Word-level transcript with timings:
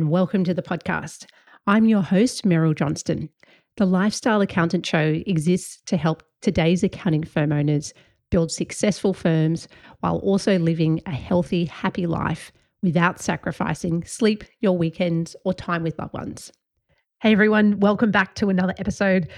and 0.00 0.08
welcome 0.08 0.44
to 0.44 0.54
the 0.54 0.62
podcast. 0.62 1.26
I'm 1.66 1.84
your 1.84 2.00
host, 2.00 2.46
Meryl 2.46 2.74
Johnston. 2.74 3.28
The 3.76 3.84
Lifestyle 3.84 4.40
Accountant 4.40 4.86
Show 4.86 5.22
exists 5.26 5.82
to 5.84 5.98
help 5.98 6.22
today's 6.40 6.82
accounting 6.82 7.22
firm 7.22 7.52
owners 7.52 7.92
build 8.30 8.50
successful 8.50 9.12
firms 9.12 9.68
while 9.98 10.16
also 10.20 10.58
living 10.58 11.02
a 11.04 11.10
healthy, 11.10 11.66
happy 11.66 12.06
life 12.06 12.50
without 12.82 13.20
sacrificing 13.20 14.02
sleep, 14.04 14.42
your 14.62 14.78
weekends, 14.78 15.36
or 15.44 15.52
time 15.52 15.82
with 15.82 15.98
loved 15.98 16.14
ones. 16.14 16.50
Hey 17.20 17.32
everyone, 17.32 17.78
welcome 17.80 18.10
back 18.10 18.34
to 18.36 18.48
another 18.48 18.72
episode. 18.78 19.28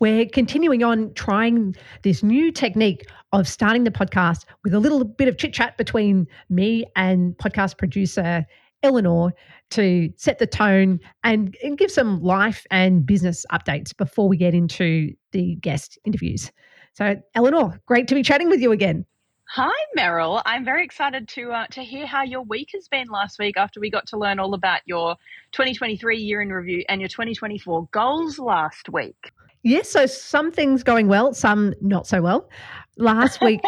We're 0.00 0.26
continuing 0.26 0.84
on 0.84 1.14
trying 1.14 1.74
this 2.02 2.22
new 2.22 2.52
technique 2.52 3.08
of 3.32 3.48
starting 3.48 3.84
the 3.84 3.90
podcast 3.90 4.44
with 4.64 4.74
a 4.74 4.80
little 4.80 5.02
bit 5.02 5.28
of 5.28 5.38
chit 5.38 5.54
chat 5.54 5.78
between 5.78 6.26
me 6.50 6.84
and 6.94 7.38
podcast 7.38 7.78
producer 7.78 8.44
Eleanor 8.82 9.32
to 9.70 10.10
set 10.16 10.38
the 10.38 10.46
tone 10.46 11.00
and, 11.24 11.56
and, 11.62 11.78
give 11.78 11.90
some 11.90 12.20
life 12.22 12.66
and 12.70 13.06
business 13.06 13.46
updates 13.52 13.96
before 13.96 14.28
we 14.28 14.36
get 14.36 14.54
into 14.54 15.12
the 15.32 15.56
guest 15.56 15.98
interviews. 16.04 16.50
So, 16.92 17.16
Eleanor, 17.34 17.80
great 17.86 18.08
to 18.08 18.14
be 18.14 18.22
chatting 18.22 18.48
with 18.48 18.60
you 18.60 18.72
again. 18.72 19.06
Hi, 19.54 19.72
Meryl. 19.98 20.40
I'm 20.46 20.64
very 20.64 20.84
excited 20.84 21.26
to 21.30 21.50
uh, 21.50 21.66
to 21.72 21.82
hear 21.82 22.06
how 22.06 22.22
your 22.22 22.42
week 22.42 22.70
has 22.72 22.86
been 22.86 23.08
last 23.08 23.36
week 23.40 23.56
after 23.56 23.80
we 23.80 23.90
got 23.90 24.06
to 24.08 24.16
learn 24.16 24.38
all 24.38 24.54
about 24.54 24.80
your 24.86 25.16
2023 25.50 26.18
year 26.18 26.40
in 26.40 26.50
review 26.50 26.84
and 26.88 27.00
your 27.00 27.08
2024 27.08 27.88
goals 27.90 28.38
last 28.38 28.88
week. 28.90 29.32
Yes, 29.64 29.90
so 29.90 30.06
some 30.06 30.52
things 30.52 30.84
going 30.84 31.08
well, 31.08 31.34
some 31.34 31.74
not 31.80 32.06
so 32.06 32.22
well. 32.22 32.48
Last 32.96 33.40
week, 33.44 33.60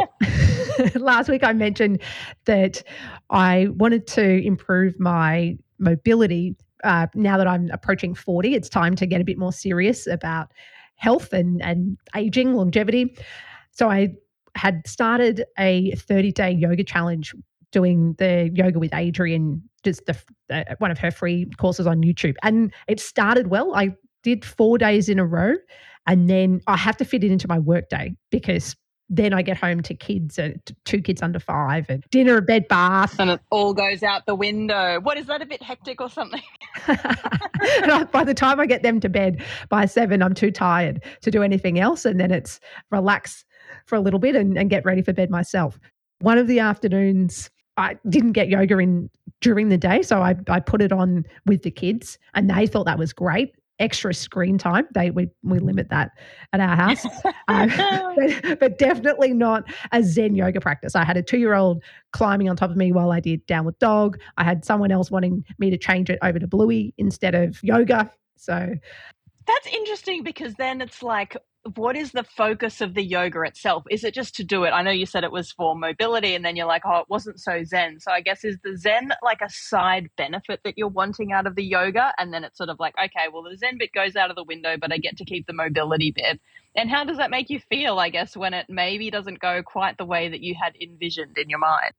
last 0.95 1.29
week 1.29 1.43
I 1.43 1.53
mentioned 1.53 2.01
that 2.45 2.85
I 3.31 3.67
wanted 3.73 4.07
to 4.09 4.47
improve 4.47 5.01
my 5.01 5.59
mobility. 5.83 6.57
Uh, 6.85 7.07
now 7.15 7.37
that 7.37 7.47
I'm 7.47 7.71
approaching 7.73 8.15
40, 8.15 8.55
it's 8.55 8.69
time 8.69 8.97
to 8.97 9.07
get 9.07 9.21
a 9.21 9.25
bit 9.25 9.39
more 9.39 9.53
serious 9.53 10.07
about 10.07 10.49
health 10.97 11.33
and, 11.33 11.63
and 11.63 11.99
aging, 12.17 12.55
longevity. 12.55 13.17
So 13.73 13.91
I 13.91 14.15
had 14.55 14.87
started 14.87 15.45
a 15.59 15.93
30 15.97 16.33
day 16.33 16.51
yoga 16.51 16.85
challenge 16.85 17.35
doing 17.71 18.15
the 18.19 18.51
yoga 18.55 18.79
with 18.79 18.91
Adriene, 18.93 19.61
just 19.83 20.05
the, 20.07 20.17
uh, 20.51 20.75
one 20.79 20.91
of 20.91 20.99
her 20.99 21.11
free 21.11 21.47
courses 21.59 21.87
on 21.87 22.03
YouTube. 22.03 22.35
And 22.43 22.73
it 22.87 23.01
started 23.01 23.49
well. 23.49 23.75
I 23.75 23.91
did 24.23 24.45
four 24.45 24.79
days 24.79 25.09
in 25.09 25.19
a 25.19 25.27
row. 25.27 25.55
And 26.07 26.29
then 26.29 26.61
I 26.67 26.77
have 26.77 26.97
to 26.99 27.05
fit 27.05 27.25
it 27.25 27.31
into 27.31 27.49
my 27.49 27.59
workday 27.59 28.15
because 28.31 28.77
then 29.13 29.35
I 29.35 29.43
get 29.43 29.59
home 29.59 29.83
to 29.83 29.95
kids, 29.95 30.39
uh, 30.39 30.53
two 30.87 31.03
kids 31.03 31.21
under 31.21 31.39
five, 31.39 31.85
and 31.91 32.03
dinner, 32.11 32.39
a 32.39 32.43
bed, 32.43 32.67
bath. 32.67 33.21
And 33.21 33.29
it 33.29 33.41
all 33.51 33.75
goes 33.75 34.03
out 34.03 34.25
the 34.25 34.35
window. 34.35 35.01
What 35.01 35.19
is 35.19 35.27
that, 35.27 35.43
a 35.43 35.47
bit 35.47 35.63
hectic 35.63 36.01
or 36.01 36.09
something? 36.09 36.41
by 36.87 38.25
the 38.25 38.33
time 38.35 38.59
I 38.59 38.65
get 38.65 38.83
them 38.83 39.01
to 39.01 39.11
bed 39.11 39.45
by 39.69 39.85
seven, 39.85 40.23
I'm 40.23 40.33
too 40.33 40.51
tired 40.51 41.05
to 41.21 41.31
do 41.31 41.43
anything 41.43 41.79
else. 41.79 42.07
And 42.07 42.19
then 42.19 42.31
it's 42.31 42.59
relax 42.91 43.45
for 43.85 43.97
a 43.97 44.01
little 44.01 44.19
bit 44.19 44.35
and, 44.35 44.57
and 44.57 44.71
get 44.71 44.85
ready 44.87 45.03
for 45.03 45.13
bed 45.13 45.31
myself. 45.31 45.79
One 46.21 46.39
of 46.39 46.47
the 46.47 46.61
afternoons, 46.61 47.51
I 47.77 47.99
didn't 48.09 48.33
get 48.33 48.49
yoga 48.49 48.79
in 48.79 49.11
during 49.43 49.69
the 49.69 49.79
day. 49.79 50.01
So 50.01 50.23
I, 50.23 50.37
I 50.49 50.61
put 50.61 50.81
it 50.81 50.93
on 50.93 51.25
with 51.45 51.65
the 51.65 51.71
kids 51.71 52.19
and 52.33 52.49
they 52.49 52.67
thought 52.67 52.87
that 52.87 52.99
was 52.99 53.13
great 53.13 53.55
extra 53.83 54.15
screen 54.15 54.57
time. 54.57 54.87
They 54.95 55.11
we 55.11 55.29
we 55.43 55.59
limit 55.59 55.91
that 55.91 56.13
at 56.53 56.61
our 56.61 56.77
house, 56.77 57.05
um, 57.49 57.69
but, 58.17 58.61
but, 58.61 58.79
definitely 58.79 59.35
not 59.35 59.65
a 59.91 60.03
Zen 60.03 60.35
yoga 60.35 60.61
practice. 60.61 60.95
I 60.95 61.05
had 61.05 61.17
a 61.17 61.23
two 61.23 61.39
year 61.39 61.55
old 61.55 61.83
climbing 62.13 62.49
on 62.49 62.57
top 62.57 62.71
of 62.71 62.77
me 62.77 62.93
while 62.93 63.11
I 63.11 63.21
did 63.21 63.45
downward 63.47 63.79
dog. 63.79 64.19
I 64.39 64.45
had 64.45 64.65
someone 64.65 64.93
else 64.93 65.11
wanting 65.11 65.45
me 65.59 65.69
to 65.71 65.77
change 65.77 66.09
it 66.09 66.19
over 66.23 66.39
to 66.39 66.47
Bluey 66.47 66.95
instead 66.97 67.35
of 67.35 67.63
yoga. 67.63 68.11
So 68.37 68.75
that's 69.47 69.67
interesting 69.67 70.23
because 70.23 70.55
then 70.55 70.81
it's 70.81 71.03
like 71.03 71.37
what 71.75 71.97
is 71.97 72.11
the 72.11 72.25
focus 72.25 72.81
of 72.81 72.95
the 72.95 73.03
yoga 73.03 73.43
itself? 73.43 73.85
Is 73.89 74.03
it 74.03 74.15
just 74.15 74.35
to 74.37 74.45
do 74.45 74.65
it? 74.65 74.71
I 74.71 74.83
know 74.83 74.91
you 74.91 75.07
said 75.07 75.23
it 75.23 75.31
was 75.31 75.53
for 75.53 75.77
mobility, 75.77 76.35
and 76.35 76.45
then 76.45 76.57
you're 76.57 76.67
like, 76.67 76.83
oh, 76.85 76.99
it 76.99 77.07
wasn't 77.09 77.41
so 77.41 77.63
zen. 77.63 78.01
So 78.01 78.11
I 78.11 78.21
guess 78.21 78.45
is 78.45 78.59
the 78.65 78.77
zen 78.77 79.13
like 79.23 79.41
a 79.41 79.49
side 79.49 80.11
benefit 80.17 80.61
that 80.65 80.77
you're 80.77 80.89
wanting 80.89 81.33
out 81.33 81.47
of 81.47 81.55
the 81.55 81.63
yoga? 81.63 82.13
And 82.19 82.33
then 82.33 82.43
it's 82.43 82.59
sort 82.59 82.69
of 82.69 82.81
like, 82.81 82.95
okay, 82.99 83.29
well, 83.33 83.43
the 83.43 83.57
zen 83.57 83.79
bit 83.79 83.93
goes 83.93 84.17
out 84.17 84.31
of 84.31 84.37
the 84.37 84.45
window, 84.45 84.77
but 84.77 84.93
I 84.93 84.99
get 84.99 85.17
to 85.19 85.25
keep 85.25 85.47
the 85.47 85.53
mobility 85.53 86.11
bit. 86.11 86.41
And 86.75 86.91
how 86.91 87.05
does 87.05 87.19
that 87.19 87.31
make 87.31 87.49
you 87.49 87.61
feel, 87.61 87.99
I 87.99 88.09
guess, 88.09 88.37
when 88.37 88.55
it 88.55 88.67
maybe 88.69 89.11
doesn't 89.11 89.39
go 89.39 89.63
quite 89.63 89.99
the 89.99 90.05
way 90.05 90.29
that 90.29 90.41
you 90.41 90.57
had 90.61 90.75
envisioned 90.81 91.39
in 91.39 91.49
your 91.49 91.61
mind? 91.61 91.93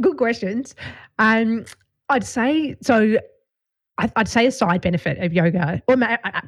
Good 0.00 0.18
questions. 0.18 0.74
Um, 1.18 1.64
I'd 2.10 2.24
say 2.24 2.76
so 2.82 3.16
I'd 3.98 4.28
say 4.28 4.46
a 4.46 4.52
side 4.52 4.82
benefit 4.82 5.18
of 5.18 5.32
yoga, 5.32 5.82
or 5.88 5.96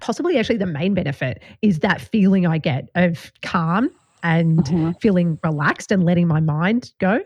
possibly 0.01 0.39
actually 0.39 0.59
the 0.59 0.67
main 0.67 0.93
benefit, 0.93 1.43
is 1.63 1.79
that 1.79 2.01
feeling 2.01 2.47
I 2.47 2.59
get 2.59 2.91
of 2.95 3.33
calm 3.43 3.91
and 4.23 4.59
mm-hmm. 4.65 4.91
feeling 5.01 5.39
relaxed 5.43 5.91
and 5.91 6.05
letting 6.05 6.29
my 6.29 6.41
mind 6.41 6.93
go. 6.99 7.21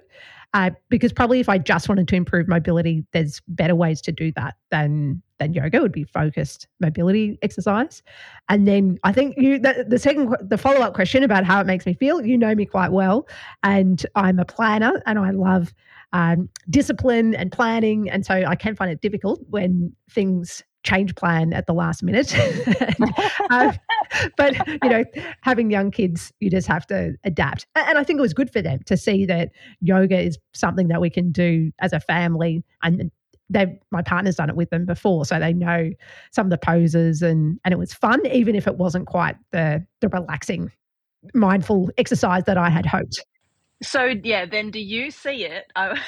Uh, 0.54 0.70
because 0.90 1.12
probably 1.12 1.40
if 1.40 1.48
I 1.48 1.56
just 1.56 1.88
wanted 1.88 2.06
to 2.08 2.14
improve 2.14 2.46
mobility, 2.46 3.04
there's 3.12 3.40
better 3.48 3.74
ways 3.74 4.02
to 4.02 4.12
do 4.12 4.30
that 4.32 4.56
than 4.70 5.22
than 5.38 5.54
yoga. 5.54 5.78
It 5.78 5.82
would 5.82 5.92
be 5.92 6.04
focused 6.04 6.68
mobility 6.78 7.38
exercise. 7.40 8.02
And 8.50 8.68
then 8.68 8.98
I 9.02 9.12
think 9.12 9.34
you 9.38 9.58
the, 9.58 9.86
the 9.88 9.98
second 9.98 10.36
the 10.42 10.58
follow 10.58 10.80
up 10.80 10.94
question 10.94 11.22
about 11.22 11.44
how 11.44 11.60
it 11.60 11.66
makes 11.66 11.86
me 11.86 11.94
feel. 11.94 12.24
You 12.24 12.36
know 12.36 12.54
me 12.54 12.66
quite 12.66 12.92
well, 12.92 13.26
and 13.62 14.04
I'm 14.14 14.38
a 14.38 14.44
planner, 14.44 15.02
and 15.06 15.18
I 15.18 15.30
love 15.30 15.72
um, 16.12 16.48
discipline 16.70 17.34
and 17.34 17.50
planning. 17.50 18.10
And 18.10 18.24
so 18.24 18.34
I 18.34 18.54
can 18.54 18.76
find 18.76 18.90
it 18.90 19.00
difficult 19.00 19.40
when 19.48 19.94
things 20.10 20.62
change 20.84 21.14
plan 21.14 21.52
at 21.52 21.66
the 21.66 21.72
last 21.72 22.02
minute. 22.02 22.34
and, 22.90 23.12
uh, 23.50 23.72
but, 24.36 24.54
you 24.82 24.88
know, 24.88 25.04
having 25.42 25.70
young 25.70 25.90
kids, 25.90 26.32
you 26.40 26.50
just 26.50 26.66
have 26.66 26.86
to 26.88 27.14
adapt. 27.24 27.66
And 27.76 27.96
I 27.98 28.04
think 28.04 28.18
it 28.18 28.22
was 28.22 28.34
good 28.34 28.52
for 28.52 28.60
them 28.60 28.80
to 28.86 28.96
see 28.96 29.24
that 29.26 29.50
yoga 29.80 30.18
is 30.18 30.38
something 30.54 30.88
that 30.88 31.00
we 31.00 31.08
can 31.08 31.30
do 31.30 31.70
as 31.78 31.92
a 31.92 32.00
family. 32.00 32.64
And 32.82 33.10
they 33.48 33.78
my 33.90 34.00
partner's 34.02 34.36
done 34.36 34.48
it 34.48 34.56
with 34.56 34.70
them 34.70 34.86
before 34.86 35.26
so 35.26 35.38
they 35.38 35.52
know 35.52 35.90
some 36.30 36.46
of 36.46 36.50
the 36.50 36.56
poses 36.56 37.20
and 37.20 37.60
and 37.64 37.72
it 37.72 37.76
was 37.76 37.92
fun 37.92 38.24
even 38.26 38.54
if 38.54 38.66
it 38.66 38.76
wasn't 38.76 39.06
quite 39.06 39.36
the 39.50 39.84
the 40.00 40.08
relaxing 40.08 40.70
mindful 41.34 41.90
exercise 41.98 42.44
that 42.44 42.56
I 42.56 42.70
had 42.70 42.86
hoped. 42.86 43.24
So 43.82 44.14
yeah, 44.22 44.46
then 44.46 44.70
do 44.70 44.80
you 44.80 45.10
see 45.10 45.44
it? 45.44 45.64
I'm 45.76 45.98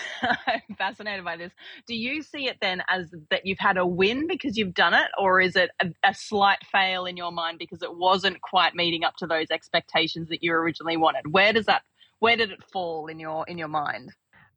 fascinated 0.79 1.25
by 1.25 1.37
this. 1.37 1.53
Do 1.87 1.95
you 1.95 2.23
see 2.23 2.47
it 2.47 2.59
then 2.61 2.83
as 2.89 3.13
that 3.31 3.45
you've 3.45 3.59
had 3.59 3.77
a 3.77 3.87
win 3.87 4.27
because 4.29 4.57
you've 4.57 4.75
done 4.75 4.95
it, 4.95 5.07
or 5.19 5.41
is 5.41 5.57
it 5.57 5.71
a, 5.81 5.87
a, 6.05 6.15
slight 6.15 6.61
fail 6.71 7.05
in 7.07 7.17
your 7.17 7.33
mind 7.33 7.59
because 7.59 7.83
it 7.83 7.97
wasn't 7.97 8.41
quite 8.43 8.75
meeting 8.75 9.03
up 9.03 9.17
to 9.17 9.27
those 9.27 9.51
expectations 9.51 10.29
that 10.29 10.43
you 10.43 10.53
originally 10.53 10.97
wanted? 10.97 11.33
Where 11.33 11.53
does 11.53 11.67
that? 11.67 11.83
Where 12.21 12.37
did 12.37 12.51
it 12.51 12.63
fall 12.73 13.09
in 13.09 13.19
your 13.19 13.45
in 13.49 13.59
your 13.59 13.69
mind? 13.69 14.13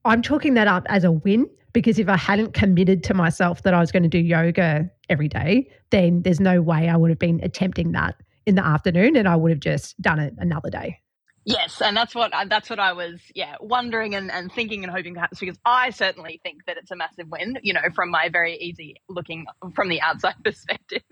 I'm 0.05 0.21
talking 0.21 0.53
that 0.53 0.67
up 0.67 0.85
as 0.87 1.03
a 1.03 1.11
win 1.11 1.49
because 1.73 1.99
if 1.99 2.07
I 2.07 2.17
hadn't 2.17 2.53
committed 2.53 3.03
to 3.05 3.13
myself 3.13 3.63
that 3.63 3.73
I 3.73 3.79
was 3.79 3.91
going 3.91 4.03
to 4.03 4.09
do 4.09 4.19
yoga 4.19 4.89
every 5.09 5.27
day, 5.27 5.69
then 5.89 6.21
there's 6.21 6.39
no 6.39 6.61
way 6.61 6.87
I 6.87 6.95
would 6.95 7.09
have 7.09 7.19
been 7.19 7.39
attempting 7.43 7.91
that 7.93 8.15
in 8.45 8.55
the 8.55 8.65
afternoon, 8.65 9.15
and 9.15 9.27
I 9.27 9.35
would 9.35 9.51
have 9.51 9.59
just 9.59 9.99
done 10.01 10.19
it 10.19 10.33
another 10.37 10.69
day. 10.69 10.99
Yes, 11.47 11.81
and 11.81 11.95
that's 11.95 12.13
what 12.13 12.33
that's 12.49 12.69
what 12.69 12.77
I 12.79 12.91
was, 12.91 13.21
yeah, 13.33 13.55
wondering 13.61 14.15
and, 14.15 14.29
and 14.29 14.51
thinking 14.51 14.83
and 14.83 14.91
hoping 14.91 15.13
perhaps 15.13 15.39
because 15.39 15.57
I 15.65 15.91
certainly 15.91 16.41
think 16.43 16.65
that 16.65 16.75
it's 16.75 16.91
a 16.91 16.97
massive 16.97 17.29
win, 17.31 17.57
you 17.63 17.73
know, 17.73 17.83
from 17.95 18.11
my 18.11 18.27
very 18.29 18.57
easy 18.57 18.97
looking 19.07 19.45
from 19.73 19.87
the 19.87 20.01
outside 20.01 20.35
perspective. 20.43 21.03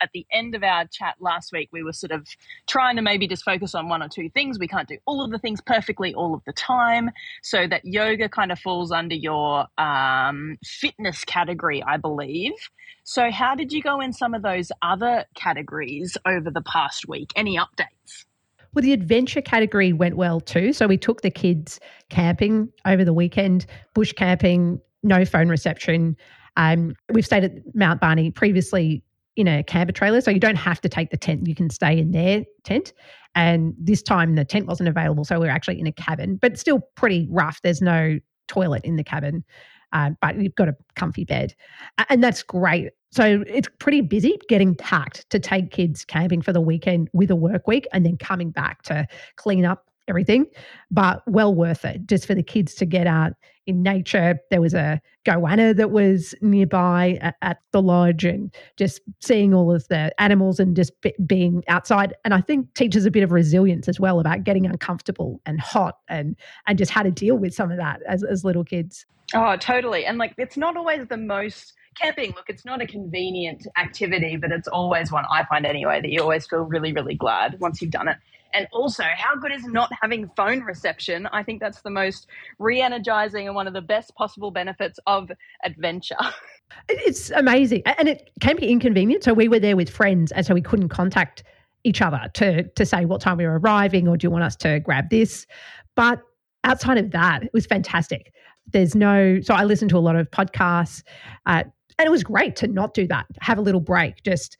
At 0.00 0.10
the 0.14 0.26
end 0.32 0.54
of 0.54 0.62
our 0.62 0.86
chat 0.90 1.16
last 1.20 1.52
week, 1.52 1.68
we 1.72 1.82
were 1.82 1.92
sort 1.92 2.12
of 2.12 2.26
trying 2.68 2.96
to 2.96 3.02
maybe 3.02 3.28
just 3.28 3.44
focus 3.44 3.74
on 3.74 3.90
one 3.90 4.02
or 4.02 4.08
two 4.08 4.30
things. 4.30 4.58
We 4.58 4.68
can't 4.68 4.88
do 4.88 4.98
all 5.06 5.22
of 5.22 5.30
the 5.30 5.38
things 5.38 5.60
perfectly 5.60 6.14
all 6.14 6.34
of 6.34 6.42
the 6.46 6.54
time. 6.54 7.10
So 7.42 7.66
that 7.68 7.84
yoga 7.84 8.30
kind 8.30 8.52
of 8.52 8.60
falls 8.60 8.92
under 8.92 9.16
your 9.16 9.66
um, 9.78 10.58
fitness 10.64 11.24
category, 11.26 11.82
I 11.82 11.98
believe. 11.98 12.54
So, 13.04 13.30
how 13.30 13.56
did 13.56 13.72
you 13.72 13.82
go 13.82 14.00
in 14.00 14.14
some 14.14 14.34
of 14.34 14.42
those 14.42 14.72
other 14.82 15.26
categories 15.34 16.16
over 16.26 16.50
the 16.50 16.62
past 16.62 17.08
week? 17.08 17.30
Any 17.36 17.58
updates? 17.58 18.24
Well, 18.74 18.82
the 18.82 18.92
adventure 18.92 19.40
category 19.40 19.92
went 19.92 20.16
well 20.16 20.40
too. 20.40 20.72
So 20.72 20.86
we 20.86 20.96
took 20.96 21.22
the 21.22 21.30
kids 21.30 21.80
camping 22.08 22.68
over 22.86 23.04
the 23.04 23.12
weekend, 23.12 23.66
bush 23.94 24.12
camping, 24.12 24.80
no 25.02 25.24
phone 25.24 25.48
reception. 25.48 26.16
Um, 26.56 26.94
we've 27.12 27.26
stayed 27.26 27.44
at 27.44 27.52
Mount 27.74 28.00
Barney 28.00 28.30
previously 28.30 29.02
in 29.36 29.48
a 29.48 29.62
camper 29.62 29.92
trailer, 29.92 30.20
so 30.20 30.30
you 30.30 30.40
don't 30.40 30.56
have 30.56 30.80
to 30.82 30.88
take 30.88 31.10
the 31.10 31.16
tent. 31.16 31.46
You 31.46 31.54
can 31.54 31.70
stay 31.70 31.98
in 31.98 32.10
their 32.10 32.44
tent. 32.64 32.92
And 33.34 33.74
this 33.78 34.02
time 34.02 34.34
the 34.34 34.44
tent 34.44 34.66
wasn't 34.66 34.88
available, 34.88 35.24
so 35.24 35.40
we 35.40 35.48
are 35.48 35.52
actually 35.52 35.80
in 35.80 35.86
a 35.86 35.92
cabin, 35.92 36.36
but 36.36 36.58
still 36.58 36.80
pretty 36.96 37.28
rough. 37.30 37.60
There's 37.62 37.80
no 37.80 38.18
toilet 38.48 38.84
in 38.84 38.96
the 38.96 39.04
cabin, 39.04 39.44
uh, 39.92 40.10
but 40.20 40.36
you've 40.40 40.54
got 40.54 40.68
a 40.68 40.76
comfy 40.96 41.24
bed, 41.24 41.54
and 42.08 42.22
that's 42.22 42.42
great. 42.42 42.90
So 43.12 43.42
it's 43.46 43.68
pretty 43.78 44.02
busy 44.02 44.38
getting 44.48 44.74
packed 44.74 45.28
to 45.30 45.40
take 45.40 45.72
kids 45.72 46.04
camping 46.04 46.42
for 46.42 46.52
the 46.52 46.60
weekend 46.60 47.08
with 47.12 47.30
a 47.30 47.36
work 47.36 47.66
week 47.66 47.88
and 47.92 48.06
then 48.06 48.16
coming 48.16 48.50
back 48.50 48.82
to 48.82 49.06
clean 49.36 49.64
up 49.64 49.86
everything, 50.08 50.46
but 50.90 51.22
well 51.26 51.54
worth 51.54 51.84
it 51.84 52.06
just 52.06 52.26
for 52.26 52.34
the 52.34 52.42
kids 52.42 52.74
to 52.74 52.86
get 52.86 53.06
out 53.06 53.32
in 53.70 53.82
nature. 53.82 54.38
There 54.50 54.60
was 54.60 54.74
a 54.74 55.00
goanna 55.24 55.74
that 55.76 55.90
was 55.90 56.34
nearby 56.40 57.18
at, 57.20 57.36
at 57.42 57.58
the 57.72 57.80
lodge 57.80 58.24
and 58.24 58.54
just 58.76 59.00
seeing 59.20 59.54
all 59.54 59.74
of 59.74 59.88
the 59.88 60.12
animals 60.20 60.60
and 60.60 60.76
just 60.76 60.98
be, 61.00 61.14
being 61.24 61.64
outside. 61.68 62.14
And 62.24 62.34
I 62.34 62.40
think 62.40 62.74
teaches 62.74 63.06
a 63.06 63.10
bit 63.10 63.22
of 63.22 63.32
resilience 63.32 63.88
as 63.88 63.98
well 63.98 64.20
about 64.20 64.44
getting 64.44 64.66
uncomfortable 64.66 65.40
and 65.46 65.60
hot 65.60 65.98
and 66.08 66.36
and 66.66 66.76
just 66.76 66.90
how 66.90 67.02
to 67.02 67.10
deal 67.10 67.36
with 67.36 67.54
some 67.54 67.70
of 67.70 67.78
that 67.78 68.00
as, 68.06 68.22
as 68.22 68.44
little 68.44 68.64
kids. 68.64 69.06
Oh, 69.34 69.56
totally. 69.56 70.04
And 70.04 70.18
like 70.18 70.34
it's 70.36 70.56
not 70.56 70.76
always 70.76 71.06
the 71.06 71.16
most 71.16 71.74
camping, 71.96 72.32
look, 72.36 72.46
it's 72.48 72.64
not 72.64 72.80
a 72.80 72.86
convenient 72.86 73.66
activity, 73.76 74.36
but 74.36 74.50
it's 74.52 74.68
always 74.68 75.10
one 75.12 75.24
I 75.30 75.44
find 75.44 75.66
anyway 75.66 76.00
that 76.00 76.10
you 76.10 76.20
always 76.20 76.46
feel 76.46 76.60
really, 76.60 76.92
really 76.92 77.14
glad 77.14 77.58
once 77.60 77.80
you've 77.80 77.90
done 77.90 78.08
it. 78.08 78.16
And 78.54 78.66
also, 78.72 79.04
how 79.16 79.36
good 79.36 79.52
is 79.52 79.64
not 79.64 79.90
having 80.00 80.28
phone 80.36 80.60
reception? 80.60 81.26
I 81.32 81.42
think 81.42 81.60
that's 81.60 81.82
the 81.82 81.90
most 81.90 82.26
re 82.58 82.80
energizing 82.80 83.46
and 83.46 83.54
one 83.54 83.66
of 83.66 83.74
the 83.74 83.82
best 83.82 84.14
possible 84.14 84.50
benefits 84.50 84.98
of 85.06 85.30
adventure. 85.64 86.16
It's 86.88 87.30
amazing. 87.30 87.82
And 87.84 88.08
it 88.08 88.30
can 88.40 88.54
be 88.54 88.70
inconvenient. 88.70 89.24
So 89.24 89.34
we 89.34 89.48
were 89.48 89.58
there 89.58 89.74
with 89.74 89.90
friends, 89.90 90.30
and 90.30 90.46
so 90.46 90.54
we 90.54 90.62
couldn't 90.62 90.90
contact 90.90 91.42
each 91.84 92.00
other 92.00 92.30
to, 92.34 92.62
to 92.62 92.86
say 92.86 93.04
what 93.04 93.20
time 93.20 93.38
we 93.38 93.46
were 93.46 93.58
arriving 93.58 94.06
or 94.06 94.16
do 94.16 94.26
you 94.26 94.30
want 94.30 94.44
us 94.44 94.56
to 94.56 94.80
grab 94.80 95.10
this. 95.10 95.46
But 95.96 96.20
outside 96.64 96.98
of 96.98 97.10
that, 97.10 97.42
it 97.42 97.50
was 97.52 97.66
fantastic. 97.66 98.32
There's 98.72 98.94
no, 98.94 99.40
so 99.40 99.54
I 99.54 99.64
listened 99.64 99.90
to 99.90 99.98
a 99.98 100.00
lot 100.00 100.16
of 100.16 100.30
podcasts. 100.30 101.02
Uh, 101.46 101.64
and 101.98 102.06
it 102.06 102.10
was 102.10 102.22
great 102.22 102.56
to 102.56 102.68
not 102.68 102.94
do 102.94 103.06
that, 103.08 103.26
have 103.40 103.58
a 103.58 103.62
little 103.62 103.80
break, 103.80 104.22
just 104.22 104.56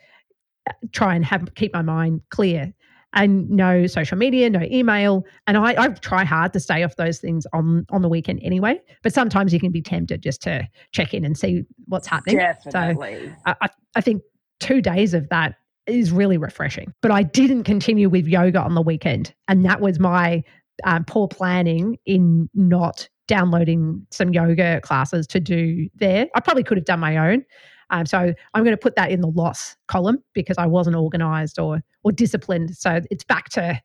uh, 0.68 0.72
try 0.92 1.14
and 1.14 1.24
have 1.24 1.54
keep 1.54 1.72
my 1.72 1.82
mind 1.82 2.22
clear 2.30 2.74
and 3.12 3.48
no 3.50 3.86
social 3.86 4.16
media, 4.16 4.48
no 4.50 4.62
email. 4.62 5.24
And 5.46 5.56
I, 5.56 5.74
I 5.76 5.88
try 5.88 6.24
hard 6.24 6.52
to 6.52 6.60
stay 6.60 6.82
off 6.82 6.96
those 6.96 7.18
things 7.18 7.46
on 7.52 7.86
on 7.90 8.02
the 8.02 8.08
weekend 8.08 8.40
anyway. 8.42 8.80
But 9.02 9.12
sometimes 9.12 9.52
you 9.52 9.60
can 9.60 9.72
be 9.72 9.82
tempted 9.82 10.22
just 10.22 10.42
to 10.42 10.68
check 10.92 11.14
in 11.14 11.24
and 11.24 11.36
see 11.36 11.64
what's 11.86 12.06
happening. 12.06 12.38
Definitely. 12.38 13.32
So 13.46 13.54
I, 13.60 13.68
I 13.94 14.00
think 14.00 14.22
two 14.60 14.80
days 14.80 15.14
of 15.14 15.28
that 15.30 15.56
is 15.86 16.12
really 16.12 16.38
refreshing. 16.38 16.92
But 17.02 17.10
I 17.10 17.22
didn't 17.22 17.64
continue 17.64 18.08
with 18.08 18.26
yoga 18.26 18.60
on 18.60 18.74
the 18.74 18.82
weekend, 18.82 19.34
and 19.48 19.64
that 19.64 19.80
was 19.80 19.98
my 19.98 20.42
um, 20.84 21.04
poor 21.04 21.28
planning 21.28 21.98
in 22.06 22.48
not 22.54 23.08
downloading 23.26 24.04
some 24.10 24.32
yoga 24.32 24.80
classes 24.80 25.26
to 25.28 25.38
do 25.38 25.88
there. 25.94 26.26
I 26.34 26.40
probably 26.40 26.64
could 26.64 26.76
have 26.76 26.84
done 26.84 26.98
my 26.98 27.16
own. 27.16 27.44
Um, 27.90 28.06
so 28.06 28.32
I'm 28.54 28.64
going 28.64 28.76
to 28.76 28.80
put 28.80 28.96
that 28.96 29.10
in 29.10 29.20
the 29.20 29.28
loss 29.28 29.76
column 29.88 30.22
because 30.32 30.56
I 30.58 30.66
wasn't 30.66 30.96
organized 30.96 31.58
or 31.58 31.82
or 32.02 32.12
disciplined. 32.12 32.76
So 32.76 33.00
it's 33.10 33.24
back 33.24 33.50
to 33.50 33.80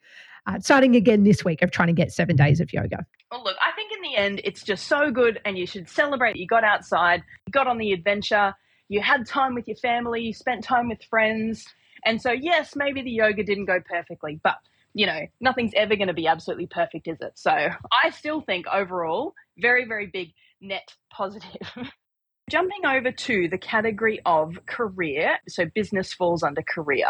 uh, 0.47 0.59
starting 0.59 0.95
again 0.95 1.23
this 1.23 1.43
week 1.43 1.61
of 1.61 1.71
trying 1.71 1.87
to 1.87 1.93
get 1.93 2.11
seven 2.11 2.35
days 2.35 2.59
of 2.59 2.71
yoga. 2.71 3.05
Well, 3.31 3.43
look, 3.43 3.57
I 3.61 3.71
think 3.75 3.91
in 3.91 4.01
the 4.01 4.15
end 4.15 4.41
it's 4.43 4.63
just 4.63 4.87
so 4.87 5.11
good, 5.11 5.39
and 5.45 5.57
you 5.57 5.65
should 5.65 5.89
celebrate. 5.89 6.35
You 6.35 6.47
got 6.47 6.63
outside, 6.63 7.23
you 7.47 7.51
got 7.51 7.67
on 7.67 7.77
the 7.77 7.91
adventure, 7.91 8.53
you 8.87 9.01
had 9.01 9.25
time 9.25 9.55
with 9.55 9.67
your 9.67 9.77
family, 9.77 10.21
you 10.21 10.33
spent 10.33 10.63
time 10.63 10.89
with 10.89 11.03
friends, 11.09 11.67
and 12.05 12.21
so 12.21 12.31
yes, 12.31 12.75
maybe 12.75 13.01
the 13.01 13.11
yoga 13.11 13.43
didn't 13.43 13.65
go 13.65 13.79
perfectly, 13.89 14.39
but 14.43 14.57
you 14.93 15.05
know, 15.05 15.27
nothing's 15.41 15.73
ever 15.75 15.97
going 15.97 16.07
to 16.07 16.13
be 16.13 16.25
absolutely 16.25 16.67
perfect, 16.67 17.07
is 17.07 17.17
it? 17.19 17.33
So 17.35 17.51
I 17.51 18.09
still 18.11 18.39
think 18.41 18.65
overall, 18.67 19.33
very, 19.57 19.85
very 19.85 20.07
big 20.07 20.31
net 20.61 20.95
positive. 21.11 21.67
Jumping 22.51 22.85
over 22.85 23.11
to 23.11 23.47
the 23.47 23.57
category 23.57 24.19
of 24.23 24.63
career, 24.67 25.39
so 25.47 25.65
business 25.65 26.13
falls 26.13 26.43
under 26.43 26.61
career. 26.61 27.07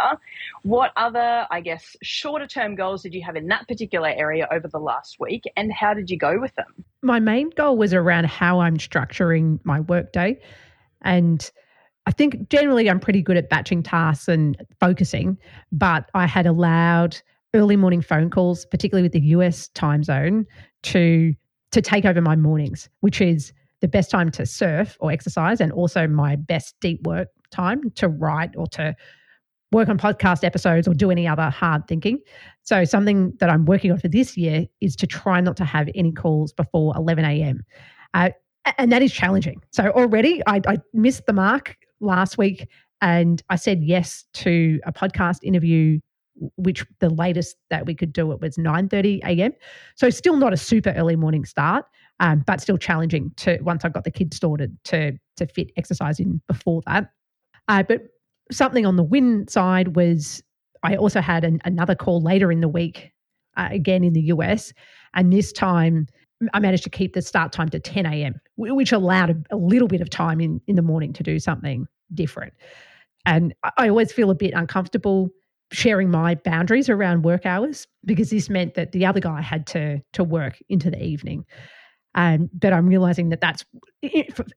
What 0.64 0.92
other, 0.96 1.46
I 1.52 1.60
guess, 1.60 1.98
shorter 2.02 2.48
term 2.48 2.76
goals 2.76 3.04
did 3.04 3.14
you 3.14 3.22
have 3.24 3.36
in 3.36 3.48
that 3.48 3.68
particular 3.68 4.08
area 4.08 4.48
over 4.50 4.70
the 4.70 4.80
last 4.80 5.18
week 5.20 5.44
and 5.58 5.74
how 5.74 5.94
did 5.94 6.10
you 6.10 6.18
go 6.18 6.40
with 6.40 6.56
them? 6.56 6.86
My 7.02 7.20
main 7.20 7.50
goal 7.50 7.76
was 7.76 7.94
around 7.94 8.28
how 8.28 8.62
I'm 8.62 8.78
structuring 8.78 9.60
my 9.66 9.82
workday. 9.82 10.40
And 11.02 11.52
I 12.06 12.12
think 12.12 12.48
generally 12.50 12.90
I'm 12.90 13.02
pretty 13.02 13.22
good 13.22 13.36
at 13.36 13.50
batching 13.50 13.84
tasks 13.84 14.30
and 14.30 14.56
focusing, 14.80 15.38
but 15.70 16.10
I 16.14 16.28
had 16.28 16.46
allowed 16.46 17.18
early 17.54 17.76
morning 17.76 18.02
phone 18.02 18.30
calls, 18.30 18.66
particularly 18.66 19.04
with 19.04 19.12
the 19.12 19.28
US 19.32 19.68
time 19.70 20.02
zone, 20.02 20.46
to 20.84 21.34
to 21.72 21.82
take 21.82 22.06
over 22.06 22.22
my 22.22 22.38
mornings, 22.38 22.88
which 23.02 23.20
is 23.20 23.52
the 23.82 23.88
best 23.88 24.10
time 24.10 24.32
to 24.32 24.46
surf 24.46 24.98
or 25.00 25.12
exercise 25.12 25.60
and 25.62 25.72
also 25.72 26.08
my 26.08 26.36
best 26.36 26.76
deep 26.82 27.02
work 27.06 27.28
time 27.52 27.90
to 27.92 28.08
write 28.08 28.52
or 28.56 28.68
to 28.68 28.96
work 29.72 29.90
on 29.90 29.98
podcast 29.98 30.44
episodes 30.44 30.88
or 30.88 30.94
do 30.94 31.12
any 31.12 31.28
other 31.28 31.50
hard 31.50 31.88
thinking. 31.88 32.20
So 32.64 32.86
something 32.86 33.34
that 33.40 33.50
I'm 33.50 33.66
working 33.66 33.92
on 33.92 34.00
for 34.00 34.08
this 34.08 34.38
year 34.38 34.66
is 34.82 34.96
to 34.98 35.08
try 35.08 35.42
not 35.42 35.58
to 35.58 35.66
have 35.66 35.90
any 35.96 36.12
calls 36.12 36.54
before 36.54 36.94
11 36.96 37.26
a.m. 37.26 37.64
Uh, 38.14 38.30
and 38.78 38.92
that 38.92 39.02
is 39.02 39.12
challenging. 39.12 39.62
So 39.72 39.90
already 39.90 40.42
I, 40.48 40.62
I 40.68 40.78
missed 40.94 41.26
the 41.26 41.34
mark 41.34 41.76
last 42.00 42.38
week 42.38 42.68
and 43.02 43.44
I 43.50 43.56
said 43.56 43.84
yes 43.84 44.26
to 44.34 44.80
a 44.86 44.94
podcast 44.94 45.40
interview 45.44 46.00
which 46.58 46.86
the 47.00 47.10
latest 47.10 47.56
that 47.70 47.86
we 47.86 47.96
could 47.96 48.12
do 48.12 48.32
it 48.34 48.42
was 48.42 48.58
9.30 48.58 49.20
a.m 49.24 49.54
so 49.96 50.10
still 50.10 50.36
not 50.36 50.52
a 50.52 50.58
super 50.58 50.90
early 50.92 51.16
morning 51.16 51.46
start 51.46 51.86
um, 52.20 52.44
but 52.46 52.62
still 52.62 52.78
challenging 52.78 53.32
to 53.38 53.58
once 53.62 53.84
i 53.86 53.90
got 53.90 54.04
the 54.04 54.12
kids 54.12 54.38
sorted 54.38 54.76
to 54.84 55.12
to 55.38 55.46
fit 55.48 55.72
exercise 55.78 56.20
in 56.20 56.42
before 56.48 56.82
that 56.86 57.10
uh, 57.68 57.84
but 57.84 58.02
something 58.52 58.86
on 58.86 58.96
the 58.96 59.04
win 59.04 59.48
side 59.48 59.96
was 59.96 60.44
i 60.84 60.96
also 60.96 61.22
had 61.22 61.44
an, 61.44 61.60
another 61.66 61.96
call 61.96 62.22
later 62.22 62.52
in 62.52 62.62
the 62.62 62.70
week 62.70 63.12
uh, 63.58 63.70
again 63.72 64.04
in 64.04 64.14
the 64.14 64.22
us 64.22 64.74
and 65.14 65.32
this 65.32 65.52
time 65.52 66.08
I 66.54 66.60
managed 66.60 66.84
to 66.84 66.90
keep 66.90 67.14
the 67.14 67.22
start 67.22 67.52
time 67.52 67.70
to 67.70 67.80
10 67.80 68.06
a.m., 68.06 68.36
which 68.58 68.92
allowed 68.92 69.30
a, 69.30 69.56
a 69.56 69.58
little 69.58 69.88
bit 69.88 70.02
of 70.02 70.10
time 70.10 70.42
in, 70.42 70.62
in 70.68 70.76
the 70.76 70.82
morning 70.82 71.14
to 71.14 71.24
do 71.24 71.40
something 71.40 71.88
different. 72.14 72.54
And 73.26 73.54
I 73.78 73.90
always 73.90 74.12
feel 74.12 74.30
a 74.30 74.36
bit 74.36 74.54
uncomfortable 74.54 75.30
sharing 75.72 76.12
my 76.12 76.36
boundaries 76.36 76.90
around 76.90 77.24
work 77.24 77.46
hours 77.46 77.88
because 78.06 78.30
this 78.30 78.50
meant 78.50 78.76
that 78.76 78.92
the 78.92 79.06
other 79.06 79.20
guy 79.20 79.42
had 79.42 79.66
to 79.66 80.00
to 80.14 80.24
work 80.24 80.58
into 80.70 80.92
the 80.92 81.04
evening. 81.04 81.44
Um, 82.16 82.50
but 82.54 82.74
I'm 82.74 82.88
realizing 82.88 83.30
that 83.30 83.42
that's 83.42 83.66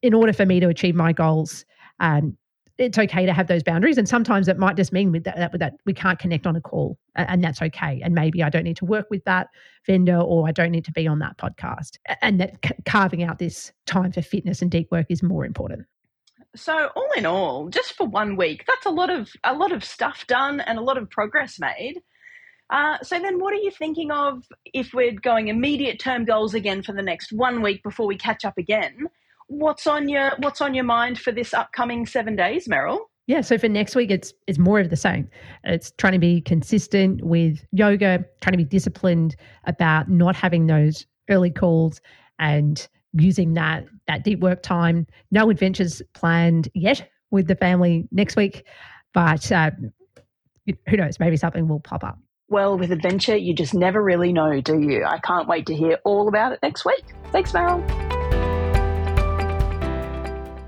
in 0.02 0.14
order 0.14 0.32
for 0.32 0.46
me 0.46 0.60
to 0.60 0.68
achieve 0.68 0.94
my 0.94 1.12
goals. 1.12 1.64
Um, 2.00 2.36
it's 2.78 2.96
okay 2.96 3.26
to 3.26 3.32
have 3.32 3.48
those 3.48 3.64
boundaries, 3.64 3.98
and 3.98 4.08
sometimes 4.08 4.46
it 4.46 4.56
might 4.56 4.76
just 4.76 4.92
mean 4.92 5.10
that, 5.10 5.24
that, 5.24 5.58
that 5.58 5.74
we 5.84 5.92
can't 5.92 6.16
connect 6.20 6.46
on 6.46 6.54
a 6.54 6.60
call, 6.60 6.96
and 7.16 7.42
that's 7.42 7.60
okay. 7.60 8.00
And 8.04 8.14
maybe 8.14 8.40
I 8.40 8.50
don't 8.50 8.62
need 8.62 8.76
to 8.76 8.84
work 8.84 9.08
with 9.10 9.24
that 9.24 9.48
vendor, 9.84 10.16
or 10.16 10.46
I 10.46 10.52
don't 10.52 10.70
need 10.70 10.84
to 10.84 10.92
be 10.92 11.08
on 11.08 11.18
that 11.18 11.36
podcast, 11.38 11.98
and 12.22 12.40
that 12.40 12.62
carving 12.86 13.24
out 13.24 13.40
this 13.40 13.72
time 13.86 14.12
for 14.12 14.22
fitness 14.22 14.62
and 14.62 14.70
deep 14.70 14.88
work 14.92 15.06
is 15.08 15.24
more 15.24 15.44
important 15.44 15.86
so 16.56 16.90
all 16.96 17.08
in 17.16 17.26
all, 17.26 17.68
just 17.68 17.92
for 17.92 18.06
one 18.06 18.36
week, 18.36 18.64
that's 18.66 18.86
a 18.86 18.90
lot 18.90 19.10
of 19.10 19.30
a 19.44 19.54
lot 19.54 19.72
of 19.72 19.84
stuff 19.84 20.26
done 20.26 20.60
and 20.60 20.78
a 20.78 20.82
lot 20.82 20.98
of 20.98 21.10
progress 21.10 21.58
made. 21.60 22.00
Uh, 22.70 22.98
so 23.02 23.18
then, 23.18 23.38
what 23.38 23.52
are 23.54 23.58
you 23.58 23.70
thinking 23.70 24.10
of 24.10 24.44
if 24.74 24.92
we're 24.92 25.12
going 25.12 25.48
immediate 25.48 25.98
term 25.98 26.24
goals 26.24 26.54
again 26.54 26.82
for 26.82 26.92
the 26.92 27.02
next 27.02 27.32
one 27.32 27.62
week 27.62 27.82
before 27.82 28.06
we 28.06 28.16
catch 28.16 28.44
up 28.44 28.58
again? 28.58 29.06
What's 29.46 29.86
on 29.86 30.08
your 30.08 30.32
What's 30.38 30.60
on 30.60 30.74
your 30.74 30.84
mind 30.84 31.18
for 31.18 31.32
this 31.32 31.54
upcoming 31.54 32.04
seven 32.04 32.36
days, 32.36 32.68
Meryl? 32.68 32.98
Yeah, 33.26 33.42
so 33.42 33.58
for 33.58 33.68
next 33.68 33.94
week, 33.94 34.10
it's 34.10 34.34
it's 34.46 34.58
more 34.58 34.80
of 34.80 34.90
the 34.90 34.96
same. 34.96 35.28
It's 35.64 35.92
trying 35.98 36.14
to 36.14 36.18
be 36.18 36.40
consistent 36.42 37.22
with 37.22 37.64
yoga, 37.72 38.24
trying 38.42 38.52
to 38.52 38.58
be 38.58 38.64
disciplined 38.64 39.36
about 39.64 40.10
not 40.10 40.36
having 40.36 40.66
those 40.66 41.06
early 41.30 41.50
calls 41.50 42.00
and 42.38 42.86
using 43.12 43.54
that 43.54 43.86
that 44.06 44.24
deep 44.24 44.40
work 44.40 44.62
time. 44.62 45.06
No 45.30 45.48
adventures 45.48 46.02
planned 46.12 46.68
yet 46.74 47.08
with 47.30 47.46
the 47.48 47.56
family 47.56 48.06
next 48.12 48.36
week, 48.36 48.64
but 49.14 49.50
uh, 49.52 49.70
who 50.88 50.96
knows? 50.96 51.18
Maybe 51.18 51.36
something 51.36 51.68
will 51.68 51.80
pop 51.80 52.04
up. 52.04 52.18
Well, 52.50 52.78
with 52.78 52.92
adventure, 52.92 53.36
you 53.36 53.52
just 53.52 53.74
never 53.74 54.02
really 54.02 54.32
know, 54.32 54.62
do 54.62 54.80
you? 54.80 55.04
I 55.04 55.18
can't 55.18 55.46
wait 55.46 55.66
to 55.66 55.74
hear 55.74 55.98
all 56.04 56.28
about 56.28 56.52
it 56.52 56.60
next 56.62 56.82
week. 56.86 57.04
Thanks, 57.30 57.52
Meryl. 57.52 57.84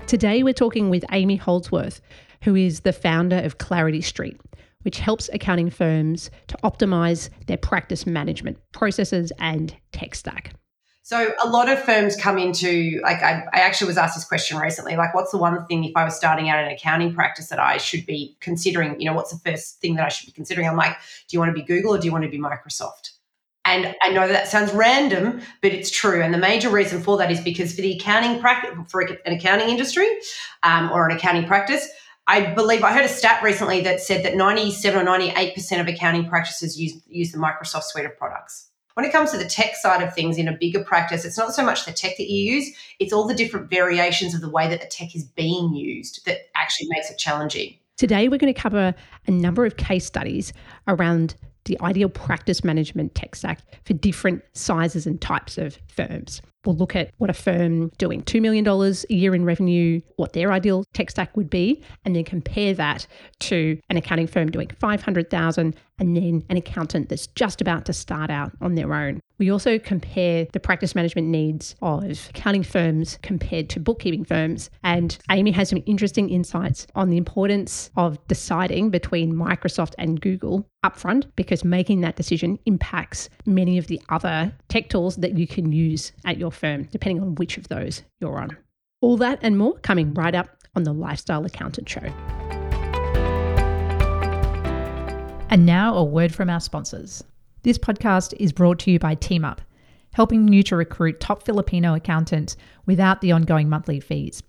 Today, 0.05 0.43
we're 0.43 0.53
talking 0.53 0.91
with 0.91 1.03
Amy 1.11 1.37
Holdsworth, 1.37 1.99
who 2.43 2.55
is 2.55 2.81
the 2.81 2.93
founder 2.93 3.37
of 3.37 3.57
Clarity 3.57 4.01
Street, 4.01 4.39
which 4.83 4.99
helps 4.99 5.27
accounting 5.33 5.71
firms 5.71 6.29
to 6.49 6.57
optimize 6.63 7.29
their 7.47 7.57
practice 7.57 8.05
management 8.05 8.59
processes 8.73 9.31
and 9.39 9.75
tech 9.91 10.13
stack. 10.13 10.53
So 11.11 11.33
a 11.43 11.49
lot 11.49 11.67
of 11.67 11.83
firms 11.83 12.15
come 12.15 12.37
into 12.37 13.01
like 13.03 13.21
I, 13.21 13.43
I, 13.51 13.59
actually 13.59 13.87
was 13.87 13.97
asked 13.97 14.15
this 14.15 14.23
question 14.23 14.57
recently, 14.57 14.95
like 14.95 15.13
what's 15.13 15.31
the 15.31 15.37
one 15.37 15.65
thing 15.65 15.83
if 15.83 15.91
I 15.93 16.05
was 16.05 16.15
starting 16.15 16.47
out 16.47 16.63
an 16.63 16.71
accounting 16.71 17.13
practice 17.13 17.49
that 17.49 17.59
I 17.59 17.79
should 17.79 18.05
be 18.05 18.37
considering? 18.39 18.97
You 18.97 19.07
know, 19.07 19.13
what's 19.13 19.33
the 19.33 19.39
first 19.39 19.81
thing 19.81 19.95
that 19.95 20.05
I 20.05 20.07
should 20.07 20.27
be 20.27 20.31
considering? 20.31 20.69
I'm 20.69 20.77
like, 20.77 20.93
do 21.27 21.35
you 21.35 21.39
want 21.39 21.49
to 21.49 21.53
be 21.53 21.63
Google 21.63 21.93
or 21.93 21.97
do 21.97 22.05
you 22.05 22.13
want 22.13 22.23
to 22.23 22.29
be 22.29 22.39
Microsoft? 22.39 23.09
And 23.65 23.93
I 24.01 24.11
know 24.11 24.25
that 24.25 24.47
sounds 24.47 24.71
random, 24.71 25.41
but 25.61 25.73
it's 25.73 25.91
true. 25.91 26.21
And 26.21 26.33
the 26.33 26.37
major 26.37 26.69
reason 26.69 27.03
for 27.03 27.17
that 27.17 27.29
is 27.29 27.41
because 27.41 27.75
for 27.75 27.81
the 27.81 27.97
accounting 27.97 28.39
practice, 28.39 28.71
for 28.89 29.01
an 29.01 29.33
accounting 29.33 29.67
industry 29.67 30.07
um, 30.63 30.89
or 30.93 31.09
an 31.09 31.17
accounting 31.17 31.45
practice, 31.45 31.89
I 32.25 32.53
believe 32.53 32.85
I 32.85 32.93
heard 32.93 33.03
a 33.03 33.09
stat 33.09 33.43
recently 33.43 33.81
that 33.81 33.99
said 33.99 34.23
that 34.23 34.37
97 34.37 35.05
or 35.05 35.05
98% 35.05 35.81
of 35.81 35.89
accounting 35.89 36.29
practices 36.29 36.79
use, 36.79 36.93
use 37.09 37.33
the 37.33 37.37
Microsoft 37.37 37.83
suite 37.83 38.05
of 38.05 38.17
products. 38.17 38.70
When 38.95 39.05
it 39.05 39.11
comes 39.11 39.31
to 39.31 39.37
the 39.37 39.45
tech 39.45 39.75
side 39.75 40.03
of 40.03 40.13
things 40.13 40.37
in 40.37 40.47
a 40.47 40.57
bigger 40.57 40.83
practice, 40.83 41.23
it's 41.23 41.37
not 41.37 41.53
so 41.53 41.63
much 41.63 41.85
the 41.85 41.93
tech 41.93 42.17
that 42.17 42.29
you 42.29 42.53
use, 42.55 42.75
it's 42.99 43.13
all 43.13 43.27
the 43.27 43.33
different 43.33 43.69
variations 43.69 44.33
of 44.33 44.41
the 44.41 44.49
way 44.49 44.67
that 44.67 44.81
the 44.81 44.87
tech 44.87 45.15
is 45.15 45.23
being 45.23 45.73
used 45.73 46.25
that 46.25 46.49
actually 46.55 46.87
makes 46.89 47.09
it 47.09 47.17
challenging. 47.17 47.75
Today, 47.97 48.27
we're 48.27 48.37
going 48.37 48.53
to 48.53 48.59
cover 48.59 48.93
a 49.27 49.31
number 49.31 49.65
of 49.65 49.77
case 49.77 50.05
studies 50.05 50.51
around 50.87 51.35
the 51.65 51.79
ideal 51.81 52.09
practice 52.09 52.63
management 52.63 53.15
tech 53.15 53.35
stack 53.35 53.61
for 53.85 53.93
different 53.93 54.43
sizes 54.53 55.05
and 55.05 55.21
types 55.21 55.57
of 55.57 55.77
firms. 55.87 56.41
We'll 56.65 56.75
look 56.75 56.95
at 56.95 57.11
what 57.17 57.29
a 57.29 57.33
firm 57.33 57.89
doing 57.97 58.21
$2 58.23 58.41
million 58.41 58.67
a 58.67 59.13
year 59.13 59.33
in 59.33 59.45
revenue, 59.45 59.99
what 60.17 60.33
their 60.33 60.51
ideal 60.51 60.83
tech 60.93 61.09
stack 61.09 61.35
would 61.35 61.49
be, 61.49 61.83
and 62.05 62.15
then 62.15 62.23
compare 62.23 62.73
that 62.75 63.07
to 63.39 63.79
an 63.89 63.97
accounting 63.97 64.27
firm 64.27 64.51
doing 64.51 64.69
500,000 64.79 65.75
and 66.01 66.17
then 66.17 66.43
an 66.49 66.57
accountant 66.57 67.09
that's 67.09 67.27
just 67.27 67.61
about 67.61 67.85
to 67.85 67.93
start 67.93 68.29
out 68.29 68.51
on 68.59 68.75
their 68.75 68.93
own. 68.93 69.21
We 69.37 69.51
also 69.51 69.79
compare 69.79 70.47
the 70.51 70.59
practice 70.59 70.93
management 70.93 71.27
needs 71.27 71.75
of 71.81 72.29
accounting 72.29 72.63
firms 72.63 73.17
compared 73.23 73.69
to 73.69 73.79
bookkeeping 73.79 74.25
firms. 74.25 74.69
And 74.83 75.17
Amy 75.31 75.51
has 75.51 75.69
some 75.69 75.81
interesting 75.85 76.29
insights 76.29 76.85
on 76.95 77.09
the 77.09 77.17
importance 77.17 77.89
of 77.97 78.19
deciding 78.27 78.91
between 78.91 79.33
Microsoft 79.33 79.93
and 79.97 80.21
Google 80.21 80.67
upfront 80.83 81.25
because 81.35 81.63
making 81.63 82.01
that 82.01 82.15
decision 82.15 82.57
impacts 82.65 83.29
many 83.45 83.77
of 83.77 83.87
the 83.87 84.01
other 84.09 84.51
tech 84.67 84.89
tools 84.89 85.15
that 85.17 85.37
you 85.37 85.47
can 85.47 85.71
use 85.71 86.11
at 86.25 86.37
your 86.37 86.50
firm, 86.51 86.83
depending 86.91 87.21
on 87.21 87.35
which 87.35 87.57
of 87.57 87.67
those 87.67 88.03
you're 88.19 88.39
on. 88.39 88.55
All 89.01 89.17
that 89.17 89.39
and 89.41 89.57
more 89.57 89.77
coming 89.79 90.13
right 90.13 90.35
up 90.35 90.49
on 90.75 90.83
the 90.83 90.93
Lifestyle 90.93 91.45
Accountant 91.45 91.89
Show. 91.89 92.01
And 95.49 95.65
now 95.65 95.95
a 95.95 96.03
word 96.03 96.33
from 96.33 96.49
our 96.49 96.61
sponsors. 96.61 97.23
This 97.63 97.77
podcast 97.77 98.33
is 98.39 98.53
brought 98.53 98.79
to 98.79 98.91
you 98.91 98.99
by 98.99 99.15
TeamUp, 99.15 99.57
helping 100.13 100.51
you 100.51 100.63
to 100.63 100.75
recruit 100.75 101.19
top 101.19 101.43
Filipino 101.43 101.93
accountants 101.93 102.55
without 102.85 103.21
the 103.21 103.31
ongoing 103.31 103.69
monthly 103.69 103.99
fees. 103.99 104.41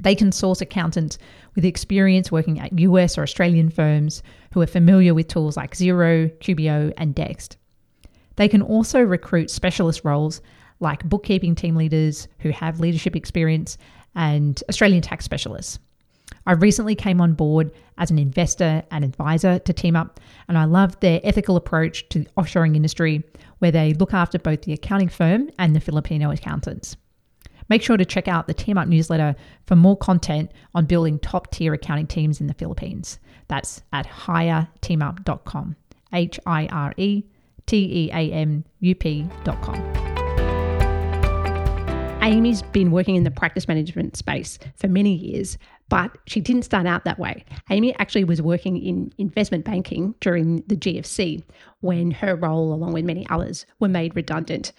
They 0.00 0.14
can 0.14 0.32
source 0.32 0.60
accountants 0.60 1.18
with 1.54 1.64
experience 1.64 2.32
working 2.32 2.58
at 2.58 2.76
US 2.78 3.16
or 3.16 3.22
Australian 3.22 3.70
firms 3.70 4.22
who 4.52 4.60
are 4.60 4.66
familiar 4.66 5.14
with 5.14 5.28
tools 5.28 5.56
like 5.56 5.76
Xero, 5.76 6.36
QBO, 6.38 6.92
and 6.96 7.14
Dext. 7.14 7.56
They 8.36 8.48
can 8.48 8.62
also 8.62 9.00
recruit 9.00 9.50
specialist 9.50 10.04
roles 10.04 10.40
like 10.80 11.08
bookkeeping 11.08 11.54
team 11.54 11.76
leaders 11.76 12.28
who 12.40 12.50
have 12.50 12.80
leadership 12.80 13.16
experience 13.16 13.78
and 14.14 14.62
Australian 14.68 15.02
tax 15.02 15.24
specialists. 15.24 15.78
I 16.46 16.52
recently 16.52 16.94
came 16.94 17.20
on 17.20 17.34
board 17.34 17.72
as 17.96 18.10
an 18.10 18.18
investor 18.18 18.82
and 18.90 19.04
advisor 19.04 19.58
to 19.60 19.72
TeamUp, 19.72 20.16
and 20.48 20.58
I 20.58 20.64
love 20.64 20.98
their 21.00 21.20
ethical 21.24 21.56
approach 21.56 22.08
to 22.10 22.20
the 22.20 22.28
offshoring 22.36 22.76
industry, 22.76 23.22
where 23.58 23.70
they 23.70 23.94
look 23.94 24.12
after 24.12 24.38
both 24.38 24.62
the 24.62 24.72
accounting 24.72 25.08
firm 25.08 25.50
and 25.58 25.74
the 25.74 25.80
Filipino 25.80 26.30
accountants. 26.30 26.96
Make 27.70 27.82
sure 27.82 27.96
to 27.96 28.04
check 28.04 28.28
out 28.28 28.46
the 28.46 28.54
TeamUp 28.54 28.88
newsletter 28.88 29.34
for 29.66 29.76
more 29.76 29.96
content 29.96 30.52
on 30.74 30.84
building 30.84 31.18
top 31.18 31.50
tier 31.50 31.72
accounting 31.72 32.06
teams 32.06 32.40
in 32.40 32.46
the 32.46 32.54
Philippines. 32.54 33.18
That's 33.48 33.82
at 33.92 34.06
hireteamup.com. 34.06 35.76
H 36.12 36.38
I 36.46 36.66
R 36.66 36.94
E 36.98 37.24
T 37.66 37.76
E 37.76 38.10
A 38.12 38.32
M 38.32 38.64
U 38.80 38.94
P.com. 38.94 40.13
Amy's 42.24 42.62
been 42.62 42.90
working 42.90 43.16
in 43.16 43.24
the 43.24 43.30
practice 43.30 43.68
management 43.68 44.16
space 44.16 44.58
for 44.76 44.88
many 44.88 45.14
years, 45.14 45.58
but 45.90 46.10
she 46.26 46.40
didn't 46.40 46.62
start 46.62 46.86
out 46.86 47.04
that 47.04 47.18
way. 47.18 47.44
Amy 47.68 47.94
actually 47.98 48.24
was 48.24 48.40
working 48.40 48.78
in 48.78 49.12
investment 49.18 49.66
banking 49.66 50.14
during 50.20 50.62
the 50.66 50.74
GFC 50.74 51.42
when 51.80 52.10
her 52.12 52.34
role, 52.34 52.72
along 52.72 52.94
with 52.94 53.04
many 53.04 53.28
others, 53.28 53.66
were 53.78 53.88
made 53.88 54.16
redundant, 54.16 54.72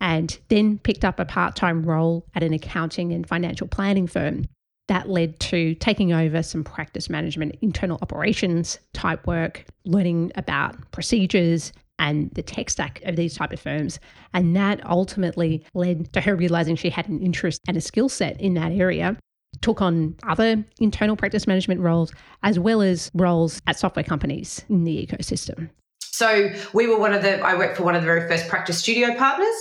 and 0.00 0.36
then 0.48 0.78
picked 0.78 1.04
up 1.04 1.20
a 1.20 1.24
part 1.24 1.54
time 1.54 1.84
role 1.84 2.26
at 2.34 2.42
an 2.42 2.52
accounting 2.52 3.12
and 3.12 3.28
financial 3.28 3.68
planning 3.68 4.08
firm. 4.08 4.46
That 4.88 5.08
led 5.08 5.38
to 5.40 5.76
taking 5.76 6.12
over 6.12 6.42
some 6.42 6.64
practice 6.64 7.08
management, 7.08 7.54
internal 7.62 8.00
operations 8.02 8.80
type 8.94 9.24
work, 9.28 9.64
learning 9.84 10.32
about 10.34 10.90
procedures 10.90 11.72
and 12.00 12.30
the 12.34 12.42
tech 12.42 12.70
stack 12.70 13.00
of 13.04 13.14
these 13.14 13.36
type 13.36 13.52
of 13.52 13.60
firms. 13.60 14.00
And 14.34 14.56
that 14.56 14.84
ultimately 14.84 15.64
led 15.74 16.12
to 16.14 16.20
her 16.20 16.34
realizing 16.34 16.74
she 16.74 16.90
had 16.90 17.08
an 17.08 17.20
interest 17.20 17.60
and 17.68 17.76
a 17.76 17.80
skill 17.80 18.08
set 18.08 18.40
in 18.40 18.54
that 18.54 18.72
area 18.72 19.16
took 19.60 19.82
on 19.82 20.16
other 20.26 20.64
internal 20.80 21.16
practice 21.16 21.46
management 21.46 21.80
roles 21.80 22.12
as 22.42 22.58
well 22.58 22.80
as 22.80 23.10
roles 23.14 23.60
at 23.66 23.78
software 23.78 24.04
companies 24.04 24.64
in 24.68 24.84
the 24.84 25.06
ecosystem. 25.06 25.68
So 26.00 26.50
we 26.72 26.86
were 26.86 26.98
one 26.98 27.12
of 27.12 27.22
the, 27.22 27.40
I 27.40 27.56
worked 27.56 27.76
for 27.76 27.82
one 27.82 27.94
of 27.94 28.02
the 28.02 28.06
very 28.06 28.26
first 28.28 28.48
practice 28.48 28.78
studio 28.78 29.14
partners, 29.16 29.54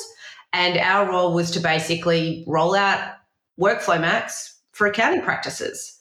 and 0.53 0.77
our 0.77 1.09
role 1.09 1.33
was 1.33 1.51
to 1.51 1.59
basically 1.59 2.43
roll 2.47 2.75
out 2.75 3.13
Workflow 3.59 3.99
Max 3.99 4.59
for 4.71 4.87
accounting 4.87 5.21
practices. 5.21 5.98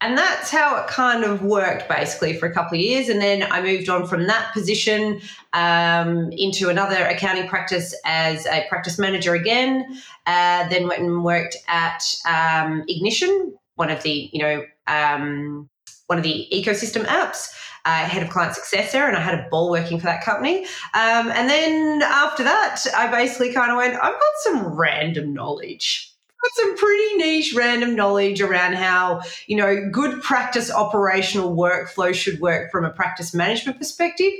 And 0.00 0.16
that's 0.16 0.50
how 0.50 0.76
it 0.76 0.86
kind 0.86 1.24
of 1.24 1.42
worked 1.42 1.88
basically 1.88 2.34
for 2.34 2.46
a 2.46 2.54
couple 2.54 2.78
of 2.78 2.80
years. 2.80 3.08
And 3.08 3.20
then 3.20 3.42
I 3.50 3.60
moved 3.60 3.88
on 3.88 4.06
from 4.06 4.28
that 4.28 4.52
position 4.52 5.20
um, 5.52 6.30
into 6.32 6.68
another 6.68 7.04
accounting 7.04 7.48
practice 7.48 7.94
as 8.04 8.46
a 8.46 8.64
practice 8.68 8.96
manager 8.98 9.34
again. 9.34 10.00
Uh, 10.26 10.68
then 10.68 10.86
went 10.86 11.02
and 11.02 11.24
worked 11.24 11.56
at 11.66 12.04
um, 12.28 12.84
Ignition, 12.86 13.54
one 13.74 13.90
of 13.90 14.02
the, 14.04 14.30
you 14.32 14.40
know, 14.40 14.64
um, 14.86 15.68
one 16.06 16.18
of 16.18 16.24
the 16.24 16.46
ecosystem 16.52 17.04
apps. 17.06 17.48
Uh, 17.84 18.04
head 18.04 18.22
of 18.22 18.28
client 18.28 18.54
success 18.54 18.92
there, 18.92 19.08
and 19.08 19.16
I 19.16 19.20
had 19.20 19.34
a 19.34 19.48
ball 19.50 19.70
working 19.70 19.98
for 19.98 20.06
that 20.06 20.22
company. 20.22 20.64
Um, 20.92 21.30
and 21.30 21.48
then 21.48 22.02
after 22.02 22.44
that, 22.44 22.84
I 22.94 23.06
basically 23.06 23.54
kind 23.54 23.70
of 23.70 23.78
went, 23.78 23.94
I've 23.94 24.12
got 24.12 24.32
some 24.42 24.76
random 24.76 25.32
knowledge 25.32 26.12
got 26.42 26.52
some 26.54 26.76
pretty 26.76 27.14
niche 27.16 27.54
random 27.54 27.94
knowledge 27.94 28.40
around 28.40 28.74
how, 28.74 29.22
you 29.46 29.56
know, 29.56 29.88
good 29.90 30.22
practice 30.22 30.70
operational 30.70 31.56
workflow 31.56 32.14
should 32.14 32.40
work 32.40 32.70
from 32.70 32.84
a 32.84 32.90
practice 32.90 33.34
management 33.34 33.78
perspective. 33.78 34.32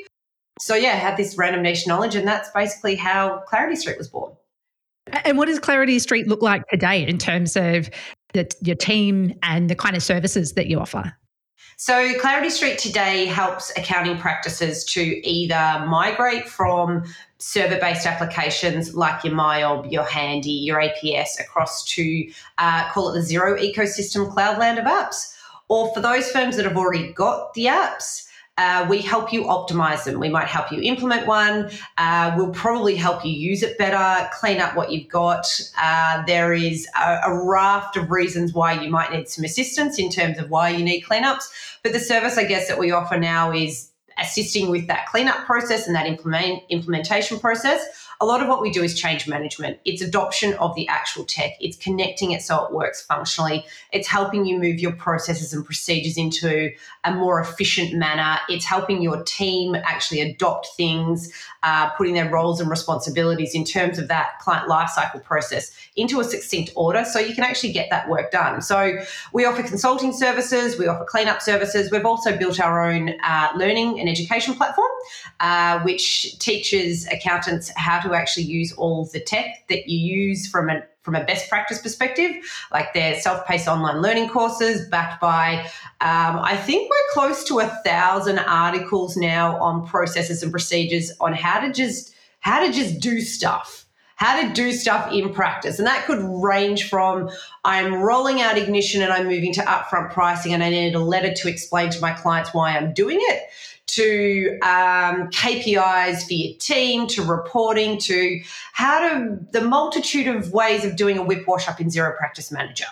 So 0.60 0.74
yeah, 0.74 0.90
I 0.90 0.96
had 0.96 1.16
this 1.16 1.36
random 1.36 1.62
niche 1.62 1.86
knowledge 1.86 2.14
and 2.14 2.26
that's 2.26 2.50
basically 2.50 2.96
how 2.96 3.42
Clarity 3.46 3.76
Street 3.76 3.98
was 3.98 4.08
born. 4.08 4.32
And 5.24 5.38
what 5.38 5.46
does 5.46 5.58
Clarity 5.58 5.98
Street 5.98 6.26
look 6.28 6.42
like 6.42 6.66
today 6.68 7.06
in 7.06 7.18
terms 7.18 7.56
of 7.56 7.90
the, 8.34 8.50
your 8.60 8.76
team 8.76 9.34
and 9.42 9.70
the 9.70 9.74
kind 9.74 9.96
of 9.96 10.02
services 10.02 10.52
that 10.52 10.66
you 10.66 10.78
offer? 10.78 11.14
So, 11.80 12.18
Clarity 12.18 12.50
Street 12.50 12.78
today 12.78 13.26
helps 13.26 13.70
accounting 13.76 14.18
practices 14.18 14.84
to 14.86 15.00
either 15.00 15.86
migrate 15.86 16.48
from 16.48 17.04
server 17.38 17.78
based 17.78 18.06
applications 18.06 18.94
like 18.94 19.24
your 19.24 19.34
MYOB, 19.34 19.90
your 19.90 20.04
Handy, 20.04 20.50
your 20.50 20.80
APS 20.80 21.40
across 21.40 21.84
to 21.94 22.30
uh, 22.58 22.90
call 22.90 23.10
it 23.10 23.20
the 23.20 23.34
Xero 23.34 23.58
ecosystem 23.58 24.32
cloudland 24.32 24.78
of 24.78 24.84
apps. 24.84 25.34
Or 25.68 25.92
for 25.94 26.00
those 26.00 26.30
firms 26.30 26.56
that 26.56 26.64
have 26.64 26.76
already 26.76 27.12
got 27.12 27.54
the 27.54 27.66
apps, 27.66 28.24
uh, 28.58 28.84
we 28.90 29.00
help 29.00 29.32
you 29.32 29.44
optimize 29.44 30.02
them. 30.02 30.18
We 30.18 30.28
might 30.28 30.48
help 30.48 30.72
you 30.72 30.80
implement 30.82 31.28
one. 31.28 31.70
Uh, 31.96 32.34
we'll 32.36 32.50
probably 32.50 32.96
help 32.96 33.24
you 33.24 33.30
use 33.30 33.62
it 33.62 33.78
better, 33.78 34.28
clean 34.32 34.60
up 34.60 34.74
what 34.76 34.90
you've 34.90 35.08
got. 35.08 35.46
Uh, 35.80 36.24
there 36.26 36.52
is 36.52 36.88
a, 37.00 37.20
a, 37.26 37.44
raft 37.44 37.96
of 37.96 38.10
reasons 38.10 38.52
why 38.52 38.72
you 38.72 38.90
might 38.90 39.12
need 39.12 39.28
some 39.28 39.44
assistance 39.44 39.96
in 39.96 40.10
terms 40.10 40.38
of 40.38 40.50
why 40.50 40.70
you 40.70 40.84
need 40.84 41.04
cleanups. 41.04 41.44
But 41.84 41.92
the 41.92 42.00
service, 42.00 42.36
I 42.36 42.44
guess, 42.44 42.66
that 42.66 42.80
we 42.80 42.90
offer 42.90 43.16
now 43.16 43.52
is 43.52 43.87
assisting 44.20 44.70
with 44.70 44.86
that 44.86 45.06
cleanup 45.06 45.44
process 45.46 45.86
and 45.86 45.94
that 45.94 46.06
implement, 46.06 46.62
implementation 46.68 47.38
process. 47.38 47.80
A 48.20 48.26
lot 48.26 48.42
of 48.42 48.48
what 48.48 48.60
we 48.60 48.70
do 48.70 48.82
is 48.82 48.98
change 48.98 49.28
management. 49.28 49.78
It's 49.84 50.02
adoption 50.02 50.54
of 50.54 50.74
the 50.74 50.88
actual 50.88 51.24
tech. 51.24 51.52
It's 51.60 51.76
connecting 51.76 52.32
it 52.32 52.42
so 52.42 52.64
it 52.64 52.72
works 52.72 53.00
functionally. 53.00 53.64
It's 53.92 54.08
helping 54.08 54.44
you 54.44 54.58
move 54.58 54.80
your 54.80 54.92
processes 54.92 55.52
and 55.52 55.64
procedures 55.64 56.16
into 56.16 56.70
a 57.04 57.14
more 57.14 57.40
efficient 57.40 57.94
manner. 57.94 58.40
It's 58.48 58.64
helping 58.64 59.02
your 59.02 59.22
team 59.22 59.76
actually 59.76 60.20
adopt 60.20 60.68
things, 60.76 61.32
uh, 61.62 61.90
putting 61.90 62.14
their 62.14 62.30
roles 62.30 62.60
and 62.60 62.70
responsibilities 62.70 63.54
in 63.54 63.64
terms 63.64 63.98
of 63.98 64.08
that 64.08 64.38
client 64.40 64.68
lifecycle 64.68 65.22
process 65.22 65.72
into 65.96 66.20
a 66.20 66.24
succinct 66.24 66.70
order 66.76 67.04
so 67.04 67.18
you 67.18 67.34
can 67.34 67.44
actually 67.44 67.72
get 67.72 67.90
that 67.90 68.08
work 68.08 68.30
done. 68.30 68.62
So 68.62 68.98
we 69.32 69.44
offer 69.44 69.62
consulting 69.62 70.12
services, 70.12 70.78
we 70.78 70.86
offer 70.86 71.04
cleanup 71.04 71.42
services. 71.42 71.90
We've 71.90 72.06
also 72.06 72.36
built 72.36 72.60
our 72.60 72.82
own 72.88 73.14
uh, 73.24 73.48
learning 73.56 73.98
and 73.98 74.08
education 74.08 74.54
platform, 74.54 74.90
uh, 75.40 75.80
which 75.80 76.38
teaches 76.38 77.06
accountants 77.08 77.70
how 77.76 78.00
to 78.00 78.14
actually 78.14 78.44
use 78.44 78.72
all 78.72 79.06
the 79.12 79.20
tech 79.20 79.66
that 79.68 79.88
you 79.88 79.98
use 79.98 80.46
from 80.46 80.70
a 80.70 80.82
from 81.08 81.22
a 81.22 81.24
best 81.24 81.48
practice 81.48 81.80
perspective, 81.80 82.30
like 82.70 82.92
their 82.92 83.18
self-paced 83.18 83.66
online 83.66 84.02
learning 84.02 84.28
courses, 84.28 84.86
backed 84.90 85.22
by 85.22 85.60
um, 86.02 86.38
I 86.38 86.54
think 86.54 86.90
we're 86.90 87.14
close 87.14 87.44
to 87.44 87.60
a 87.60 87.66
thousand 87.82 88.40
articles 88.40 89.16
now 89.16 89.58
on 89.58 89.86
processes 89.86 90.42
and 90.42 90.52
procedures 90.52 91.10
on 91.18 91.32
how 91.32 91.60
to 91.60 91.72
just 91.72 92.14
how 92.40 92.64
to 92.64 92.70
just 92.70 93.00
do 93.00 93.22
stuff 93.22 93.86
how 94.16 94.42
to 94.42 94.52
do 94.52 94.72
stuff 94.72 95.12
in 95.12 95.32
practice. 95.32 95.78
And 95.78 95.86
that 95.86 96.04
could 96.04 96.18
range 96.20 96.90
from 96.90 97.30
I'm 97.64 97.94
rolling 97.94 98.42
out 98.42 98.58
ignition 98.58 99.00
and 99.00 99.12
I'm 99.12 99.28
moving 99.28 99.52
to 99.54 99.60
upfront 99.60 100.12
pricing 100.12 100.52
and 100.52 100.62
I 100.62 100.70
needed 100.70 100.96
a 100.96 101.00
letter 101.00 101.32
to 101.32 101.48
explain 101.48 101.90
to 101.90 102.00
my 102.00 102.12
clients 102.12 102.52
why 102.52 102.76
I'm 102.76 102.92
doing 102.92 103.18
it 103.20 103.44
to 103.88 104.58
um, 104.62 105.28
KPIs 105.30 106.26
for 106.26 106.32
your 106.32 106.56
team 106.58 107.06
to 107.08 107.22
reporting 107.22 107.98
to 107.98 108.40
how 108.72 109.00
to 109.00 109.38
the 109.52 109.62
multitude 109.62 110.28
of 110.28 110.52
ways 110.52 110.84
of 110.84 110.96
doing 110.96 111.18
a 111.18 111.22
WIP 111.22 111.46
wash 111.46 111.68
up 111.68 111.80
in 111.80 111.88
Xero 111.88 112.16
Practice 112.16 112.52
Manager. 112.52 112.86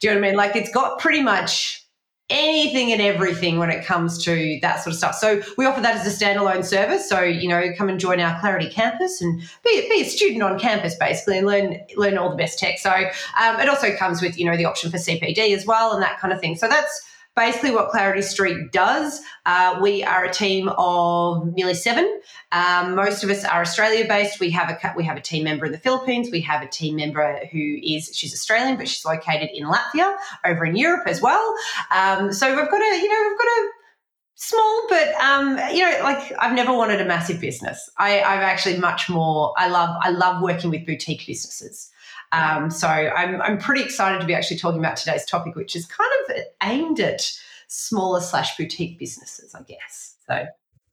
Do 0.00 0.08
you 0.08 0.14
know 0.14 0.20
what 0.20 0.26
I 0.26 0.30
mean? 0.30 0.36
Like 0.36 0.56
it's 0.56 0.72
got 0.72 0.98
pretty 0.98 1.22
much 1.22 1.86
anything 2.30 2.92
and 2.92 3.02
everything 3.02 3.58
when 3.58 3.70
it 3.70 3.84
comes 3.84 4.24
to 4.24 4.58
that 4.62 4.76
sort 4.82 4.92
of 4.92 4.98
stuff. 4.98 5.16
So 5.16 5.42
we 5.58 5.66
offer 5.66 5.80
that 5.80 5.96
as 5.96 6.06
a 6.06 6.24
standalone 6.24 6.64
service. 6.64 7.08
So 7.08 7.20
you 7.20 7.48
know, 7.48 7.72
come 7.76 7.88
and 7.88 8.00
join 8.00 8.20
our 8.20 8.38
Clarity 8.40 8.70
campus 8.70 9.20
and 9.20 9.40
be, 9.64 9.88
be 9.88 10.02
a 10.02 10.04
student 10.04 10.42
on 10.42 10.58
campus 10.58 10.94
basically 10.94 11.38
and 11.38 11.46
learn 11.46 11.80
learn 11.96 12.16
all 12.16 12.30
the 12.30 12.36
best 12.36 12.58
tech. 12.58 12.78
So 12.78 12.90
um, 12.90 13.60
it 13.60 13.68
also 13.68 13.94
comes 13.96 14.22
with 14.22 14.38
you 14.38 14.46
know 14.46 14.56
the 14.56 14.64
option 14.64 14.90
for 14.90 14.96
CPD 14.96 15.54
as 15.54 15.66
well 15.66 15.92
and 15.92 16.02
that 16.02 16.18
kind 16.20 16.32
of 16.32 16.40
thing. 16.40 16.56
So 16.56 16.68
that's 16.68 17.02
basically 17.36 17.70
what 17.70 17.90
Clarity 17.90 18.22
Street 18.22 18.72
does. 18.72 19.20
Uh, 19.46 19.78
we 19.80 20.02
are 20.02 20.24
a 20.24 20.32
team 20.32 20.68
of 20.76 21.54
nearly 21.54 21.74
seven. 21.74 22.20
Um, 22.52 22.94
most 22.94 23.22
of 23.24 23.30
us 23.30 23.44
are 23.44 23.62
Australia 23.62 24.06
based. 24.06 24.40
We 24.40 24.50
have 24.50 24.70
a 24.70 24.94
we 24.96 25.04
have 25.04 25.16
a 25.16 25.20
team 25.20 25.44
member 25.44 25.66
in 25.66 25.72
the 25.72 25.78
Philippines. 25.78 26.28
We 26.30 26.40
have 26.42 26.62
a 26.62 26.68
team 26.68 26.96
member 26.96 27.40
who 27.50 27.76
is 27.82 28.10
she's 28.14 28.34
Australian, 28.34 28.76
but 28.76 28.88
she's 28.88 29.04
located 29.04 29.50
in 29.54 29.66
Latvia, 29.66 30.16
over 30.44 30.64
in 30.64 30.76
Europe 30.76 31.06
as 31.06 31.22
well. 31.22 31.54
Um, 31.94 32.32
so 32.32 32.48
we've 32.54 32.70
got 32.70 32.80
a 32.80 33.00
you 33.00 33.08
know 33.08 33.28
we've 33.28 33.38
got 33.38 33.46
a 33.46 33.68
small 34.40 34.86
but 34.88 35.12
um, 35.16 35.58
you 35.70 35.84
know 35.84 36.00
like 36.02 36.32
i've 36.38 36.54
never 36.54 36.72
wanted 36.72 36.98
a 36.98 37.04
massive 37.04 37.38
business 37.38 37.90
I, 37.98 38.22
i've 38.22 38.40
actually 38.40 38.78
much 38.78 39.10
more 39.10 39.52
i 39.58 39.68
love 39.68 39.94
i 40.00 40.08
love 40.08 40.40
working 40.40 40.70
with 40.70 40.86
boutique 40.86 41.26
businesses 41.26 41.89
um, 42.32 42.70
so 42.70 42.86
I'm, 42.88 43.40
I'm 43.42 43.58
pretty 43.58 43.82
excited 43.82 44.20
to 44.20 44.26
be 44.26 44.34
actually 44.34 44.58
talking 44.58 44.78
about 44.78 44.96
today's 44.96 45.24
topic, 45.24 45.56
which 45.56 45.74
is 45.74 45.86
kind 45.86 46.10
of 46.28 46.36
aimed 46.62 47.00
at 47.00 47.30
smaller 47.68 48.20
slash 48.20 48.56
boutique 48.56 48.98
businesses, 48.98 49.54
I 49.54 49.62
guess. 49.62 50.16
So 50.26 50.46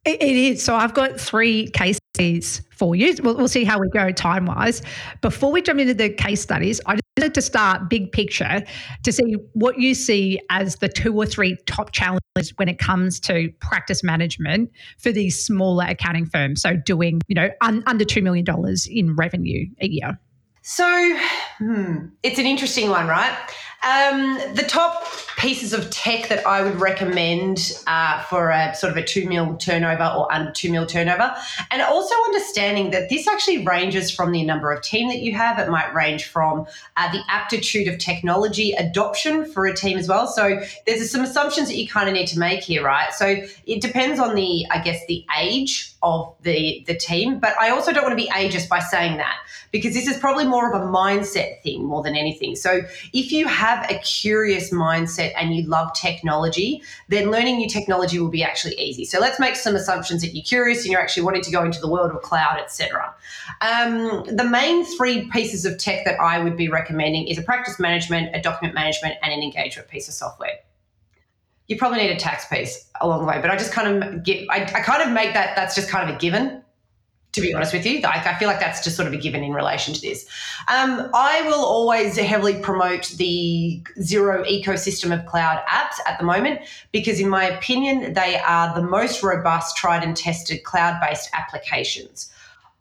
it 0.06 0.22
is. 0.22 0.64
So 0.64 0.76
I've 0.76 0.94
got 0.94 1.20
three 1.20 1.68
case 1.72 2.00
studies 2.14 2.62
for 2.72 2.96
you. 2.96 3.16
We'll, 3.22 3.36
we'll 3.36 3.48
see 3.48 3.66
how 3.66 3.80
we 3.80 3.90
go 3.90 4.12
time 4.12 4.46
wise. 4.46 4.82
Before 5.22 5.52
we 5.52 5.62
jump 5.62 5.80
into 5.80 5.94
the 5.94 6.10
case 6.10 6.42
studies, 6.42 6.80
I 6.86 6.94
just 6.94 7.04
wanted 7.18 7.34
to 7.36 7.42
start 7.42 7.90
big 7.90 8.12
picture 8.12 8.64
to 9.04 9.12
see 9.12 9.36
what 9.54 9.80
you 9.80 9.94
see 9.94 10.40
as 10.50 10.78
the 10.78 10.88
two 10.88 11.14
or 11.16 11.26
three 11.26 11.58
top 11.68 11.92
challenges 11.92 12.54
when 12.56 12.70
it 12.70 12.80
comes 12.80 13.20
to 13.22 13.52
practice 13.60 14.04
management 14.04 14.72
for 14.98 15.12
these 15.12 15.44
smaller 15.44 15.86
accounting 15.90 16.26
firms. 16.26 16.62
So 16.62 16.76
doing, 16.76 17.22
you 17.28 17.36
know, 17.36 17.50
un, 17.62 17.84
under 17.86 18.06
$2 18.06 18.24
million 18.24 18.46
in 18.90 19.16
revenue 19.16 19.66
a 19.82 19.88
year. 19.88 20.20
So, 20.70 21.18
hmm, 21.60 22.08
it's 22.24 22.40
an 22.40 22.46
interesting 22.46 22.90
one, 22.90 23.08
right? 23.08 23.34
Um, 23.84 24.40
the 24.56 24.66
top 24.68 25.06
pieces 25.38 25.72
of 25.72 25.90
tech 25.92 26.30
that 26.30 26.46
I 26.48 26.64
would 26.64 26.82
recommend 26.82 27.80
uh, 27.86 28.24
for 28.24 28.50
a 28.50 28.74
sort 28.76 28.92
of 28.92 28.98
a 28.98 29.04
two 29.04 29.28
mil 29.30 29.56
turnover 29.58 30.12
or 30.18 30.32
under 30.34 30.52
two 30.52 30.72
mil 30.72 30.86
turnover, 30.88 31.34
and 31.70 31.82
also 31.84 32.16
understanding 32.26 32.90
that 32.92 33.10
this 33.10 33.28
actually 33.28 33.66
ranges 33.66 34.10
from 34.10 34.32
the 34.32 34.44
number 34.44 34.72
of 34.72 34.82
team 34.82 35.10
that 35.10 35.20
you 35.20 35.34
have. 35.36 35.60
It 35.60 35.70
might 35.70 35.94
range 35.94 36.26
from 36.26 36.66
uh, 36.98 37.12
the 37.12 37.22
aptitude 37.30 37.88
of 37.88 38.00
technology 38.00 38.72
adoption 38.72 39.46
for 39.46 39.68
a 39.68 39.76
team 39.76 39.98
as 40.00 40.08
well. 40.08 40.28
So 40.28 40.60
there's 40.88 41.12
some 41.12 41.22
assumptions 41.22 41.68
that 41.68 41.76
you 41.78 41.88
kind 41.88 42.10
of 42.10 42.16
need 42.16 42.28
to 42.28 42.40
make 42.40 42.64
here, 42.64 42.84
right? 42.84 43.14
So 43.14 43.44
it 43.66 43.82
depends 43.82 44.20
on 44.20 44.34
the, 44.34 44.66
I 44.72 44.82
guess, 44.82 45.06
the 45.08 45.24
age 45.40 45.94
of 46.02 46.34
the 46.42 46.84
the 46.88 46.96
team, 46.96 47.40
but 47.40 47.54
I 47.60 47.70
also 47.70 47.94
don't 47.94 48.04
want 48.04 48.18
to 48.18 48.24
be 48.24 48.30
ageist 48.32 48.70
by 48.70 48.80
saying 48.80 49.18
that 49.18 49.38
because 49.72 49.94
this 49.94 50.08
is 50.08 50.18
probably 50.18 50.46
more 50.46 50.74
of 50.74 50.82
a 50.82 50.86
mindset 50.86 51.62
thing 51.62 51.84
more 51.86 52.02
than 52.02 52.16
anything. 52.16 52.56
So 52.56 52.82
if 53.14 53.32
you 53.32 53.48
have 53.48 53.67
a 53.90 54.00
curious 54.00 54.72
mindset 54.72 55.34
and 55.38 55.56
you 55.56 55.64
love 55.64 55.94
technology, 55.94 56.82
then 57.08 57.32
learning 57.32 57.58
new 57.58 57.70
technology 57.70 58.20
will 58.20 58.30
be 58.30 58.44
actually 58.44 58.76
easy. 58.76 59.06
So 59.06 59.20
let's 59.20 59.40
make 59.40 59.56
some 59.56 59.76
assumptions 59.76 60.22
that 60.22 60.36
you're 60.36 60.44
curious 60.44 60.84
and 60.84 60.92
you're 60.92 61.02
actually 61.02 61.24
wanting 61.24 61.44
to 61.44 61.52
go 61.52 61.64
into 61.64 61.80
the 61.80 61.90
world 61.90 62.12
of 62.12 62.22
cloud, 62.22 62.60
etc. 62.60 63.14
Um, 63.62 64.24
the 64.26 64.48
main 64.50 64.86
three 64.98 65.30
pieces 65.30 65.66
of 65.66 65.78
tech 65.78 66.06
that 66.06 66.20
I 66.20 66.44
would 66.44 66.58
be 66.58 66.70
recommending 66.70 67.28
is 67.28 67.38
a 67.38 67.44
practice 67.44 67.80
management, 67.80 68.36
a 68.36 68.42
document 68.42 68.74
management, 68.74 69.16
and 69.22 69.34
an 69.34 69.42
engagement 69.42 69.88
piece 69.90 70.08
of 70.08 70.14
software 70.14 70.60
you 71.68 71.76
probably 71.76 72.00
need 72.00 72.12
a 72.12 72.16
tax 72.16 72.46
piece 72.48 72.90
along 73.02 73.20
the 73.20 73.26
way. 73.26 73.40
But 73.42 73.52
I 73.52 73.58
just 73.58 73.74
kind 73.74 74.02
of 74.02 74.24
get, 74.24 74.48
I, 74.50 74.64
I, 74.64 74.82
kind 74.82 75.04
of 75.04 75.12
make 75.12 75.34
that, 75.34 75.56
that's 75.56 75.76
just 75.76 75.90
kind 75.90 76.10
of 76.10 76.16
a 76.16 76.20
given 76.20 76.57
to 77.34 77.42
be 77.42 77.54
honest 77.54 77.74
with 77.74 77.86
you. 77.86 78.02
Like, 78.02 78.26
I 78.26 78.36
feel 78.36 78.48
like 78.48 78.60
that's 78.60 78.84
just 78.84 78.96
sort 78.96 79.08
of 79.08 79.14
a 79.14 79.18
given 79.18 79.44
in 79.44 79.54
relation 79.54 79.94
to 79.94 80.02
this. 80.02 80.28
Um, 80.68 81.10
I 81.14 81.44
will 81.44 81.64
always 81.64 82.18
heavily 82.18 82.60
promote 82.60 83.10
the 83.18 83.82
Xero 84.00 84.46
ecosystem 84.46 85.18
of 85.18 85.26
cloud 85.26 85.64
apps 85.68 85.96
at 86.08 86.18
the 86.18 86.26
moment 86.26 86.62
because, 86.92 87.20
in 87.20 87.30
my 87.30 87.46
opinion, 87.46 88.14
they 88.14 88.40
are 88.40 88.74
the 88.74 88.82
most 88.82 89.22
robust, 89.24 89.78
tried 89.78 90.04
and 90.04 90.18
tested 90.18 90.64
cloud 90.64 91.00
based 91.02 91.30
applications. 91.34 92.32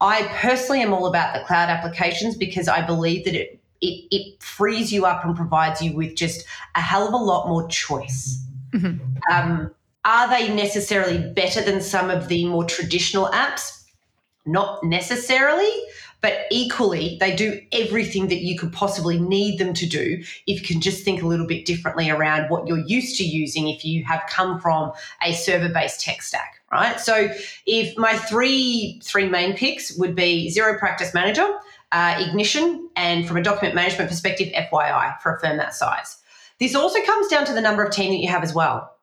I 0.00 0.28
personally 0.34 0.82
am 0.82 0.92
all 0.92 1.06
about 1.06 1.34
the 1.34 1.44
cloud 1.44 1.68
applications 1.68 2.36
because 2.36 2.68
I 2.68 2.84
believe 2.84 3.24
that 3.24 3.34
it, 3.34 3.58
it, 3.80 4.04
it 4.10 4.42
frees 4.42 4.92
you 4.92 5.06
up 5.06 5.24
and 5.24 5.34
provides 5.34 5.80
you 5.82 5.94
with 5.94 6.16
just 6.16 6.44
a 6.74 6.80
hell 6.80 7.06
of 7.06 7.14
a 7.14 7.16
lot 7.16 7.48
more 7.48 7.66
choice. 7.68 8.42
Mm-hmm. 8.72 8.98
Um, 9.32 9.70
are 10.04 10.28
they 10.28 10.54
necessarily 10.54 11.18
better 11.32 11.62
than 11.62 11.80
some 11.80 12.10
of 12.10 12.28
the 12.28 12.46
more 12.46 12.64
traditional 12.64 13.26
apps? 13.30 13.84
Not 14.46 14.82
necessarily, 14.84 15.70
but 16.22 16.46
equally, 16.50 17.16
they 17.20 17.36
do 17.36 17.60
everything 17.72 18.28
that 18.28 18.42
you 18.42 18.58
could 18.58 18.72
possibly 18.72 19.18
need 19.18 19.58
them 19.58 19.74
to 19.74 19.86
do 19.86 20.22
if 20.46 20.60
you 20.60 20.66
can 20.66 20.80
just 20.80 21.04
think 21.04 21.22
a 21.22 21.26
little 21.26 21.46
bit 21.46 21.66
differently 21.66 22.10
around 22.10 22.48
what 22.48 22.66
you're 22.66 22.78
used 22.78 23.16
to 23.18 23.24
using 23.24 23.68
if 23.68 23.84
you 23.84 24.04
have 24.04 24.22
come 24.28 24.58
from 24.60 24.92
a 25.22 25.32
server 25.32 25.68
based 25.68 26.00
tech 26.00 26.22
stack, 26.22 26.60
right? 26.72 26.98
So, 26.98 27.28
if 27.66 27.96
my 27.98 28.14
three 28.14 29.00
three 29.04 29.28
main 29.28 29.54
picks 29.54 29.96
would 29.98 30.16
be 30.16 30.52
Xero 30.52 30.78
Practice 30.78 31.12
Manager, 31.12 31.48
uh, 31.92 32.16
Ignition, 32.18 32.88
and 32.96 33.26
from 33.28 33.36
a 33.36 33.42
document 33.42 33.74
management 33.74 34.08
perspective, 34.08 34.48
FYI 34.54 35.20
for 35.20 35.36
a 35.36 35.40
firm 35.40 35.58
that 35.58 35.74
size. 35.74 36.16
This 36.58 36.74
also 36.74 37.00
comes 37.02 37.28
down 37.28 37.44
to 37.44 37.52
the 37.52 37.60
number 37.60 37.84
of 37.84 37.92
team 37.92 38.10
that 38.12 38.18
you 38.18 38.28
have 38.28 38.42
as 38.42 38.54
well. 38.54 38.95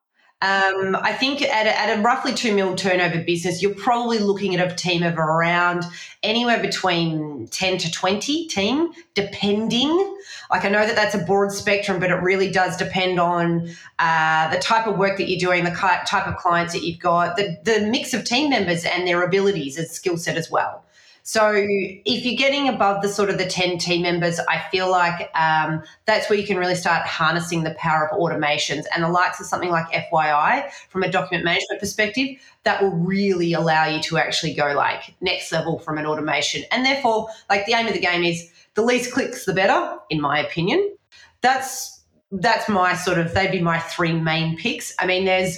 Um, 0.43 0.97
I 0.97 1.13
think 1.13 1.41
at 1.41 1.67
a, 1.67 1.79
at 1.79 1.97
a 1.97 2.01
roughly 2.01 2.33
two 2.33 2.53
mil 2.53 2.75
turnover 2.75 3.23
business, 3.23 3.61
you're 3.61 3.73
probably 3.73 4.19
looking 4.19 4.53
at 4.53 4.71
a 4.71 4.75
team 4.75 5.01
of 5.01 5.17
around 5.17 5.85
anywhere 6.21 6.61
between 6.61 7.47
10 7.47 7.77
to 7.77 7.89
20 7.89 8.47
team, 8.47 8.91
depending. 9.13 10.17
Like 10.51 10.65
I 10.65 10.69
know 10.69 10.85
that 10.85 10.97
that's 10.97 11.15
a 11.15 11.19
broad 11.19 11.53
spectrum, 11.53 11.97
but 11.97 12.11
it 12.11 12.15
really 12.15 12.51
does 12.51 12.75
depend 12.75 13.21
on 13.21 13.69
uh, 13.99 14.53
the 14.53 14.59
type 14.59 14.85
of 14.85 14.97
work 14.97 15.17
that 15.17 15.29
you're 15.29 15.39
doing, 15.39 15.63
the 15.63 15.71
type 15.71 16.27
of 16.27 16.35
clients 16.35 16.73
that 16.73 16.83
you've 16.83 16.99
got, 16.99 17.37
the, 17.37 17.57
the 17.63 17.87
mix 17.89 18.13
of 18.13 18.25
team 18.25 18.49
members 18.49 18.83
and 18.83 19.07
their 19.07 19.23
abilities 19.23 19.77
and 19.77 19.87
skill 19.87 20.17
set 20.17 20.35
as 20.35 20.51
well. 20.51 20.83
So 21.25 21.53
if 21.55 22.25
you're 22.25 22.35
getting 22.35 22.67
above 22.67 23.01
the 23.01 23.07
sort 23.07 23.29
of 23.29 23.37
the 23.37 23.45
10 23.45 23.77
team 23.77 24.01
members, 24.01 24.41
I 24.41 24.61
feel 24.71 24.91
like 24.91 25.31
um, 25.39 25.81
that's 26.05 26.29
where 26.29 26.37
you 26.37 26.45
can 26.45 26.57
really 26.57 26.75
start 26.75 27.05
harnessing 27.07 27.63
the 27.63 27.73
power 27.75 28.09
of 28.09 28.19
automations 28.19 28.83
and 28.93 29.01
the 29.01 29.07
likes 29.07 29.39
of 29.39 29.45
something 29.45 29.69
like 29.69 29.89
FYI 29.91 30.69
from 30.89 31.01
a 31.01 31.09
document 31.09 31.45
management 31.45 31.79
perspective 31.79 32.37
that 32.63 32.81
will 32.81 32.91
really 32.91 33.53
allow 33.53 33.85
you 33.85 34.01
to 34.01 34.17
actually 34.17 34.53
go 34.53 34.73
like 34.73 35.15
next 35.21 35.49
level 35.53 35.79
from 35.79 35.97
an 35.97 36.05
automation. 36.05 36.63
And 36.71 36.85
therefore, 36.85 37.29
like 37.49 37.65
the 37.65 37.73
aim 37.73 37.87
of 37.87 37.93
the 37.93 38.01
game 38.01 38.25
is 38.25 38.51
the 38.73 38.81
least 38.81 39.13
clicks, 39.13 39.45
the 39.45 39.53
better, 39.53 39.97
in 40.09 40.19
my 40.19 40.39
opinion. 40.39 40.93
That's 41.39 42.01
that's 42.31 42.67
my 42.67 42.95
sort 42.95 43.19
of 43.19 43.33
they'd 43.33 43.51
be 43.51 43.61
my 43.61 43.79
three 43.79 44.11
main 44.11 44.57
picks. 44.57 44.93
I 44.99 45.05
mean, 45.05 45.23
there's 45.23 45.57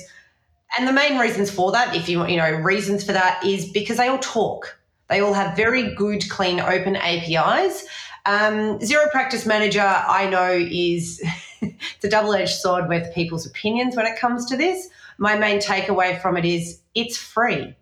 and 0.77 0.87
the 0.87 0.93
main 0.93 1.17
reasons 1.17 1.49
for 1.49 1.71
that, 1.71 1.95
if 1.95 2.07
you 2.07 2.19
want, 2.19 2.29
you 2.29 2.37
know, 2.37 2.51
reasons 2.51 3.03
for 3.03 3.13
that 3.13 3.43
is 3.43 3.65
because 3.71 3.97
they 3.97 4.09
all 4.09 4.19
talk. 4.19 4.77
They 5.09 5.19
all 5.19 5.33
have 5.33 5.55
very 5.55 5.93
good, 5.95 6.29
clean, 6.29 6.59
open 6.59 6.95
APIs. 6.95 7.85
Um, 8.25 8.79
Xero 8.79 9.09
Practice 9.11 9.45
Manager, 9.45 9.81
I 9.81 10.27
know, 10.29 10.51
is 10.51 11.21
it's 11.61 12.03
a 12.03 12.09
double 12.09 12.33
edged 12.33 12.55
sword 12.55 12.89
with 12.89 13.13
people's 13.13 13.45
opinions 13.45 13.95
when 13.95 14.05
it 14.05 14.17
comes 14.17 14.45
to 14.47 14.57
this. 14.57 14.89
My 15.17 15.37
main 15.37 15.59
takeaway 15.59 16.19
from 16.21 16.37
it 16.37 16.45
is 16.45 16.81
it's 16.95 17.17
free. 17.17 17.75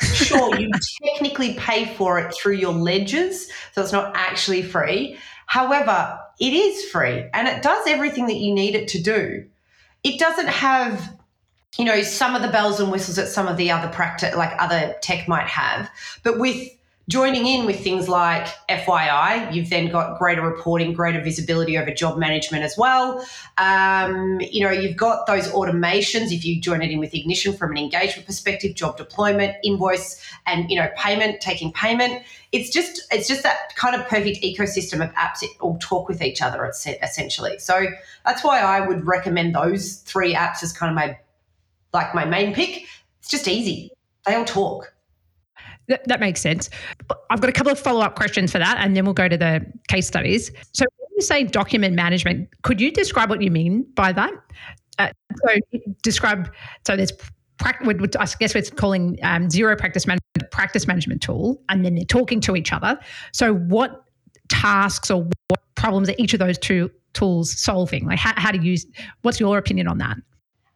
Sure, 0.00 0.56
you 0.58 0.70
technically 1.04 1.54
pay 1.54 1.94
for 1.94 2.18
it 2.18 2.34
through 2.34 2.54
your 2.54 2.72
ledgers, 2.72 3.48
so 3.72 3.82
it's 3.82 3.92
not 3.92 4.12
actually 4.14 4.62
free. 4.62 5.18
However, 5.46 6.18
it 6.40 6.52
is 6.52 6.90
free 6.90 7.28
and 7.32 7.46
it 7.46 7.62
does 7.62 7.86
everything 7.86 8.26
that 8.26 8.36
you 8.36 8.54
need 8.54 8.74
it 8.74 8.88
to 8.88 9.02
do. 9.02 9.46
It 10.02 10.18
doesn't 10.18 10.48
have 10.48 11.16
you 11.78 11.84
know, 11.84 12.02
some 12.02 12.36
of 12.36 12.42
the 12.42 12.48
bells 12.48 12.80
and 12.80 12.90
whistles 12.90 13.16
that 13.16 13.28
some 13.28 13.48
of 13.48 13.56
the 13.56 13.70
other 13.70 13.88
practice, 13.88 14.34
like 14.36 14.52
other 14.58 14.94
tech 15.02 15.26
might 15.26 15.46
have. 15.46 15.90
But 16.22 16.38
with 16.38 16.68
joining 17.08 17.46
in 17.46 17.66
with 17.66 17.80
things 17.80 18.08
like 18.08 18.46
FYI, 18.68 19.52
you've 19.52 19.68
then 19.68 19.90
got 19.90 20.18
greater 20.18 20.40
reporting, 20.40 20.92
greater 20.92 21.20
visibility 21.20 21.76
over 21.76 21.92
job 21.92 22.16
management 22.16 22.64
as 22.64 22.76
well. 22.78 23.26
Um, 23.58 24.40
you 24.40 24.64
know, 24.64 24.70
you've 24.70 24.96
got 24.96 25.26
those 25.26 25.48
automations 25.48 26.32
if 26.32 26.44
you 26.44 26.60
join 26.60 26.80
it 26.80 26.90
in 26.90 26.98
with 26.98 27.14
Ignition 27.14 27.54
from 27.54 27.72
an 27.72 27.78
engagement 27.78 28.26
perspective, 28.26 28.74
job 28.74 28.96
deployment, 28.96 29.56
invoice, 29.62 30.22
and 30.46 30.70
you 30.70 30.76
know, 30.76 30.88
payment, 30.96 31.40
taking 31.40 31.72
payment. 31.72 32.22
It's 32.52 32.70
just 32.70 33.02
it's 33.12 33.28
just 33.28 33.42
that 33.42 33.74
kind 33.74 33.94
of 33.94 34.06
perfect 34.06 34.42
ecosystem 34.42 35.04
of 35.04 35.12
apps 35.14 35.40
that 35.40 35.50
all 35.60 35.76
talk 35.80 36.08
with 36.08 36.22
each 36.22 36.40
other 36.40 36.64
essentially. 36.64 37.58
So 37.58 37.86
that's 38.24 38.44
why 38.44 38.60
I 38.60 38.86
would 38.86 39.06
recommend 39.06 39.54
those 39.54 39.96
three 39.96 40.34
apps 40.34 40.62
as 40.62 40.72
kind 40.72 40.88
of 40.88 40.94
my 40.94 41.18
like 41.94 42.14
my 42.14 42.24
main 42.24 42.52
pick. 42.52 42.86
It's 43.20 43.30
just 43.30 43.48
easy. 43.48 43.90
They 44.26 44.34
all 44.34 44.44
talk. 44.44 44.92
That, 45.88 46.06
that 46.08 46.20
makes 46.20 46.40
sense. 46.40 46.70
I've 47.30 47.40
got 47.40 47.48
a 47.48 47.52
couple 47.52 47.72
of 47.72 47.78
follow 47.78 48.00
up 48.00 48.16
questions 48.16 48.52
for 48.52 48.58
that, 48.58 48.78
and 48.78 48.96
then 48.96 49.04
we'll 49.04 49.14
go 49.14 49.28
to 49.28 49.36
the 49.36 49.64
case 49.88 50.06
studies. 50.06 50.50
So, 50.72 50.84
when 50.96 51.08
you 51.16 51.22
say 51.22 51.44
document 51.44 51.94
management, 51.94 52.48
could 52.62 52.80
you 52.80 52.90
describe 52.90 53.28
what 53.28 53.42
you 53.42 53.50
mean 53.50 53.86
by 53.94 54.12
that? 54.12 54.32
Uh, 54.98 55.10
so, 55.46 55.82
describe. 56.02 56.52
So, 56.86 56.96
there's 56.96 57.12
I 57.60 57.72
guess 58.40 58.54
we're 58.54 58.62
calling 58.62 59.18
um, 59.22 59.48
Xero 59.48 59.78
practice 59.78 60.06
management 60.06 60.50
practice 60.50 60.86
management 60.86 61.22
tool, 61.22 61.62
and 61.68 61.84
then 61.84 61.94
they're 61.94 62.04
talking 62.04 62.40
to 62.42 62.56
each 62.56 62.72
other. 62.72 62.98
So, 63.32 63.54
what 63.54 64.04
tasks 64.48 65.10
or 65.10 65.24
what 65.48 65.60
problems 65.74 66.08
are 66.08 66.14
each 66.18 66.32
of 66.32 66.40
those 66.40 66.58
two 66.58 66.90
tools 67.12 67.56
solving? 67.58 68.06
Like, 68.06 68.18
how, 68.18 68.32
how 68.36 68.50
do 68.52 68.58
you? 68.58 68.78
What's 69.22 69.38
your 69.38 69.58
opinion 69.58 69.86
on 69.86 69.98
that? 69.98 70.16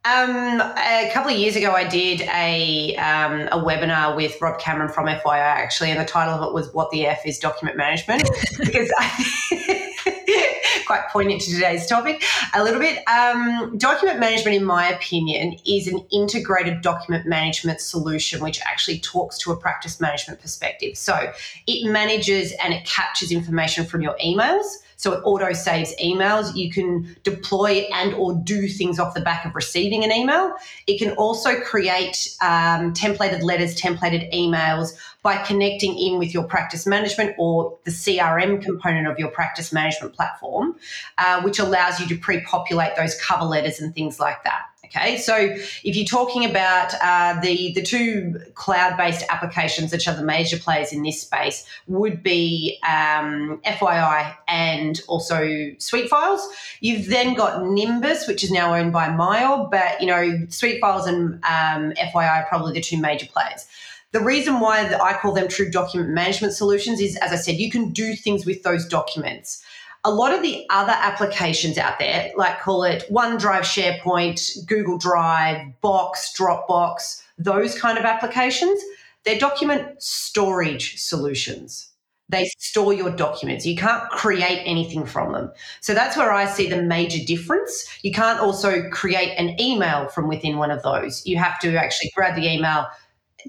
Um, 0.05 0.61
a 0.61 1.09
couple 1.13 1.31
of 1.31 1.37
years 1.37 1.57
ago, 1.57 1.71
I 1.71 1.85
did 1.85 2.21
a 2.21 2.95
um, 2.95 3.41
a 3.51 3.61
webinar 3.61 4.15
with 4.15 4.39
Rob 4.39 4.57
Cameron 4.57 4.89
from 4.89 5.07
FYI 5.07 5.39
actually, 5.39 5.91
and 5.91 5.99
the 5.99 6.05
title 6.05 6.35
of 6.35 6.47
it 6.47 6.53
was 6.53 6.73
"What 6.73 6.89
the 6.91 7.05
F 7.05 7.25
is 7.25 7.37
Document 7.37 7.75
Management," 7.75 8.23
because 8.59 8.89
I, 8.97 9.89
quite 10.89 11.07
poignant 11.09 11.41
to 11.41 11.51
today's 11.51 11.85
topic 11.85 12.23
a 12.55 12.63
little 12.63 12.79
bit. 12.79 13.03
Um, 13.09 13.77
document 13.77 14.21
management, 14.21 14.55
in 14.55 14.63
my 14.63 14.87
opinion, 14.87 15.57
is 15.67 15.87
an 15.87 15.99
integrated 16.13 16.81
document 16.81 17.27
management 17.27 17.81
solution 17.81 18.41
which 18.41 18.61
actually 18.61 18.99
talks 18.99 19.37
to 19.39 19.51
a 19.51 19.57
practice 19.57 19.99
management 19.99 20.41
perspective. 20.41 20.97
So 20.97 21.33
it 21.67 21.91
manages 21.91 22.53
and 22.63 22.73
it 22.73 22.85
captures 22.85 23.31
information 23.31 23.85
from 23.85 24.01
your 24.01 24.15
emails 24.23 24.65
so 24.99 25.13
it 25.13 25.21
auto 25.23 25.53
saves 25.53 25.95
emails. 26.03 26.53
You 26.57 26.69
can 26.69 27.15
deploy 27.23 27.87
and 27.93 28.13
or 28.15 28.35
do 28.43 28.67
things 28.67 28.99
off 28.99 29.13
the 29.13 29.21
back 29.21 29.45
of 29.45 29.55
receiving 29.55 30.03
an 30.03 30.11
email. 30.11 30.53
It 30.87 30.99
can 30.99 31.11
also 31.11 31.57
create 31.61 32.35
um, 32.41 32.93
templated 32.93 33.41
letters, 33.41 33.79
templated 33.79 34.29
emails 34.33 34.89
by 35.23 35.37
connecting 35.37 35.97
in 35.97 36.19
with 36.19 36.33
your 36.33 36.43
practice 36.43 36.85
management 36.85 37.33
or 37.37 37.77
the 37.85 37.91
CRM 37.91 38.61
component 38.61 39.07
of 39.07 39.17
your 39.17 39.29
practice 39.29 39.71
management 39.71 40.15
platform, 40.15 40.75
uh, 41.17 41.41
which 41.43 41.59
allows 41.59 42.01
you 42.01 42.07
to 42.07 42.17
pre-populate 42.17 42.97
those 42.97 43.15
cover 43.21 43.45
letters 43.45 43.79
and 43.79 43.95
things 43.95 44.19
like 44.19 44.43
that. 44.43 44.63
Okay, 44.95 45.17
so 45.17 45.35
if 45.37 45.95
you're 45.95 46.03
talking 46.03 46.49
about 46.49 46.95
uh, 47.03 47.39
the 47.41 47.73
the 47.73 47.83
two 47.83 48.39
cloud-based 48.55 49.23
applications, 49.29 49.91
which 49.91 50.07
are 50.07 50.15
the 50.15 50.23
major 50.23 50.57
players 50.57 50.91
in 50.91 51.03
this 51.03 51.21
space, 51.21 51.63
would 51.85 52.23
be 52.23 52.79
um, 52.81 53.61
FYI 53.65 54.35
and 54.47 54.99
also 55.07 55.43
SuiteFiles. 55.43 56.39
You've 56.79 57.07
then 57.07 57.35
got 57.35 57.63
Nimbus, 57.67 58.27
which 58.27 58.43
is 58.43 58.49
now 58.49 58.73
owned 58.73 58.91
by 58.91 59.09
Myob, 59.09 59.69
but 59.69 60.01
you 60.01 60.07
know 60.07 60.45
SuiteFiles 60.47 61.07
and 61.07 61.35
um, 61.45 61.93
FYI 61.93 62.41
are 62.41 62.45
probably 62.49 62.73
the 62.73 62.81
two 62.81 62.99
major 62.99 63.27
players. 63.27 63.67
The 64.11 64.21
reason 64.21 64.59
why 64.59 64.91
I 64.95 65.13
call 65.13 65.33
them 65.33 65.47
true 65.47 65.69
document 65.69 66.09
management 66.15 66.53
solutions 66.53 66.99
is, 66.99 67.15
as 67.17 67.31
I 67.31 67.35
said, 67.35 67.57
you 67.57 67.69
can 67.69 67.91
do 67.91 68.15
things 68.15 68.43
with 68.43 68.63
those 68.63 68.87
documents 68.87 69.63
a 70.05 70.11
lot 70.11 70.33
of 70.33 70.41
the 70.41 70.65
other 70.69 70.93
applications 70.95 71.77
out 71.77 71.99
there, 71.99 72.31
like 72.37 72.59
call 72.61 72.83
it 72.83 73.05
OneDrive, 73.09 73.61
SharePoint, 73.61 74.65
Google 74.65 74.97
Drive, 74.97 75.79
Box, 75.81 76.33
Dropbox, 76.37 77.21
those 77.37 77.79
kind 77.79 77.97
of 77.97 78.05
applications, 78.05 78.81
they're 79.25 79.39
document 79.39 80.01
storage 80.01 81.01
solutions. 81.01 81.87
They 82.29 82.47
store 82.59 82.93
your 82.93 83.09
documents. 83.09 83.65
You 83.65 83.75
can't 83.75 84.07
create 84.11 84.61
anything 84.63 85.05
from 85.05 85.33
them. 85.33 85.51
So 85.81 85.95
that's 85.95 86.15
where 86.15 86.31
I 86.31 86.45
see 86.45 86.69
the 86.69 86.81
major 86.81 87.25
difference. 87.25 87.99
You 88.03 88.11
can't 88.11 88.39
also 88.39 88.87
create 88.91 89.33
an 89.37 89.59
email 89.59 90.07
from 90.09 90.27
within 90.27 90.57
one 90.57 90.69
of 90.69 90.83
those. 90.83 91.25
You 91.25 91.37
have 91.37 91.59
to 91.61 91.75
actually 91.75 92.11
grab 92.15 92.35
the 92.35 92.47
email, 92.47 92.85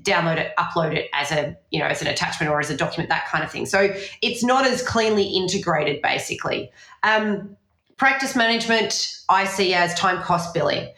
download 0.00 0.38
it, 0.38 0.52
upload 0.58 0.94
it 0.94 1.10
as 1.12 1.32
a, 1.32 1.56
you 1.70 1.80
know, 1.80 1.86
as 1.86 2.00
an 2.00 2.08
attachment 2.08 2.50
or 2.50 2.60
as 2.60 2.70
a 2.70 2.76
document, 2.76 3.08
that 3.10 3.26
kind 3.26 3.42
of 3.42 3.50
thing. 3.50 3.66
So 3.66 3.94
it's 4.22 4.42
not 4.44 4.66
as 4.66 4.82
cleanly 4.82 5.24
integrated, 5.24 6.00
basically. 6.02 6.70
Um, 7.02 7.56
practice 7.96 8.36
management, 8.36 9.20
I 9.28 9.44
see 9.44 9.74
as 9.74 9.94
time 9.94 10.22
cost 10.22 10.54
billing, 10.54 10.88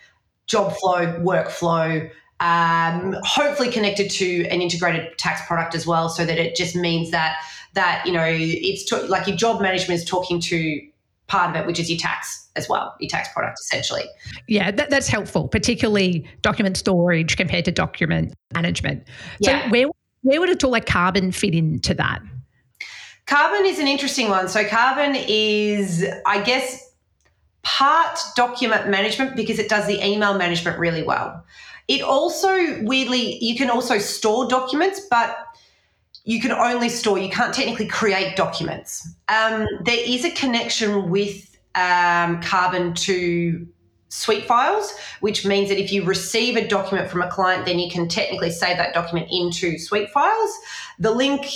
job 0.47 0.77
flow, 0.77 1.19
workflow, 1.21 2.11
um, 2.41 3.17
hopefully 3.23 3.71
connected 3.71 4.11
to 4.11 4.47
an 4.49 4.61
integrated 4.61 5.17
tax 5.17 5.47
product 5.47 5.75
as 5.75 5.87
well, 5.87 6.09
so 6.09 6.25
that 6.25 6.39
it 6.39 6.57
just 6.57 6.75
means 6.75 7.11
that 7.13 7.37
that 7.75 8.03
you 8.05 8.13
know 8.13 8.27
it's 8.27 8.85
to, 8.85 8.99
like 9.07 9.27
your 9.27 9.37
job 9.37 9.63
management 9.63 10.01
is 10.01 10.05
talking 10.05 10.41
to 10.41 10.87
part 11.27 11.51
of 11.51 11.57
it, 11.57 11.67
which 11.67 11.79
is 11.79 11.91
your 11.91 11.99
tax 11.99 12.49
as 12.57 12.69
well, 12.69 12.95
your 13.01 13.09
tax 13.09 13.29
product 13.33 13.59
essentially. 13.61 14.05
Yeah, 14.49 14.71
that, 14.71 14.91
that's 14.91 15.09
helpful, 15.09 15.49
particularly 15.49 16.29
document 16.43 16.77
storage 16.77 17.37
compared 17.37 17.65
to 17.65 17.73
document 17.73 18.35
management. 18.53 19.05
Yeah. 19.39 19.65
So 19.65 19.71
where 19.71 19.87
where 20.23 20.41
would 20.41 20.51
a 20.51 20.55
tool 20.55 20.71
like 20.71 20.87
Karbon 20.87 21.35
fit 21.35 21.55
into 21.55 21.95
that? 21.95 22.21
Karbon 23.27 23.65
is 23.65 23.79
an 23.79 23.89
interesting 23.89 24.29
one. 24.29 24.49
So 24.49 24.65
Karbon 24.65 25.17
is, 25.29 26.05
I 26.27 26.43
guess, 26.43 26.93
part 27.63 28.19
document 28.37 28.89
management 28.89 29.37
because 29.37 29.59
it 29.59 29.69
does 29.69 29.87
the 29.87 30.05
email 30.05 30.37
management 30.37 30.79
really 30.79 31.03
well. 31.03 31.45
It 31.89 32.03
also 32.03 32.83
weirdly, 32.83 33.43
you 33.43 33.57
can 33.57 33.71
also 33.71 33.99
store 33.99 34.49
documents, 34.49 35.01
but 35.11 35.37
you 36.25 36.41
can 36.41 36.53
only 36.53 36.89
store, 36.89 37.19
you 37.19 37.29
can't 37.29 37.55
technically 37.55 37.89
create 37.89 38.37
documents. 38.37 39.09
Um, 39.29 39.67
there 39.85 39.99
is 39.99 40.25
a 40.25 40.31
connection 40.31 41.11
with 41.11 41.57
um, 41.75 42.41
Karbon 42.41 42.95
to 42.97 43.67
SuiteFiles, 44.11 44.91
which 45.21 45.47
means 45.47 45.71
that 45.71 45.81
if 45.81 45.91
you 45.91 46.05
receive 46.05 46.57
a 46.57 46.69
document 46.69 47.11
from 47.11 47.23
a 47.23 47.31
client, 47.31 47.65
then 47.65 47.79
you 47.79 47.91
can 47.91 48.09
technically 48.09 48.51
save 48.51 48.77
that 48.77 48.93
document 48.93 49.29
into 49.31 49.77
SuiteFiles. 49.77 50.51
The 50.99 51.11
link 51.11 51.47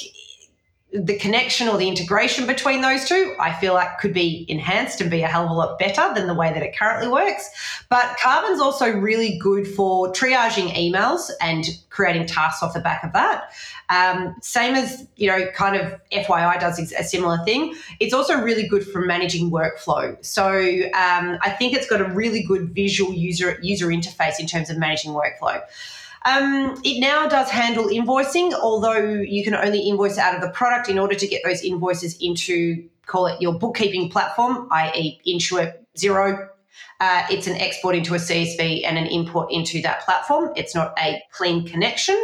the 1.04 1.18
connection 1.18 1.68
or 1.68 1.76
the 1.76 1.88
integration 1.88 2.46
between 2.46 2.80
those 2.80 3.06
two, 3.06 3.34
I 3.38 3.52
feel 3.52 3.74
like 3.74 3.98
could 3.98 4.14
be 4.14 4.46
enhanced 4.48 5.00
and 5.00 5.10
be 5.10 5.22
a 5.22 5.28
hell 5.28 5.44
of 5.44 5.50
a 5.50 5.54
lot 5.54 5.78
better 5.78 6.12
than 6.14 6.26
the 6.26 6.34
way 6.34 6.52
that 6.52 6.62
it 6.62 6.76
currently 6.76 7.08
works. 7.08 7.50
But 7.90 8.16
Karbon's 8.22 8.60
also 8.60 8.90
really 8.90 9.38
good 9.38 9.68
for 9.68 10.10
triaging 10.12 10.72
emails 10.72 11.30
and 11.40 11.66
creating 11.90 12.26
tasks 12.26 12.62
off 12.62 12.72
the 12.72 12.80
back 12.80 13.04
of 13.04 13.12
that. 13.12 13.52
Um, 13.88 14.34
same 14.40 14.74
as, 14.74 15.06
you 15.16 15.28
know, 15.28 15.46
kind 15.52 15.76
of 15.76 16.00
FYI 16.10 16.58
does 16.58 16.78
a 16.92 17.04
similar 17.04 17.38
thing. 17.44 17.74
It's 18.00 18.14
also 18.14 18.40
really 18.40 18.66
good 18.66 18.86
for 18.86 19.00
managing 19.02 19.50
workflow. 19.50 20.24
So 20.24 20.48
um, 20.48 21.38
I 21.42 21.54
think 21.56 21.74
it's 21.74 21.88
got 21.88 22.00
a 22.00 22.04
really 22.04 22.42
good 22.42 22.70
visual 22.74 23.12
user 23.12 23.58
user 23.62 23.88
interface 23.88 24.40
in 24.40 24.46
terms 24.46 24.70
of 24.70 24.78
managing 24.78 25.12
workflow. 25.12 25.62
Um, 26.26 26.74
it 26.84 26.98
now 26.98 27.28
does 27.28 27.48
handle 27.50 27.86
invoicing, 27.86 28.52
although 28.52 28.98
you 28.98 29.44
can 29.44 29.54
only 29.54 29.88
invoice 29.88 30.18
out 30.18 30.34
of 30.34 30.40
the 30.40 30.50
product 30.50 30.88
in 30.88 30.98
order 30.98 31.14
to 31.14 31.26
get 31.26 31.42
those 31.44 31.62
invoices 31.62 32.16
into, 32.20 32.84
call 33.06 33.26
it 33.26 33.40
your 33.40 33.56
bookkeeping 33.56 34.10
platform, 34.10 34.66
i.e., 34.72 35.20
Intuit, 35.24 35.74
Xero. 35.96 36.48
Uh, 36.98 37.22
it's 37.30 37.46
an 37.46 37.54
export 37.56 37.94
into 37.94 38.14
a 38.14 38.18
CSV 38.18 38.84
and 38.84 38.98
an 38.98 39.06
import 39.06 39.52
into 39.52 39.80
that 39.82 40.00
platform. 40.04 40.50
It's 40.56 40.74
not 40.74 40.98
a 40.98 41.22
clean 41.30 41.64
connection. 41.64 42.16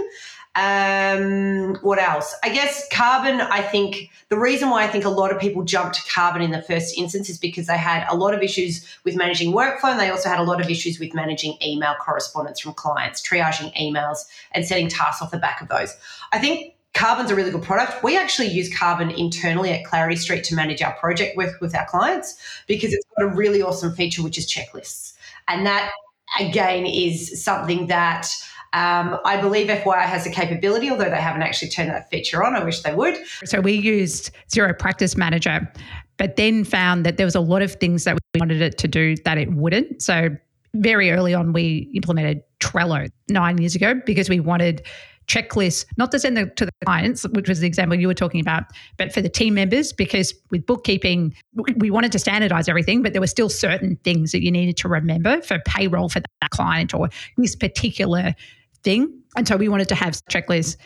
Um, 0.55 1.77
what 1.77 1.99
else? 1.99 2.35
I 2.43 2.51
guess 2.51 2.87
Karbon, 2.93 3.41
I 3.41 3.63
think 3.63 4.11
the 4.29 4.39
reason 4.39 4.69
why 4.69 4.85
I 4.85 4.87
think 4.87 5.05
a 5.07 5.11
lot 5.11 5.33
of 5.33 5.41
people 5.41 5.63
jumped 5.63 5.97
to 5.97 6.03
Karbon 6.03 6.43
in 6.43 6.51
the 6.51 6.61
first 6.61 6.97
instance 6.99 7.31
is 7.31 7.39
because 7.39 7.69
they 7.69 7.79
had 7.79 8.07
a 8.11 8.15
lot 8.15 8.35
of 8.35 8.43
issues 8.43 8.87
with 9.05 9.17
managing 9.17 9.55
workflow 9.55 9.93
and 9.93 10.01
they 10.01 10.11
also 10.11 10.29
had 10.29 10.39
a 10.39 10.43
lot 10.43 10.61
of 10.61 10.69
issues 10.69 10.99
with 10.99 11.15
managing 11.15 11.57
email 11.65 11.95
correspondence 12.05 12.61
from 12.61 12.75
clients, 12.75 13.27
triaging 13.27 13.75
emails 13.81 14.27
and 14.53 14.67
setting 14.67 14.89
tasks 14.89 15.23
off 15.23 15.31
the 15.31 15.39
back 15.39 15.63
of 15.63 15.69
those. 15.69 15.97
I 16.33 16.39
think 16.39 16.75
Karbon's 16.93 17.31
a 17.31 17.35
really 17.35 17.51
good 17.51 17.63
product. 17.63 18.03
We 18.03 18.19
actually 18.19 18.49
use 18.49 18.75
carbon 18.75 19.11
internally 19.11 19.71
at 19.71 19.85
Clarity 19.87 20.17
Street 20.17 20.45
to 20.45 20.55
manage 20.55 20.83
our 20.83 20.93
project 20.95 21.35
with, 21.37 21.59
with 21.63 21.75
our 21.75 21.87
clients 21.87 22.37
because 22.67 22.93
it's 22.93 23.07
got 23.17 23.25
a 23.25 23.35
really 23.35 23.63
awesome 23.63 23.95
feature, 23.95 24.23
which 24.23 24.37
is 24.37 24.47
checklists. 24.47 25.15
And 25.49 25.65
that, 25.65 25.91
again, 26.39 26.85
is 26.85 27.43
something 27.43 27.87
that 27.87 28.29
um, 28.75 29.19
I 29.25 29.41
believe 29.41 29.69
FYI 29.69 30.03
has 30.03 30.25
the 30.25 30.31
capability, 30.31 30.91
although 30.91 31.11
they 31.11 31.21
haven't 31.21 31.43
actually 31.43 31.69
turned 31.69 31.91
that 31.91 32.09
feature 32.11 32.43
on. 32.45 32.57
I 32.57 32.65
wish 32.65 32.81
they 32.81 32.95
would. 32.95 33.19
So 33.45 33.61
we 33.61 33.73
used 33.73 34.31
Xero 34.51 34.77
Practice 34.79 35.17
Manager, 35.17 35.71
but 36.17 36.37
then 36.37 36.65
found 36.65 37.05
that 37.05 37.19
there 37.19 37.27
was 37.27 37.35
a 37.35 37.41
lot 37.41 37.61
of 37.63 37.75
things 37.75 38.05
that 38.05 38.15
we 38.15 38.41
wanted 38.41 38.63
it 38.63 38.79
to 38.79 38.89
do 38.89 39.17
that 39.25 39.37
it 39.37 39.53
wouldn't. 39.53 40.01
So 40.01 40.31
very 40.75 41.11
early 41.11 41.35
on, 41.35 41.53
we 41.53 41.91
implemented 41.95 42.43
Trello 42.61 43.09
nine 43.29 43.59
years 43.59 43.75
ago 43.75 44.01
because 44.07 44.31
we 44.31 44.41
wanted 44.41 44.87
checklists, 45.29 45.85
not 45.97 46.11
to 46.11 46.19
send 46.19 46.37
them 46.37 46.51
to 46.57 46.67
the 46.67 46.73
clients, 46.85 47.25
which 47.29 47.49
was 47.49 47.61
the 47.61 47.67
example 47.67 47.99
you 47.99 48.07
were 48.07 48.15
talking 48.15 48.41
about, 48.41 48.65
but 48.97 49.13
for 49.13 49.21
the 49.21 49.29
team 49.29 49.55
members, 49.55 49.93
because 49.93 50.35
with 50.51 50.67
bookkeeping, 50.67 51.35
we 51.77 51.91
wanted 51.91 52.13
to 52.13 52.19
standardize 52.19 52.69
everything, 52.69 53.03
but 53.03 53.13
there 53.13 53.21
were 53.21 53.27
still 53.27 53.49
certain 53.49 53.97
things 54.05 54.33
that 54.33 54.43
you 54.43 54.51
needed 54.51 54.77
to 54.79 54.89
remember 54.89 55.41
for 55.43 55.59
payroll 55.67 56.09
for 56.09 56.21
that 56.21 56.51
client 56.51 56.93
or 56.95 57.09
this 57.37 57.55
particular 57.55 58.35
thing. 58.83 59.23
And 59.37 59.47
so 59.47 59.57
we 59.57 59.69
wanted 59.69 59.89
to 59.89 59.95
have 59.95 60.15
checklists 60.31 60.77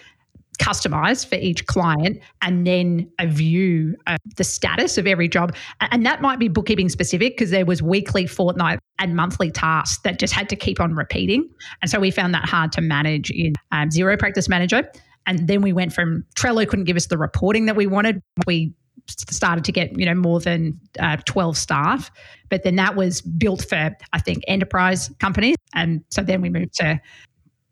customized 0.59 1.29
for 1.29 1.35
each 1.37 1.67
client 1.67 2.19
and 2.43 2.67
then 2.67 3.11
a 3.19 3.27
view 3.27 3.95
of 4.07 4.17
the 4.37 4.45
status 4.45 4.99
of 4.99 5.07
every 5.07 5.29
job. 5.29 5.55
And 5.81 6.05
that 6.07 6.23
might 6.23 6.39
be 6.39 6.49
bookkeeping 6.49 6.89
specific 6.89 7.37
because 7.37 7.51
there 7.51 7.67
was 7.67 7.83
weekly, 7.83 8.27
fortnight, 8.27 8.79
and 8.99 9.15
monthly 9.15 9.51
tasks 9.51 10.01
that 10.03 10.19
just 10.19 10.33
had 10.33 10.49
to 10.49 10.57
keep 10.57 10.81
on 10.81 10.95
repeating. 10.95 11.49
And 11.83 11.91
so 11.91 12.01
we 12.01 12.11
found 12.11 12.35
that 12.35 12.49
hard 12.49 12.73
to 12.73 12.81
manage 12.81 13.31
in 13.31 13.55
um, 13.73 13.91
Xero 13.91 14.19
Practice 14.19 14.49
Manager. 14.49 14.91
And 15.27 15.47
then 15.49 15.61
we 15.61 15.73
went 15.73 15.93
from 15.93 16.25
Trello 16.37 16.67
couldn't 16.67 16.85
give 16.85 16.97
us 16.97 17.07
the 17.07 17.19
reporting 17.19 17.67
that 17.67 17.77
we 17.77 17.87
wanted. 17.87 18.23
We 18.47 18.75
started 19.09 19.65
to 19.65 19.73
get 19.73 19.97
you 19.99 20.05
know 20.05 20.15
more 20.15 20.41
than 20.41 20.81
uh, 20.99 21.17
12 21.27 21.57
staff 21.57 22.11
but 22.49 22.65
then 22.65 22.75
that 22.75 22.97
was 22.97 23.21
built 23.23 23.65
for 23.69 23.95
i 24.13 24.19
think 24.19 24.43
enterprise 24.49 25.11
companies 25.21 25.55
and 25.75 26.03
so 26.11 26.23
then 26.23 26.41
we 26.41 26.51
moved 26.51 26.75
to 26.75 27.01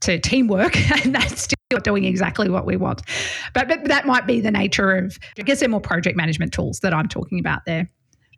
to 0.04 0.18
teamwork 0.18 0.76
and 1.04 1.14
that's 1.14 1.42
still 1.42 1.56
not 1.72 1.84
doing 1.84 2.04
exactly 2.04 2.48
what 2.48 2.66
we 2.66 2.76
want 2.76 3.02
but, 3.52 3.68
but 3.68 3.84
that 3.84 4.06
might 4.06 4.26
be 4.26 4.40
the 4.40 4.50
nature 4.50 4.92
of 4.92 5.18
i 5.38 5.42
guess 5.42 5.60
they're 5.60 5.68
more 5.68 5.80
project 5.80 6.16
management 6.16 6.52
tools 6.52 6.80
that 6.80 6.94
i'm 6.94 7.08
talking 7.08 7.38
about 7.38 7.64
there 7.66 7.88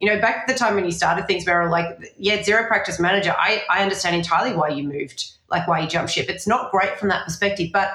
you 0.01 0.09
know, 0.09 0.21
back 0.21 0.37
at 0.37 0.47
the 0.47 0.55
time 0.55 0.75
when 0.75 0.85
you 0.85 0.91
started 0.91 1.27
things, 1.27 1.45
Meryl, 1.45 1.71
like, 1.71 2.15
yeah, 2.19 2.39
Xero 2.39 2.67
Practice 2.69 3.01
Manager, 3.01 3.35
I, 3.39 3.63
I 3.71 3.83
understand 3.83 4.15
entirely 4.15 4.55
why 4.55 4.69
you 4.69 4.87
moved, 4.87 5.33
like 5.51 5.67
why 5.67 5.81
you 5.81 5.89
jumped 5.89 6.13
ship. 6.13 6.29
It's 6.29 6.47
not 6.47 6.71
great 6.71 6.99
from 6.99 7.09
that 7.09 7.25
perspective. 7.25 7.71
But 7.73 7.93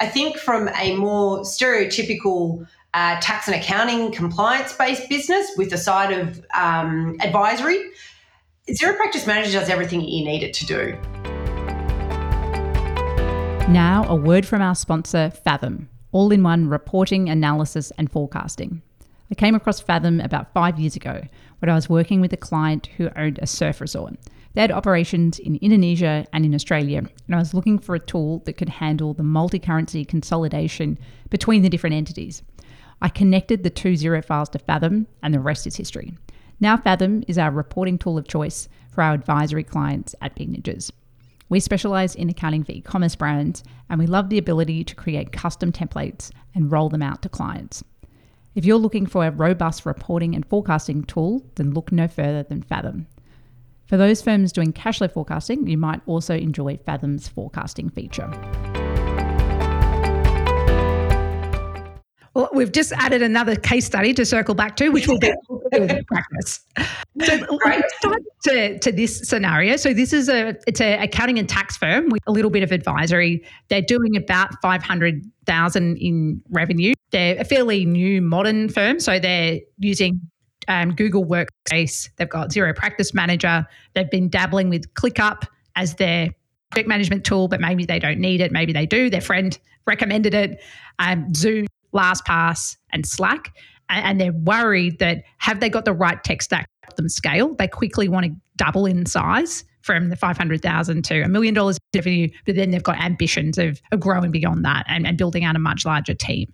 I 0.00 0.06
think 0.06 0.36
from 0.36 0.68
a 0.68 0.96
more 0.96 1.42
stereotypical 1.42 2.66
uh, 2.92 3.20
tax 3.20 3.46
and 3.46 3.56
accounting 3.56 4.12
compliance 4.12 4.72
based 4.72 5.08
business 5.08 5.50
with 5.56 5.72
a 5.72 5.78
side 5.78 6.12
of 6.12 6.44
um, 6.54 7.16
advisory, 7.20 7.78
Xero 8.68 8.96
Practice 8.96 9.26
Manager 9.26 9.52
does 9.52 9.68
everything 9.68 10.00
you 10.00 10.24
need 10.24 10.42
it 10.42 10.54
to 10.54 10.66
do. 10.66 11.43
Now, 13.74 14.04
a 14.08 14.14
word 14.14 14.46
from 14.46 14.62
our 14.62 14.76
sponsor, 14.76 15.30
Fathom, 15.30 15.88
all 16.12 16.30
in 16.30 16.44
one 16.44 16.68
reporting, 16.68 17.28
analysis, 17.28 17.90
and 17.98 18.08
forecasting. 18.08 18.82
I 19.32 19.34
came 19.34 19.56
across 19.56 19.80
Fathom 19.80 20.20
about 20.20 20.52
five 20.52 20.78
years 20.78 20.94
ago 20.94 21.22
when 21.58 21.68
I 21.68 21.74
was 21.74 21.88
working 21.88 22.20
with 22.20 22.32
a 22.32 22.36
client 22.36 22.86
who 22.96 23.10
owned 23.16 23.40
a 23.42 23.48
surf 23.48 23.80
resort. 23.80 24.14
They 24.52 24.60
had 24.60 24.70
operations 24.70 25.40
in 25.40 25.56
Indonesia 25.56 26.24
and 26.32 26.44
in 26.44 26.54
Australia, 26.54 26.98
and 26.98 27.34
I 27.34 27.40
was 27.40 27.52
looking 27.52 27.80
for 27.80 27.96
a 27.96 27.98
tool 27.98 28.44
that 28.44 28.52
could 28.52 28.68
handle 28.68 29.12
the 29.12 29.24
multi 29.24 29.58
currency 29.58 30.04
consolidation 30.04 30.96
between 31.28 31.62
the 31.62 31.68
different 31.68 31.96
entities. 31.96 32.44
I 33.02 33.08
connected 33.08 33.64
the 33.64 33.70
two 33.70 33.94
Xero 33.94 34.24
files 34.24 34.50
to 34.50 34.60
Fathom, 34.60 35.08
and 35.20 35.34
the 35.34 35.40
rest 35.40 35.66
is 35.66 35.74
history. 35.74 36.14
Now, 36.60 36.76
Fathom 36.76 37.24
is 37.26 37.38
our 37.38 37.50
reporting 37.50 37.98
tool 37.98 38.18
of 38.18 38.28
choice 38.28 38.68
for 38.88 39.02
our 39.02 39.14
advisory 39.14 39.64
clients 39.64 40.14
at 40.20 40.36
Big 40.36 40.52
Ninjas. 40.52 40.92
We 41.54 41.60
specialize 41.60 42.16
in 42.16 42.28
accounting 42.28 42.64
for 42.64 42.72
e 42.72 42.80
commerce 42.80 43.14
brands, 43.14 43.62
and 43.88 44.00
we 44.00 44.08
love 44.08 44.28
the 44.28 44.38
ability 44.38 44.82
to 44.82 44.96
create 44.96 45.30
custom 45.30 45.70
templates 45.70 46.32
and 46.52 46.72
roll 46.72 46.88
them 46.88 47.00
out 47.00 47.22
to 47.22 47.28
clients. 47.28 47.84
If 48.56 48.64
you're 48.64 48.76
looking 48.76 49.06
for 49.06 49.24
a 49.24 49.30
robust 49.30 49.86
reporting 49.86 50.34
and 50.34 50.44
forecasting 50.44 51.04
tool, 51.04 51.46
then 51.54 51.70
look 51.70 51.92
no 51.92 52.08
further 52.08 52.42
than 52.42 52.62
Fathom. 52.62 53.06
For 53.86 53.96
those 53.96 54.20
firms 54.20 54.50
doing 54.50 54.72
cash 54.72 54.98
flow 54.98 55.06
forecasting, 55.06 55.68
you 55.68 55.78
might 55.78 56.00
also 56.06 56.34
enjoy 56.34 56.76
Fathom's 56.78 57.28
forecasting 57.28 57.88
feature. 57.88 58.32
We've 62.52 62.72
just 62.72 62.92
added 62.92 63.22
another 63.22 63.54
case 63.54 63.86
study 63.86 64.12
to 64.14 64.26
circle 64.26 64.56
back 64.56 64.74
to, 64.76 64.88
which 64.88 65.06
will 65.06 65.18
be 65.18 65.32
practice. 66.06 66.60
So 67.20 67.46
let's 67.64 67.96
start 67.98 68.22
to, 68.44 68.78
to 68.80 68.92
this 68.92 69.20
scenario. 69.20 69.76
So 69.76 69.94
this 69.94 70.12
is 70.12 70.28
a 70.28 70.56
it's 70.66 70.80
a 70.80 70.98
accounting 70.98 71.38
and 71.38 71.48
tax 71.48 71.76
firm 71.76 72.08
with 72.08 72.22
a 72.26 72.32
little 72.32 72.50
bit 72.50 72.64
of 72.64 72.72
advisory. 72.72 73.44
They're 73.68 73.82
doing 73.82 74.16
about 74.16 74.60
five 74.60 74.82
hundred 74.82 75.24
thousand 75.46 75.98
in 75.98 76.42
revenue. 76.50 76.94
They're 77.12 77.40
a 77.40 77.44
fairly 77.44 77.84
new 77.84 78.20
modern 78.20 78.68
firm, 78.68 78.98
so 78.98 79.20
they're 79.20 79.60
using 79.78 80.20
um, 80.66 80.94
Google 80.94 81.24
Workspace. 81.24 82.10
They've 82.16 82.28
got 82.28 82.50
Xero 82.50 82.74
Practice 82.74 83.14
Manager. 83.14 83.64
They've 83.94 84.10
been 84.10 84.28
dabbling 84.28 84.70
with 84.70 84.92
ClickUp 84.94 85.46
as 85.76 85.94
their 85.94 86.30
project 86.70 86.88
management 86.88 87.24
tool, 87.24 87.46
but 87.46 87.60
maybe 87.60 87.84
they 87.84 88.00
don't 88.00 88.18
need 88.18 88.40
it. 88.40 88.50
Maybe 88.50 88.72
they 88.72 88.86
do. 88.86 89.08
Their 89.08 89.20
friend 89.20 89.56
recommended 89.86 90.34
it. 90.34 90.60
Um, 90.98 91.32
Zoom 91.34 91.66
LastPass, 91.94 92.76
and 92.92 93.06
Slack. 93.06 93.52
And 93.90 94.20
they're 94.20 94.32
worried 94.32 94.98
that 94.98 95.24
have 95.38 95.60
they 95.60 95.68
got 95.68 95.84
the 95.84 95.92
right 95.92 96.22
tech 96.24 96.42
stack 96.42 96.68
to 96.88 96.96
them 96.96 97.08
scale? 97.08 97.54
They 97.54 97.68
quickly 97.68 98.08
want 98.08 98.26
to 98.26 98.32
double 98.56 98.86
in 98.86 99.06
size 99.06 99.64
from 99.82 100.08
the 100.08 100.16
500,000 100.16 101.04
to 101.04 101.20
a 101.20 101.28
million 101.28 101.52
dollars 101.52 101.78
revenue, 101.94 102.28
but 102.46 102.56
then 102.56 102.70
they've 102.70 102.82
got 102.82 102.98
ambitions 102.98 103.58
of, 103.58 103.82
of 103.92 104.00
growing 104.00 104.30
beyond 104.30 104.64
that 104.64 104.86
and, 104.88 105.06
and 105.06 105.18
building 105.18 105.44
out 105.44 105.56
a 105.56 105.58
much 105.58 105.84
larger 105.84 106.14
team. 106.14 106.50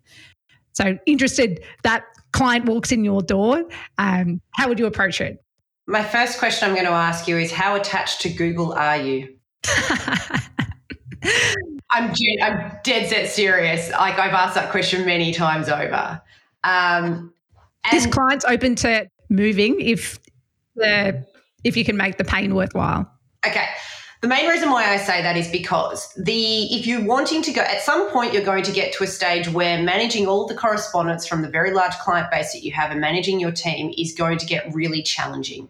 So 0.72 0.98
interested 1.06 1.62
that 1.84 2.04
client 2.32 2.64
walks 2.64 2.90
in 2.90 3.04
your 3.04 3.22
door, 3.22 3.62
um, 3.98 4.40
how 4.54 4.68
would 4.68 4.80
you 4.80 4.86
approach 4.86 5.20
it? 5.20 5.44
My 5.86 6.02
first 6.02 6.38
question 6.38 6.68
I'm 6.68 6.74
going 6.74 6.86
to 6.86 6.92
ask 6.92 7.28
you 7.28 7.38
is 7.38 7.52
how 7.52 7.76
attached 7.76 8.22
to 8.22 8.28
Google 8.28 8.72
are 8.72 8.96
you? 8.96 9.36
I'm 11.92 12.12
I'm 12.42 12.72
dead 12.84 13.08
set 13.08 13.28
serious. 13.28 13.90
Like 13.90 14.18
I've 14.18 14.32
asked 14.32 14.54
that 14.54 14.70
question 14.70 15.04
many 15.04 15.32
times 15.32 15.68
over. 15.68 16.20
Um, 16.62 17.32
this 17.90 18.06
client's 18.06 18.44
open 18.44 18.74
to 18.76 19.08
moving 19.28 19.80
if 19.80 20.18
the 20.76 21.26
if 21.64 21.76
you 21.76 21.84
can 21.84 21.96
make 21.96 22.18
the 22.18 22.24
pain 22.24 22.54
worthwhile. 22.54 23.10
Okay. 23.46 23.66
The 24.20 24.28
main 24.28 24.46
reason 24.48 24.68
why 24.68 24.84
I 24.84 24.98
say 24.98 25.22
that 25.22 25.38
is 25.38 25.48
because 25.48 26.12
the 26.14 26.64
if 26.74 26.86
you're 26.86 27.04
wanting 27.04 27.40
to 27.42 27.52
go 27.52 27.62
at 27.62 27.80
some 27.80 28.10
point 28.10 28.34
you're 28.34 28.44
going 28.44 28.64
to 28.64 28.72
get 28.72 28.92
to 28.94 29.04
a 29.04 29.06
stage 29.06 29.48
where 29.48 29.82
managing 29.82 30.26
all 30.26 30.46
the 30.46 30.54
correspondence 30.54 31.26
from 31.26 31.40
the 31.40 31.48
very 31.48 31.72
large 31.72 31.94
client 31.94 32.30
base 32.30 32.52
that 32.52 32.62
you 32.62 32.70
have 32.72 32.90
and 32.90 33.00
managing 33.00 33.40
your 33.40 33.50
team 33.50 33.94
is 33.96 34.12
going 34.12 34.36
to 34.36 34.44
get 34.44 34.74
really 34.74 35.02
challenging. 35.02 35.68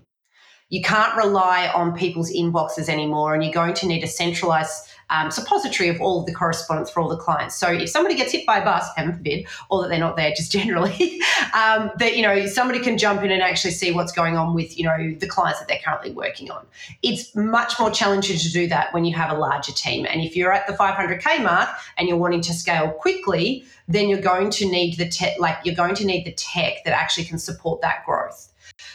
You 0.69 0.83
can't 0.83 1.17
rely 1.17 1.69
on 1.69 1.97
people's 1.97 2.33
inboxes 2.33 2.89
anymore 2.89 3.35
and 3.35 3.45
you're 3.45 3.53
going 3.53 3.75
to 3.75 3.87
need 3.87 4.03
a 4.03 4.09
centralized 4.09 4.90
um, 5.11 5.31
suppository 5.31 5.89
of 5.89 6.01
all 6.01 6.21
of 6.21 6.27
the 6.27 6.35
correspondence 6.35 6.91
for 6.91 7.01
all 7.01 7.09
the 7.09 7.17
clients. 7.17 7.57
So 7.57 7.69
if 7.69 7.91
somebody 7.91 8.15
gets 8.15 8.33
hit 8.33 8.47
by 8.47 8.59
a 8.59 8.65
bus, 8.65 8.89
heaven 8.97 9.15
forbid, 9.15 9.47
or 9.71 9.83
that 9.83 9.89
they're 9.89 9.99
not 9.99 10.17
there, 10.17 10.33
just 10.35 10.53
generally, 10.61 11.21
um, 11.55 11.91
that 11.99 12.17
you 12.17 12.23
know 12.23 12.47
somebody 12.47 12.81
can 12.81 12.99
jump 12.99 13.23
in 13.23 13.31
and 13.31 13.43
actually 13.43 13.73
see 13.73 13.93
what's 13.93 14.13
going 14.13 14.37
on 14.37 14.55
with 14.55 14.79
you 14.79 14.85
know 14.85 15.15
the 15.19 15.27
clients 15.27 15.59
that 15.59 15.69
they're 15.69 15.81
currently 15.85 16.13
working 16.13 16.51
on. 16.51 16.67
It's 17.03 17.35
much 17.35 17.79
more 17.79 17.91
challenging 17.91 18.39
to 18.39 18.51
do 18.51 18.67
that 18.69 18.93
when 18.95 19.05
you 19.05 19.15
have 19.17 19.31
a 19.31 19.39
larger 19.39 19.73
team. 19.73 20.07
And 20.09 20.21
if 20.21 20.37
you're 20.37 20.53
at 20.53 20.67
the 20.67 20.73
500k 20.73 21.43
mark 21.43 21.69
and 21.97 22.09
you're 22.09 22.19
wanting 22.19 22.41
to 22.43 22.55
scale 22.55 22.91
quickly, 22.91 23.65
then 23.89 24.09
you're 24.09 24.21
going 24.21 24.51
to 24.51 24.67
need 24.67 24.97
the 24.97 25.09
tech, 25.09 25.39
like 25.39 25.59
you're 25.65 25.75
going 25.75 25.95
to 25.97 26.07
need 26.07 26.25
the 26.25 26.33
tech 26.33 26.85
that 26.85 26.95
actually 26.95 27.25
can 27.25 27.39
support 27.39 27.81
that 27.81 28.05
growth. 28.07 28.50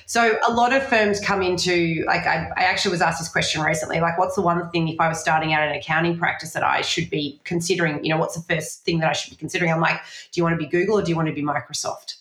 So 0.05 0.37
a 0.47 0.53
lot 0.53 0.73
of 0.73 0.85
firms 0.87 1.19
come 1.19 1.41
into 1.41 2.03
like 2.05 2.25
I, 2.25 2.49
I, 2.55 2.63
actually 2.63 2.91
was 2.91 3.01
asked 3.01 3.19
this 3.19 3.29
question 3.29 3.61
recently, 3.61 3.99
like 3.99 4.17
what's 4.17 4.35
the 4.35 4.41
one 4.41 4.69
thing 4.69 4.87
if 4.87 4.99
I 4.99 5.07
was 5.07 5.19
starting 5.19 5.53
out 5.53 5.67
an 5.67 5.75
accounting 5.75 6.17
practice 6.17 6.53
that 6.53 6.63
I 6.63 6.81
should 6.81 7.09
be 7.09 7.39
considering? 7.43 8.03
You 8.03 8.11
know, 8.11 8.17
what's 8.17 8.35
the 8.35 8.43
first 8.43 8.85
thing 8.85 8.99
that 8.99 9.09
I 9.09 9.13
should 9.13 9.31
be 9.31 9.35
considering? 9.35 9.71
I'm 9.71 9.81
like, 9.81 9.99
do 10.31 10.39
you 10.39 10.43
want 10.43 10.53
to 10.53 10.63
be 10.63 10.67
Google 10.67 10.99
or 10.99 11.01
do 11.01 11.09
you 11.09 11.15
want 11.15 11.27
to 11.27 11.33
be 11.33 11.43
Microsoft? 11.43 12.17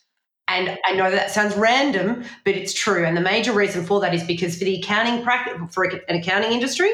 And 0.47 0.79
I 0.85 0.93
know 0.93 1.11
that 1.11 1.31
sounds 1.31 1.57
random, 1.57 2.25
but 2.45 2.55
it's 2.55 2.75
true. 2.75 3.05
And 3.05 3.17
the 3.17 3.21
major 3.21 3.53
reason 3.53 3.85
for 3.85 4.01
that 4.01 4.15
is 4.15 4.23
because 4.25 4.59
for 4.59 4.65
the 4.65 4.79
accounting 4.79 5.23
practice, 5.23 5.75
for 5.75 5.85
an 5.85 6.17
accounting 6.17 6.53
industry 6.53 6.91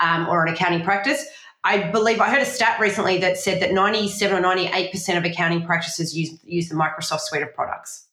um, 0.00 0.28
or 0.28 0.44
an 0.44 0.52
accounting 0.52 0.82
practice, 0.82 1.24
I 1.64 1.90
believe 1.90 2.20
I 2.20 2.30
heard 2.30 2.42
a 2.42 2.46
stat 2.46 2.80
recently 2.80 3.18
that 3.18 3.36
said 3.36 3.60
that 3.62 3.72
97 3.72 4.36
or 4.36 4.40
98% 4.40 5.16
of 5.16 5.24
accounting 5.24 5.64
practices 5.64 6.16
use, 6.16 6.38
use 6.44 6.68
the 6.68 6.74
Microsoft 6.74 7.20
suite 7.20 7.42
of 7.42 7.54
products. 7.54 8.06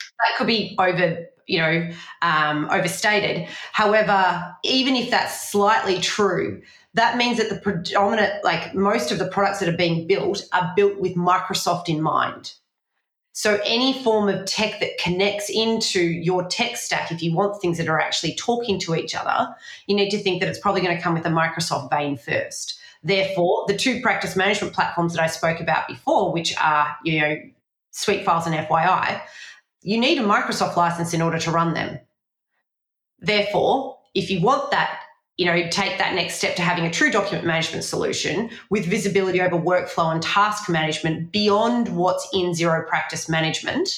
That 0.00 0.38
could 0.38 0.46
be 0.46 0.76
over 0.78 1.26
you 1.46 1.58
know, 1.58 1.90
um, 2.22 2.68
overstated. 2.70 3.48
However, 3.72 4.54
even 4.64 4.96
if 4.96 5.10
that's 5.10 5.50
slightly 5.50 5.98
true, 5.98 6.62
that 6.94 7.16
means 7.16 7.38
that 7.38 7.48
the 7.48 7.58
predominant, 7.58 8.44
like 8.44 8.74
most 8.74 9.10
of 9.10 9.18
the 9.18 9.28
products 9.28 9.60
that 9.60 9.68
are 9.68 9.76
being 9.76 10.06
built, 10.06 10.42
are 10.52 10.72
built 10.76 10.98
with 10.98 11.14
Microsoft 11.14 11.88
in 11.88 12.02
mind. 12.02 12.54
So, 13.34 13.58
any 13.64 14.02
form 14.02 14.28
of 14.28 14.44
tech 14.44 14.78
that 14.80 14.98
connects 14.98 15.48
into 15.48 16.02
your 16.02 16.46
tech 16.48 16.76
stack, 16.76 17.10
if 17.10 17.22
you 17.22 17.34
want 17.34 17.60
things 17.62 17.78
that 17.78 17.88
are 17.88 17.98
actually 17.98 18.34
talking 18.34 18.78
to 18.80 18.94
each 18.94 19.14
other, 19.14 19.54
you 19.86 19.96
need 19.96 20.10
to 20.10 20.18
think 20.18 20.40
that 20.40 20.50
it's 20.50 20.58
probably 20.58 20.82
going 20.82 20.94
to 20.94 21.02
come 21.02 21.14
with 21.14 21.24
a 21.24 21.30
Microsoft 21.30 21.88
vein 21.88 22.18
first. 22.18 22.78
Therefore, 23.02 23.64
the 23.66 23.76
two 23.76 24.02
practice 24.02 24.36
management 24.36 24.74
platforms 24.74 25.14
that 25.14 25.22
I 25.22 25.28
spoke 25.28 25.60
about 25.60 25.88
before, 25.88 26.30
which 26.30 26.54
are, 26.60 26.94
you 27.04 27.20
know, 27.20 27.36
Sweet 27.90 28.24
SuiteFiles 28.24 28.46
and 28.46 28.54
FYI, 28.54 29.20
you 29.82 29.98
need 29.98 30.18
a 30.18 30.22
Microsoft 30.22 30.76
license 30.76 31.12
in 31.12 31.20
order 31.20 31.38
to 31.40 31.50
run 31.50 31.74
them. 31.74 31.98
Therefore, 33.18 33.98
if 34.14 34.30
you 34.30 34.40
want 34.40 34.70
that, 34.70 35.00
you 35.36 35.46
know, 35.46 35.68
take 35.70 35.98
that 35.98 36.14
next 36.14 36.34
step 36.34 36.56
to 36.56 36.62
having 36.62 36.86
a 36.86 36.90
true 36.90 37.10
document 37.10 37.46
management 37.46 37.84
solution 37.84 38.50
with 38.70 38.86
visibility 38.86 39.40
over 39.40 39.56
workflow 39.56 40.12
and 40.12 40.22
task 40.22 40.68
management 40.68 41.32
beyond 41.32 41.88
what's 41.96 42.28
in 42.32 42.52
Xero 42.52 42.86
Practice 42.86 43.28
Management, 43.28 43.88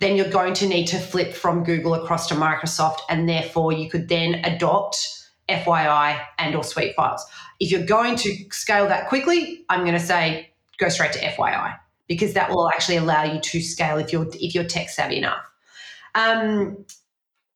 then 0.00 0.16
you're 0.16 0.30
going 0.30 0.54
to 0.54 0.66
need 0.66 0.86
to 0.86 0.98
flip 0.98 1.34
from 1.34 1.64
Google 1.64 1.94
across 1.94 2.28
to 2.28 2.34
Microsoft, 2.34 2.98
and 3.08 3.28
therefore 3.28 3.72
you 3.72 3.90
could 3.90 4.08
then 4.08 4.36
adopt 4.44 4.96
FYI 5.48 6.20
and 6.38 6.54
or 6.54 6.62
SuiteFiles. 6.62 7.20
If 7.58 7.72
you're 7.72 7.84
going 7.84 8.16
to 8.16 8.34
scale 8.50 8.86
that 8.86 9.08
quickly, 9.08 9.64
I'm 9.68 9.80
going 9.80 9.98
to 9.98 10.00
say 10.00 10.50
go 10.78 10.88
straight 10.88 11.12
to 11.14 11.18
FYI 11.18 11.76
because 12.08 12.32
that 12.32 12.50
will 12.50 12.68
actually 12.70 12.96
allow 12.96 13.22
you 13.22 13.40
to 13.40 13.60
scale 13.60 13.98
if 13.98 14.12
you're 14.12 14.26
if 14.34 14.54
you're 14.54 14.64
tech 14.64 14.88
savvy 14.88 15.18
enough. 15.18 15.44
Um, 16.14 16.84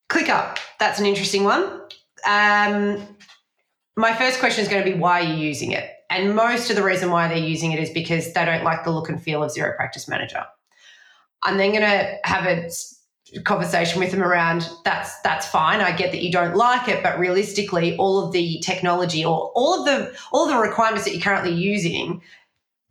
ClickUp, 0.09 0.59
that's 0.79 0.99
an 0.99 1.05
interesting 1.05 1.43
one. 1.43 1.63
Um, 2.25 3.05
my 3.97 4.13
first 4.15 4.39
question 4.39 4.63
is 4.63 4.69
going 4.69 4.85
to 4.85 4.91
be 4.91 4.97
why 4.97 5.21
are 5.21 5.23
you 5.23 5.35
using 5.35 5.71
it? 5.71 5.89
And 6.09 6.35
most 6.35 6.69
of 6.69 6.75
the 6.75 6.83
reason 6.83 7.09
why 7.09 7.27
they're 7.27 7.37
using 7.37 7.71
it 7.71 7.79
is 7.79 7.89
because 7.89 8.33
they 8.33 8.45
don't 8.45 8.63
like 8.63 8.83
the 8.83 8.91
look 8.91 9.09
and 9.09 9.21
feel 9.21 9.43
of 9.43 9.51
Xero 9.51 9.75
Practice 9.75 10.07
Manager. 10.07 10.45
I'm 11.41 11.57
then 11.57 11.71
going 11.71 11.81
to 11.81 12.17
have 12.23 12.45
a 12.45 12.69
conversation 13.43 13.99
with 13.99 14.11
them 14.11 14.21
around 14.21 14.69
that's 14.85 15.19
that's 15.21 15.47
fine. 15.47 15.81
I 15.81 15.91
get 15.91 16.11
that 16.11 16.21
you 16.21 16.31
don't 16.31 16.55
like 16.55 16.87
it, 16.87 17.01
but 17.01 17.17
realistically, 17.17 17.97
all 17.97 18.23
of 18.23 18.31
the 18.31 18.59
technology 18.59 19.25
or 19.25 19.51
all 19.55 19.79
of 19.79 19.85
the 19.85 20.15
all 20.31 20.47
of 20.47 20.51
the 20.51 20.57
requirements 20.57 21.05
that 21.05 21.13
you're 21.13 21.21
currently 21.21 21.53
using, 21.53 22.21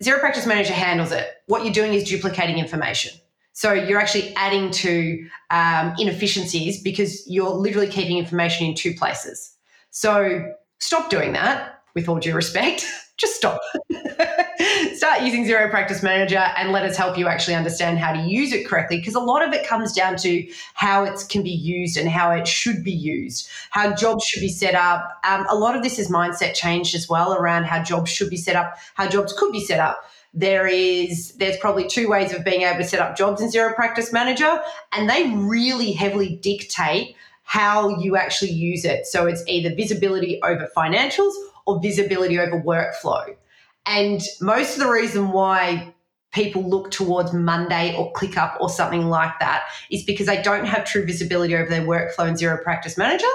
Xero 0.03 0.19
Practice 0.19 0.47
Manager 0.47 0.73
handles 0.73 1.13
it. 1.13 1.29
What 1.47 1.65
you're 1.65 1.73
doing 1.73 1.95
is 1.95 2.05
duplicating 2.05 2.59
information. 2.59 3.13
So 3.53 3.73
you're 3.73 4.01
actually 4.01 4.35
adding 4.35 4.71
to 4.71 5.29
um, 5.51 5.95
inefficiencies 5.99 6.83
because 6.83 7.29
you're 7.29 7.51
literally 7.51 7.87
keeping 7.87 8.19
information 8.19 8.67
in 8.67 8.75
two 8.75 8.95
places. 8.95 9.55
So 9.91 10.53
stop 10.79 11.11
doing 11.11 11.33
that. 11.35 11.83
With 11.95 12.09
all 12.09 12.19
due 12.19 12.35
respect, 12.35 12.87
just 13.19 13.37
stop. 13.37 13.61
Start 15.13 15.27
using 15.27 15.45
Xero 15.45 15.71
Practice 15.71 16.03
Manager 16.03 16.39
and 16.39 16.73
let 16.73 16.87
us 16.87 16.97
help 16.97 17.19
you 17.19 17.29
actually 17.29 17.55
understand 17.55 17.99
how 17.99 18.15
to 18.15 18.21
use 18.21 18.51
it 18.51 18.67
correctly 18.67 18.97
because 18.97 19.15
a 19.15 19.21
lot 19.21 19.47
of 19.47 19.53
it 19.53 19.67
comes 19.67 19.93
down 19.93 20.17
to 20.17 20.51
how 20.73 21.05
it 21.05 21.23
can 21.29 21.43
be 21.43 21.51
used 21.51 21.99
and 21.99 22.09
how 22.09 22.31
it 22.31 22.49
should 22.49 22.83
be 22.83 22.93
used, 22.93 23.47
how 23.73 23.95
jobs 23.95 24.25
should 24.25 24.41
be 24.41 24.49
set 24.49 24.75
up. 24.75 25.21
Um, 25.29 25.45
a 25.51 25.55
lot 25.55 25.77
of 25.77 25.83
this 25.83 25.99
is 25.99 26.11
mindset 26.11 26.55
change 26.55 26.95
as 26.95 27.11
well 27.11 27.35
around 27.35 27.65
how 27.65 27.83
jobs 27.83 28.11
should 28.11 28.31
be 28.31 28.39
set 28.39 28.57
up, 28.57 28.79
how 28.95 29.07
jobs 29.07 29.35
could 29.35 29.53
be 29.53 29.63
set 29.63 29.81
up. 29.81 30.03
There 30.33 30.67
is 30.67 31.33
there's 31.33 31.59
probably 31.59 31.87
two 31.87 32.09
ways 32.09 32.33
of 32.33 32.43
being 32.43 32.63
able 32.63 32.79
to 32.79 32.85
set 32.85 33.01
up 33.01 33.15
jobs 33.15 33.43
in 33.43 33.51
Xero 33.51 33.75
Practice 33.75 34.15
Manager 34.15 34.63
and 34.93 35.11
they 35.11 35.31
really 35.35 35.93
heavily 35.93 36.37
dictate 36.37 37.17
how 37.43 37.99
you 37.99 38.17
actually 38.17 38.53
use 38.53 38.87
it. 38.87 39.07
So 39.07 39.27
it's 39.27 39.45
either 39.47 39.75
visibility 39.75 40.41
over 40.43 40.71
financials 40.75 41.35
or 41.67 41.83
visibility 41.83 42.39
over 42.39 42.59
workflow 42.59 43.37
and 43.87 44.23
most 44.41 44.75
of 44.75 44.85
the 44.85 44.91
reason 44.91 45.33
why 45.33 45.93
people 46.33 46.69
look 46.69 46.91
towards 46.91 47.33
Monday 47.33 47.95
or 47.97 48.13
ClickUp 48.15 48.59
or 48.61 48.69
something 48.69 49.09
like 49.09 49.39
that 49.39 49.65
is 49.91 50.03
because 50.03 50.27
they 50.27 50.41
don't 50.43 50.65
have 50.65 50.85
true 50.85 51.05
visibility 51.05 51.55
over 51.55 51.69
their 51.69 51.83
workflow 51.83 52.27
in 52.27 52.35
Xero 52.35 52.63
Practice 52.63 52.97
Manager. 52.97 53.27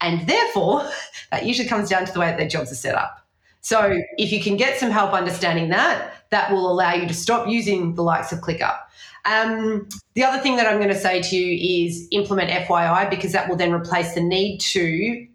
And 0.00 0.26
therefore, 0.28 0.88
that 1.30 1.46
usually 1.46 1.68
comes 1.68 1.88
down 1.88 2.04
to 2.06 2.12
the 2.12 2.20
way 2.20 2.26
that 2.26 2.36
their 2.36 2.48
jobs 2.48 2.72
are 2.72 2.76
set 2.76 2.94
up. 2.94 3.20
So 3.60 3.98
if 4.18 4.30
you 4.30 4.42
can 4.42 4.56
get 4.56 4.78
some 4.78 4.90
help 4.90 5.12
understanding 5.12 5.70
that, 5.70 6.12
that 6.30 6.52
will 6.52 6.70
allow 6.70 6.92
you 6.92 7.06
to 7.06 7.14
stop 7.14 7.48
using 7.48 7.94
the 7.94 8.02
likes 8.02 8.30
of 8.32 8.40
ClickUp. 8.40 8.78
Um, 9.24 9.88
the 10.14 10.24
other 10.24 10.42
thing 10.42 10.56
that 10.56 10.66
I'm 10.66 10.76
going 10.76 10.90
to 10.90 10.98
say 10.98 11.22
to 11.22 11.36
you 11.36 11.86
is 11.86 12.06
implement 12.10 12.50
FYI 12.50 13.08
because 13.08 13.32
that 13.32 13.48
will 13.48 13.56
then 13.56 13.72
replace 13.72 14.14
the 14.14 14.20
need 14.20 14.58
to 14.58 15.26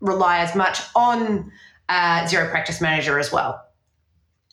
rely 0.00 0.38
as 0.38 0.54
much 0.54 0.80
on 0.94 1.50
uh, 1.88 2.20
Xero 2.26 2.48
Practice 2.50 2.80
Manager 2.80 3.18
as 3.18 3.32
well 3.32 3.64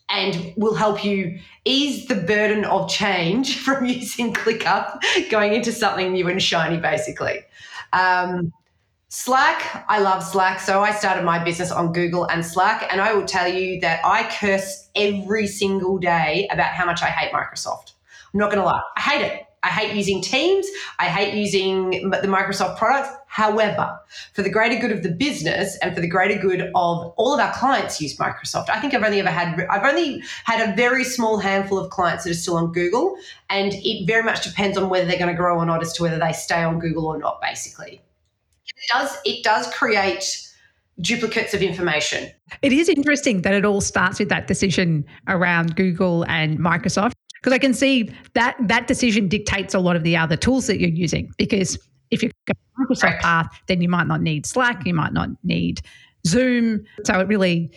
and 0.10 0.54
will 0.58 0.76
help 0.76 1.04
you 1.04 1.40
ease 1.66 2.08
the 2.08 2.16
burden 2.16 2.66
of 2.66 2.90
change 2.90 3.60
from 3.64 3.86
using 3.86 4.34
ClickUp 4.34 5.00
going 5.30 5.54
into 5.54 5.72
something 5.72 6.12
new 6.14 6.28
and 6.28 6.42
shiny, 6.42 6.78
basically. 6.78 7.40
Um, 7.94 8.52
Slack, 9.12 9.86
I 9.90 10.00
love 10.00 10.24
Slack. 10.24 10.60
So 10.60 10.82
I 10.82 10.92
started 10.92 11.24
my 11.24 11.44
business 11.44 11.72
on 11.72 11.94
Google 11.94 12.26
and 12.26 12.46
Slack, 12.46 12.88
and 12.92 13.02
I 13.02 13.14
will 13.14 13.26
tell 13.26 13.48
you 13.48 13.82
that 13.82 14.02
I 14.06 14.30
curse 14.40 14.90
every 14.96 15.48
single 15.48 15.98
day 15.98 16.48
about 16.52 16.68
how 16.68 16.86
much 16.86 17.02
I 17.02 17.08
hate 17.08 17.32
Microsoft. 17.34 17.94
I'm 18.34 18.40
not 18.40 18.52
going 18.52 18.60
to 18.60 18.66
lie, 18.66 18.82
I 18.96 19.02
hate 19.02 19.26
it. 19.26 19.49
I 19.64 19.68
hate 19.68 19.96
using 19.96 20.22
Teams. 20.22 20.68
I 21.00 21.06
hate 21.06 21.34
using 21.34 22.10
the 22.10 22.28
Microsoft 22.28 22.78
products. 22.78 23.10
However, 23.28 24.00
for 24.34 24.42
the 24.42 24.50
greater 24.50 24.80
good 24.80 24.92
of 24.92 25.04
the 25.04 25.12
business 25.12 25.78
and 25.82 25.94
for 25.94 26.02
the 26.02 26.08
greater 26.08 26.40
good 26.42 26.62
of 26.62 27.14
all 27.18 27.34
of 27.34 27.40
our 27.40 27.54
clients 27.54 28.02
use 28.02 28.18
Microsoft. 28.18 28.70
I 28.70 28.80
think 28.80 28.94
I've 28.94 29.04
only 29.04 29.20
ever 29.20 29.30
had 29.30 29.60
I've 29.70 29.86
only 29.86 30.24
had 30.46 30.68
a 30.68 30.76
very 30.76 31.04
small 31.04 31.38
handful 31.38 31.78
of 31.78 31.92
clients 31.92 32.24
that 32.24 32.32
are 32.32 32.36
still 32.36 32.58
on 32.58 32.72
Google, 32.72 33.18
and 33.50 33.74
it 33.74 34.08
very 34.08 34.24
much 34.24 34.44
depends 34.44 34.78
on 34.78 34.90
whether 34.90 35.06
they're 35.06 35.20
going 35.20 35.34
to 35.34 35.38
grow 35.38 35.58
or 35.58 35.66
not 35.66 35.82
as 35.82 35.94
to 35.94 36.04
whether 36.04 36.18
they 36.18 36.34
stay 36.34 36.64
on 36.64 36.80
Google 36.80 37.06
or 37.06 37.18
not. 37.18 37.42
Basically, 37.42 38.02
it 38.66 38.92
does 38.92 39.18
it 39.26 39.44
does 39.44 39.72
create 39.74 40.50
duplicates 41.02 41.54
of 41.54 41.62
information. 41.62 42.30
It 42.62 42.74
is 42.74 42.90
interesting 42.90 43.42
that 43.44 43.54
it 43.54 43.64
all 43.64 43.82
starts 43.82 44.20
with 44.20 44.30
that 44.30 44.48
decision 44.48 45.06
around 45.28 45.76
Google 45.76 46.26
and 46.28 46.60
Microsoft 46.60 47.14
because 47.40 47.54
I 47.54 47.58
can 47.58 47.74
see 47.74 48.12
that 48.34 48.58
that 48.60 48.88
decision 48.88 49.28
dictates 49.28 49.74
a 49.74 49.80
lot 49.80 49.96
of 49.96 50.04
the 50.04 50.18
other 50.18 50.36
tools 50.36 50.68
that 50.68 50.80
you're 50.80 50.90
using. 50.90 51.32
Because 51.38 51.78
if 52.12 52.22
you're 52.22 52.32
go 52.46 52.54
Microsoft 52.80 53.04
right. 53.04 53.20
path, 53.22 53.62
then 53.68 53.82
you 53.82 53.90
might 53.90 54.08
not 54.08 54.22
need 54.22 54.46
Slack, 54.46 54.86
you 54.86 54.94
might 54.94 55.14
not 55.14 55.30
need 55.44 55.82
Zoom. 56.28 56.84
So 57.06 57.20
it 57.20 57.28
really 57.28 57.72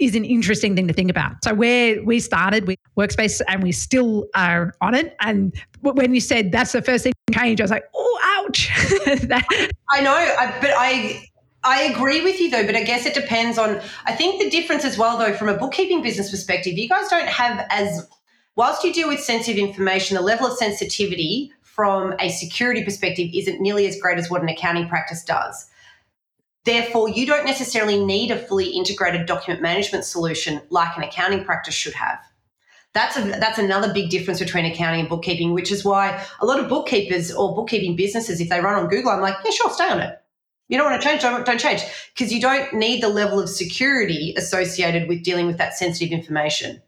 is 0.00 0.14
an 0.14 0.24
interesting 0.24 0.74
thing 0.74 0.88
to 0.88 0.94
think 0.94 1.10
about. 1.10 1.44
So 1.44 1.54
where 1.54 2.02
we 2.02 2.18
started 2.20 2.66
with 2.66 2.78
Workspace 2.96 3.40
and 3.48 3.62
we 3.62 3.72
still 3.72 4.26
are 4.34 4.72
on 4.80 4.94
it. 4.94 5.14
And 5.20 5.54
when 5.82 6.14
you 6.14 6.20
said 6.20 6.50
that's 6.50 6.72
the 6.72 6.82
first 6.82 7.04
thing 7.04 7.12
change, 7.32 7.60
I 7.60 7.64
was 7.64 7.70
like, 7.70 7.84
oh, 7.94 8.44
ouch. 8.48 8.70
I 9.90 10.00
know, 10.00 10.14
I, 10.14 10.56
but 10.60 10.70
I 10.76 11.28
I 11.62 11.82
agree 11.82 12.22
with 12.22 12.40
you 12.40 12.48
though, 12.48 12.64
but 12.64 12.76
I 12.76 12.84
guess 12.84 13.06
it 13.06 13.14
depends 13.14 13.58
on. 13.58 13.80
I 14.04 14.14
think 14.14 14.40
the 14.40 14.48
difference 14.48 14.84
as 14.84 14.96
well, 14.96 15.18
though, 15.18 15.34
from 15.34 15.48
a 15.48 15.54
bookkeeping 15.54 16.00
business 16.00 16.30
perspective, 16.30 16.74
you 16.78 16.88
guys 16.88 17.08
don't 17.08 17.28
have 17.28 17.66
as 17.70 18.08
whilst 18.56 18.82
you 18.82 18.92
deal 18.92 19.08
with 19.08 19.20
sensitive 19.20 19.62
information, 19.62 20.16
the 20.16 20.22
level 20.22 20.46
of 20.46 20.56
sensitivity 20.56 21.52
from 21.60 22.14
a 22.18 22.30
security 22.30 22.82
perspective 22.82 23.30
isn't 23.34 23.60
nearly 23.60 23.86
as 23.86 24.00
great 24.00 24.18
as 24.18 24.30
what 24.30 24.42
an 24.42 24.48
accounting 24.48 24.88
practice 24.88 25.22
does. 25.22 25.70
Therefore, 26.64 27.08
you 27.08 27.26
don't 27.26 27.44
necessarily 27.44 28.02
need 28.02 28.30
a 28.32 28.38
fully 28.38 28.70
integrated 28.70 29.26
document 29.26 29.62
management 29.62 30.04
solution 30.04 30.62
like 30.70 30.96
an 30.96 31.04
accounting 31.04 31.44
practice 31.44 31.74
should 31.74 31.92
have. 31.92 32.18
That's, 32.92 33.16
a, 33.18 33.20
that's 33.20 33.58
another 33.58 33.92
big 33.92 34.08
difference 34.08 34.40
between 34.40 34.64
accounting 34.64 35.00
and 35.00 35.08
bookkeeping, 35.08 35.52
which 35.52 35.70
is 35.70 35.84
why 35.84 36.24
a 36.40 36.46
lot 36.46 36.58
of 36.58 36.68
bookkeepers 36.68 37.30
or 37.30 37.54
bookkeeping 37.54 37.94
businesses, 37.94 38.40
if 38.40 38.48
they 38.48 38.60
run 38.60 38.82
on 38.82 38.88
Google, 38.88 39.10
I'm 39.10 39.20
like, 39.20 39.36
yeah, 39.44 39.50
sure, 39.50 39.70
stay 39.70 39.88
on 39.88 40.00
it. 40.00 40.18
You 40.68 40.78
don't 40.78 40.90
want 40.90 41.00
to 41.00 41.06
change, 41.06 41.20
don't, 41.20 41.44
don't 41.44 41.60
change. 41.60 41.82
Because 42.14 42.32
you 42.32 42.40
don't 42.40 42.72
need 42.72 43.02
the 43.02 43.08
level 43.08 43.38
of 43.38 43.50
security 43.50 44.34
associated 44.36 45.08
with 45.08 45.22
dealing 45.22 45.46
with 45.46 45.58
that 45.58 45.76
sensitive 45.76 46.10
information 46.10 46.80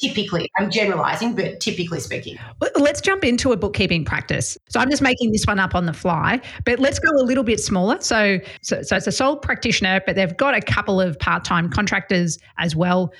typically 0.00 0.50
i'm 0.58 0.70
generalizing 0.70 1.34
but 1.34 1.60
typically 1.60 2.00
speaking. 2.00 2.38
Let's 2.76 3.00
jump 3.00 3.24
into 3.24 3.52
a 3.52 3.56
bookkeeping 3.56 4.04
practice. 4.04 4.56
So 4.68 4.80
i'm 4.80 4.90
just 4.90 5.02
making 5.02 5.32
this 5.32 5.44
one 5.44 5.58
up 5.58 5.74
on 5.74 5.86
the 5.86 5.92
fly 5.92 6.40
but 6.64 6.78
let's 6.78 6.98
go 6.98 7.10
a 7.10 7.24
little 7.24 7.44
bit 7.44 7.60
smaller. 7.60 8.00
So 8.00 8.38
so, 8.62 8.82
so 8.82 8.96
it's 8.96 9.06
a 9.06 9.12
sole 9.12 9.36
practitioner 9.36 10.00
but 10.06 10.16
they've 10.16 10.36
got 10.36 10.54
a 10.54 10.60
couple 10.60 11.00
of 11.00 11.18
part-time 11.18 11.70
contractors 11.70 12.38
as 12.58 12.74
well. 12.76 13.12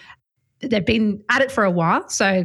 They've 0.61 0.85
been 0.85 1.23
at 1.31 1.43
it 1.43 1.53
for 1.53 1.65
a 1.65 1.71
while 1.71 2.09
so 2.09 2.45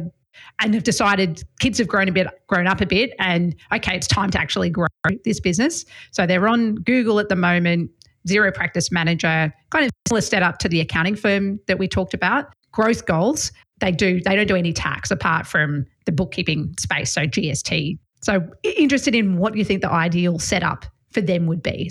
and 0.60 0.74
have 0.74 0.82
decided 0.82 1.42
kids 1.60 1.78
have 1.78 1.88
grown 1.88 2.08
a 2.08 2.12
bit 2.12 2.26
grown 2.48 2.66
up 2.66 2.80
a 2.80 2.86
bit 2.86 3.12
and 3.18 3.54
okay 3.72 3.96
it's 3.96 4.08
time 4.08 4.30
to 4.30 4.38
actually 4.38 4.70
grow 4.70 4.86
this 5.24 5.40
business. 5.40 5.84
So 6.12 6.26
they're 6.26 6.48
on 6.48 6.76
google 6.76 7.20
at 7.20 7.28
the 7.28 7.36
moment 7.36 7.90
Xero 8.28 8.52
Practice 8.54 8.90
Manager 8.90 9.52
kind 9.70 9.84
of 9.84 9.90
similar 10.08 10.22
setup 10.22 10.58
to 10.58 10.68
the 10.68 10.80
accounting 10.80 11.14
firm 11.14 11.60
that 11.66 11.78
we 11.78 11.86
talked 11.86 12.14
about. 12.14 12.52
Growth 12.72 13.06
goals 13.06 13.52
they 13.84 13.92
do 13.92 14.20
they 14.20 14.34
don't 14.34 14.46
do 14.46 14.56
any 14.56 14.72
tax 14.72 15.10
apart 15.10 15.46
from 15.46 15.84
the 16.06 16.12
bookkeeping 16.12 16.74
space, 16.78 17.12
so 17.12 17.22
GST. 17.22 17.98
So 18.22 18.42
interested 18.62 19.14
in 19.14 19.36
what 19.36 19.56
you 19.56 19.64
think 19.64 19.82
the 19.82 19.90
ideal 19.90 20.38
setup 20.38 20.86
for 21.12 21.20
them 21.20 21.46
would 21.46 21.62
be. 21.62 21.90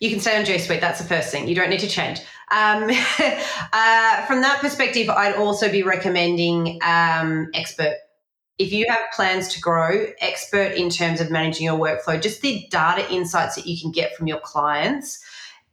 You 0.00 0.10
can 0.10 0.20
stay 0.20 0.38
on 0.38 0.44
G 0.46 0.58
Suite. 0.58 0.80
That's 0.80 1.00
the 1.00 1.06
first 1.06 1.30
thing. 1.30 1.48
You 1.48 1.54
don't 1.54 1.68
need 1.68 1.80
to 1.80 1.88
change. 1.88 2.20
Um, 2.50 2.84
uh, 3.72 4.26
from 4.26 4.40
that 4.40 4.58
perspective, 4.60 5.10
I'd 5.10 5.36
also 5.36 5.70
be 5.70 5.82
recommending 5.82 6.78
um, 6.82 7.48
Expert. 7.54 7.96
If 8.58 8.72
you 8.72 8.86
have 8.88 9.00
plans 9.14 9.48
to 9.48 9.60
grow, 9.60 10.06
Expert 10.20 10.72
in 10.72 10.88
terms 10.88 11.20
of 11.20 11.30
managing 11.30 11.66
your 11.66 11.78
workflow, 11.78 12.20
just 12.20 12.40
the 12.40 12.66
data 12.70 13.10
insights 13.12 13.56
that 13.56 13.66
you 13.66 13.78
can 13.80 13.92
get 13.92 14.16
from 14.16 14.28
your 14.28 14.40
clients 14.40 15.21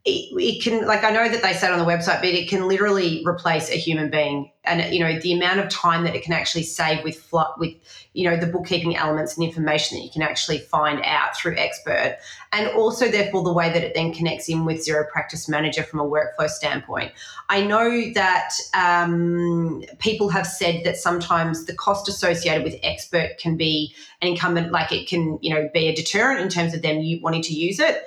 it, 0.05 0.63
can 0.63 0.85
like 0.87 1.03
i 1.03 1.11
know 1.11 1.27
that 1.29 1.41
they 1.41 1.53
said 1.53 1.71
on 1.71 1.79
the 1.79 1.85
website 1.85 2.21
but 2.21 2.29
it 2.29 2.49
can 2.49 2.67
literally 2.67 3.23
replace 3.25 3.69
a 3.69 3.75
human 3.75 4.09
being. 4.09 4.51
And 4.65 4.93
you 4.93 4.99
know 4.99 5.19
the 5.19 5.33
amount 5.33 5.61
of 5.61 5.69
time 5.69 6.03
that 6.03 6.15
it 6.15 6.23
can 6.23 6.33
actually 6.33 6.63
save 6.63 7.03
with 7.03 7.33
with 7.57 7.73
you 8.13 8.29
know 8.29 8.37
the 8.37 8.45
bookkeeping 8.45 8.95
elements 8.95 9.35
and 9.35 9.47
information 9.47 9.97
that 9.97 10.03
you 10.03 10.11
can 10.11 10.21
actually 10.21 10.59
find 10.59 11.01
out 11.03 11.35
through 11.35 11.57
expert. 11.57 12.19
And 12.51 12.67
also 12.69 13.09
therefore 13.09 13.43
the 13.43 13.53
way 13.53 13.73
that 13.73 13.83
it 13.83 13.95
then 13.95 14.13
connects 14.13 14.47
in 14.47 14.65
with 14.65 14.85
Xero 14.85 15.09
Practice 15.09 15.49
Manager 15.49 15.81
from 15.81 15.99
a 16.01 16.07
workflow 16.07 16.49
standpoint. 16.49 17.13
I 17.49 17.63
know 17.65 18.13
that 18.13 18.53
um, 18.75 19.83
people 19.97 20.29
have 20.29 20.45
said 20.45 20.83
that 20.83 20.97
sometimes 20.97 21.65
the 21.65 21.73
cost 21.73 22.07
associated 22.07 22.63
with 22.63 22.75
expert 22.83 23.37
can 23.39 23.57
be 23.57 23.95
an 24.21 24.27
incumbent 24.27 24.71
like 24.71 24.91
it 24.91 25.07
can 25.07 25.39
you 25.41 25.51
know 25.51 25.67
be 25.73 25.87
a 25.87 25.95
deterrent 25.95 26.41
in 26.41 26.49
terms 26.49 26.75
of 26.75 26.83
them 26.83 27.01
wanting 27.23 27.41
to 27.41 27.53
use 27.53 27.79
it 27.79 28.03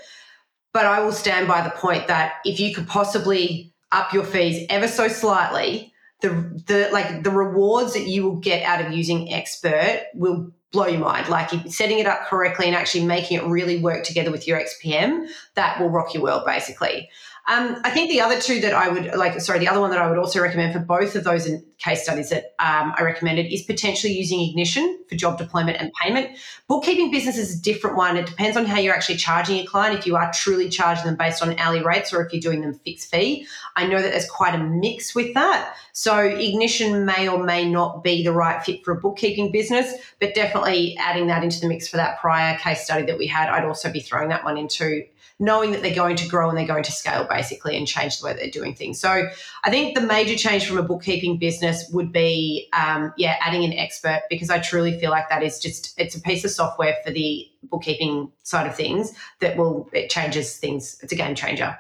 but 0.73 0.87
I 0.87 1.01
will 1.01 1.13
stand 1.13 1.49
by 1.49 1.63
the 1.63 1.71
point 1.71 2.07
that 2.07 2.35
if 2.45 2.59
you 2.59 2.75
could 2.75 2.89
possibly 2.89 3.73
up 3.91 4.13
your 4.13 4.25
fees 4.25 4.67
ever 4.71 4.89
so 4.89 5.09
slightly, 5.09 5.93
the 6.21 6.63
the 6.67 6.89
like 6.93 7.23
the 7.23 7.31
rewards 7.31 7.93
that 7.95 8.07
you 8.07 8.25
will 8.25 8.37
get 8.37 8.63
out 8.63 8.85
of 8.85 8.93
using 8.93 9.33
expert 9.33 10.07
will 10.15 10.53
blow 10.73 10.87
your 10.87 11.01
mind. 11.01 11.29
Like 11.29 11.51
setting 11.69 11.99
it 11.99 12.07
up 12.07 12.27
correctly 12.27 12.67
and 12.67 12.75
actually 12.75 13.05
making 13.05 13.39
it 13.39 13.45
really 13.45 13.79
work 13.79 14.05
together 14.05 14.31
with 14.31 14.49
your 14.49 14.61
XPM, 14.61 15.29
that 15.55 15.81
will 15.81 15.91
rock 15.91 16.15
your 16.15 16.23
world 16.23 16.45
basically. 16.47 17.11
Um, 17.49 17.81
I 17.83 17.91
think 17.91 18.09
the 18.09 18.21
other 18.21 18.41
two 18.41 18.61
that 18.61 18.73
I 18.73 18.89
would 18.89 19.15
like, 19.17 19.41
sorry, 19.41 19.59
the 19.59 19.67
other 19.67 19.81
one 19.81 19.91
that 19.91 19.99
I 19.99 20.09
would 20.09 20.19
also 20.19 20.41
recommend 20.41 20.73
for 20.73 20.79
both 20.79 21.17
of 21.17 21.25
those 21.25 21.49
case 21.79 22.05
studies 22.05 22.31
that 22.31 22.55
um, 22.61 22.95
I 22.97 23.03
recommended 23.03 23.53
is 23.53 23.63
potentially 23.63 24.13
using 24.13 24.41
Ignition 24.41 25.01
for 25.09 25.17
job 25.17 25.39
deployment 25.39 25.81
and 25.81 25.91
payment. 26.01 26.39
Bookkeeping 26.69 27.11
business 27.11 27.37
is 27.37 27.59
a 27.59 27.61
different 27.61 27.97
one. 27.97 28.17
It 28.17 28.27
depends 28.27 28.57
on 28.57 28.65
how 28.65 28.79
you're 28.79 28.95
actually 28.95 29.17
charging 29.17 29.57
your 29.57 29.67
client, 29.67 29.99
if 29.99 30.07
you 30.07 30.15
are 30.15 30.31
truly 30.33 30.69
charging 30.69 31.05
them 31.05 31.17
based 31.17 31.43
on 31.43 31.59
hourly 31.59 31.83
rates 31.83 32.13
or 32.13 32.25
if 32.25 32.33
you're 32.33 32.41
doing 32.41 32.61
them 32.61 32.75
fixed 32.75 33.11
fee. 33.11 33.45
I 33.75 33.89
know 33.89 34.01
that 34.01 34.13
there's 34.13 34.31
quite 34.31 34.55
a 34.55 34.63
mix 34.63 35.13
with 35.13 35.35
that. 35.35 35.75
So 35.93 36.21
Ignition 36.21 37.05
may 37.05 37.27
or 37.27 37.43
may 37.43 37.69
not 37.69 38.05
be 38.05 38.23
the 38.23 38.33
right 38.33 38.63
fit 38.63 38.85
for 38.85 38.93
a 38.93 39.01
bookkeeping 39.01 39.51
business, 39.51 39.93
but 40.21 40.37
definitely 40.37 40.97
adding 40.97 41.27
that 41.27 41.43
into 41.43 41.61
the 41.61 41.67
mix 41.67 41.89
for 41.89 41.97
that 41.97 42.21
prior 42.21 42.57
case 42.59 42.85
study 42.85 43.05
that 43.07 43.19
we 43.19 43.27
had, 43.27 43.49
I'd 43.49 43.65
also 43.65 43.91
be 43.91 44.01
throwing 44.01 44.29
that 44.29 44.45
one 44.45 44.57
into 44.57 45.05
knowing 45.43 45.73
that 45.73 45.83
they're 45.83 45.93
going 45.95 46.15
to 46.15 46.29
grow 46.29 46.49
and 46.49 46.57
they're 46.57 46.65
going 46.65 46.85
to 46.85 46.93
scale 46.93 47.27
basically 47.29 47.77
and 47.77 47.87
change 47.87 48.21
the 48.21 48.25
way 48.25 48.33
they're 48.33 48.49
doing 48.49 48.77
things. 48.77 49.01
So 49.01 49.29
I 49.65 49.71
think 49.71 49.97
the 49.97 50.01
major 50.01 50.37
change 50.37 50.65
from 50.65 50.79
a 50.79 50.85
bookkeeping 50.85 51.37
business 51.37 51.91
would 51.93 52.13
be, 52.13 52.69
um, 52.73 53.13
yeah, 53.17 53.37
adding 53.41 53.65
an 53.65 53.73
expert 53.73 54.23
because 54.31 54.51
I 54.51 54.61
truly 54.61 54.99
feel 55.01 55.11
like 55.11 55.29
that 55.31 55.43
is 55.43 55.59
just, 55.59 55.99
it's 55.99 56.15
a 56.15 56.21
piece 56.21 56.45
of 56.45 56.53
software 56.53 56.97
for 57.05 57.11
the 57.11 57.51
bookkeeping 57.65 58.31
side 58.45 58.69
of 58.69 58.77
things 58.77 59.13
that 59.41 59.57
will, 59.57 59.91
it 59.93 60.11
changes 60.11 60.59
things. 60.59 61.01
It's 61.03 61.13
a 61.13 61.17
game 61.17 61.35
changer. 61.35 61.77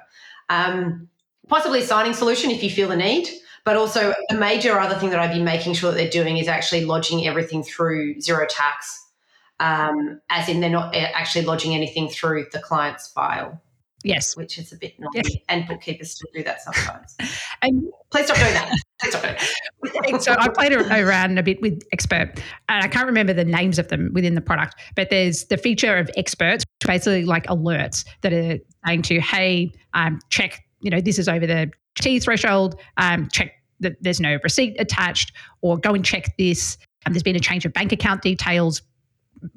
Um, 0.48 1.08
possibly 1.46 1.82
a 1.82 1.86
signing 1.86 2.14
solution 2.14 2.50
if 2.50 2.64
you 2.64 2.70
feel 2.70 2.88
the 2.88 2.96
need. 2.96 3.28
But 3.64 3.76
also, 3.76 4.12
a 4.28 4.34
major 4.34 4.76
other 4.76 4.96
thing 4.96 5.10
that 5.10 5.20
I'd 5.20 5.32
be 5.32 5.40
making 5.40 5.74
sure 5.74 5.92
that 5.92 5.96
they're 5.96 6.10
doing 6.10 6.36
is 6.36 6.48
actually 6.48 6.84
lodging 6.84 7.28
everything 7.28 7.62
through 7.62 8.16
Xero 8.16 8.44
Tax 8.48 9.01
um, 9.62 10.20
as 10.28 10.48
in 10.48 10.60
they're 10.60 10.68
not 10.68 10.94
eh, 10.94 11.08
actually 11.14 11.44
lodging 11.44 11.72
anything 11.72 12.08
through 12.08 12.46
the 12.52 12.58
client's 12.58 13.06
file. 13.06 13.62
Yes. 14.04 14.36
Which 14.36 14.58
is 14.58 14.72
a 14.72 14.76
bit 14.76 14.98
naughty. 14.98 15.20
Yes. 15.24 15.36
And 15.48 15.68
bookkeepers 15.68 16.10
still 16.10 16.28
do 16.34 16.42
that 16.42 16.60
sometimes. 16.60 17.16
and 17.62 17.84
please 18.10 18.24
stop 18.24 18.36
doing 18.38 18.52
that. 18.54 18.74
Please 19.00 19.10
stop 19.10 19.22
doing 19.22 19.36
that. 19.36 20.22
so 20.22 20.34
I 20.36 20.48
played 20.48 20.72
around 20.72 21.38
a 21.38 21.42
bit 21.44 21.62
with 21.62 21.80
Expert, 21.92 22.42
and 22.68 22.84
I 22.84 22.88
can't 22.88 23.06
remember 23.06 23.32
the 23.32 23.44
names 23.44 23.78
of 23.78 23.86
them 23.86 24.10
within 24.12 24.34
the 24.34 24.40
product, 24.40 24.74
but 24.96 25.10
there's 25.10 25.44
the 25.44 25.56
feature 25.56 25.96
of 25.96 26.10
experts, 26.16 26.64
basically 26.84 27.24
like 27.24 27.46
alerts 27.46 28.04
that 28.22 28.32
are 28.32 28.58
saying 28.84 29.02
to, 29.02 29.20
hey, 29.20 29.70
um, 29.94 30.18
check, 30.30 30.64
you 30.80 30.90
know, 30.90 31.00
this 31.00 31.20
is 31.20 31.28
over 31.28 31.46
the 31.46 31.70
T 32.00 32.18
threshold, 32.18 32.80
um, 32.96 33.28
check 33.30 33.52
that 33.78 33.94
there's 34.00 34.18
no 34.18 34.38
receipt 34.42 34.74
attached, 34.80 35.32
or 35.60 35.78
go 35.78 35.94
and 35.94 36.04
check 36.04 36.36
this. 36.36 36.76
And 37.04 37.14
there's 37.14 37.22
been 37.22 37.36
a 37.36 37.40
change 37.40 37.64
of 37.64 37.72
bank 37.72 37.92
account 37.92 38.22
details 38.22 38.82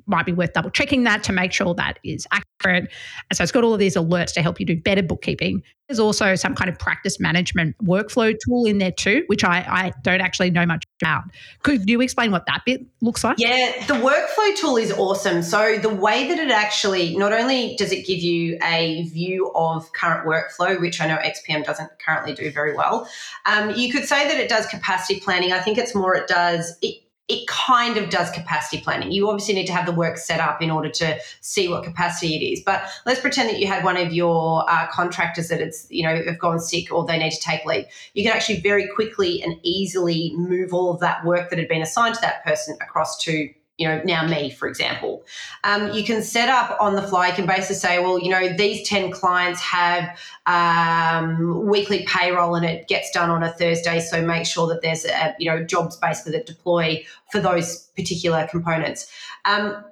might 0.05 0.25
be 0.25 0.31
worth 0.31 0.53
double 0.53 0.69
checking 0.69 1.03
that 1.03 1.23
to 1.23 1.33
make 1.33 1.51
sure 1.51 1.73
that 1.75 1.99
is 2.03 2.27
accurate. 2.31 2.91
And 3.29 3.38
so 3.38 3.43
it's 3.43 3.51
got 3.51 3.63
all 3.63 3.73
of 3.73 3.79
these 3.79 3.95
alerts 3.95 4.33
to 4.33 4.41
help 4.41 4.59
you 4.59 4.65
do 4.65 4.79
better 4.79 5.03
bookkeeping. 5.03 5.63
There's 5.88 5.99
also 5.99 6.33
some 6.33 6.55
kind 6.55 6.67
of 6.67 6.79
practice 6.79 7.19
management 7.19 7.75
workflow 7.83 8.36
tool 8.43 8.65
in 8.65 8.79
there 8.79 8.91
too, 8.91 9.23
which 9.27 9.43
I, 9.43 9.59
I 9.59 9.93
don't 10.01 10.19
actually 10.19 10.49
know 10.49 10.65
much 10.65 10.83
about. 10.99 11.25
Could 11.61 11.88
you 11.88 12.01
explain 12.01 12.31
what 12.31 12.47
that 12.47 12.63
bit 12.65 12.81
looks 13.01 13.23
like? 13.23 13.38
Yeah, 13.38 13.86
the 13.86 13.93
workflow 13.93 14.55
tool 14.57 14.77
is 14.77 14.91
awesome. 14.91 15.43
So 15.43 15.77
the 15.77 15.93
way 15.93 16.27
that 16.27 16.39
it 16.39 16.49
actually 16.49 17.15
not 17.15 17.33
only 17.33 17.75
does 17.75 17.91
it 17.91 18.07
give 18.07 18.17
you 18.17 18.57
a 18.63 19.03
view 19.09 19.51
of 19.53 19.91
current 19.93 20.27
workflow, 20.27 20.81
which 20.81 20.99
I 20.99 21.07
know 21.07 21.17
XPM 21.17 21.63
doesn't 21.63 21.91
currently 22.03 22.33
do 22.33 22.51
very 22.51 22.75
well, 22.75 23.07
um, 23.45 23.69
you 23.69 23.93
could 23.93 24.05
say 24.05 24.27
that 24.27 24.38
it 24.38 24.49
does 24.49 24.65
capacity 24.65 25.19
planning. 25.19 25.51
I 25.51 25.59
think 25.59 25.77
it's 25.77 25.93
more 25.93 26.15
it 26.15 26.27
does 26.27 26.77
it 26.81 27.04
it 27.28 27.47
kind 27.47 27.97
of 27.97 28.09
does 28.09 28.30
capacity 28.32 28.82
planning. 28.82 29.11
You 29.11 29.28
obviously 29.30 29.55
need 29.55 29.65
to 29.65 29.73
have 29.73 29.88
the 29.88 29.91
work 29.91 30.17
set 30.17 30.39
up 30.39 30.61
in 30.61 30.69
order 30.69 30.89
to 30.89 31.19
see 31.41 31.67
what 31.67 31.84
capacity 31.84 32.36
it 32.36 32.45
is. 32.45 32.61
But 32.63 32.84
let's 33.05 33.19
pretend 33.19 33.49
that 33.49 33.59
you 33.59 33.65
had 33.65 33.84
one 33.84 33.97
of 33.97 34.13
your 34.13 34.63
uh, 34.69 34.88
contractors 34.91 35.47
that 35.47 35.59
it's, 35.59 35.88
you 35.89 36.03
know, 36.03 36.23
have 36.23 36.38
gone 36.38 36.59
sick 36.59 36.91
or 36.91 37.03
they 37.03 37.17
need 37.17 37.32
to 37.32 37.39
take 37.39 37.65
leave. 37.65 37.86
You 38.13 38.23
can 38.23 38.32
actually 38.32 38.59
very 38.59 38.88
quickly 38.93 39.41
and 39.41 39.55
easily 39.63 40.34
move 40.36 40.71
all 40.71 40.91
of 40.91 40.99
that 40.99 41.26
work 41.26 41.49
that 41.49 41.57
had 41.57 41.67
been 41.67 41.82
assigned 41.82 42.13
to 42.15 42.21
that 42.21 42.43
person 42.45 42.78
across 42.80 43.17
to 43.23 43.49
you 43.78 43.88
know, 43.88 44.01
now 44.05 44.26
me, 44.26 44.49
for 44.49 44.67
example. 44.67 45.23
Um, 45.63 45.91
you 45.91 46.03
can 46.03 46.21
set 46.21 46.47
up 46.47 46.78
on 46.80 46.95
the 46.95 47.01
fly, 47.01 47.28
you 47.28 47.34
can 47.34 47.45
basically 47.45 47.76
say, 47.76 47.99
well, 47.99 48.17
you 48.17 48.30
know, 48.30 48.55
these 48.55 48.88
10 48.88 49.11
clients 49.11 49.59
have 49.59 50.17
um, 50.45 51.65
weekly 51.65 52.05
payroll 52.07 52.55
and 52.55 52.65
it 52.65 52.88
gets 52.88 53.11
done 53.11 53.30
on 53.30 53.43
a 53.43 53.51
Thursday. 53.51 53.99
So 53.99 54.26
make 54.26 54.45
sure 54.45 54.67
that 54.67 54.82
there's, 54.82 55.05
a, 55.05 55.36
you 55.39 55.49
know, 55.49 55.63
jobs 55.63 55.97
basically 55.97 56.34
that 56.34 56.45
deploy 56.45 57.03
for 57.32 57.41
those 57.41 57.88
particular 57.95 58.47
components. 58.49 59.11
Um, 59.43 59.84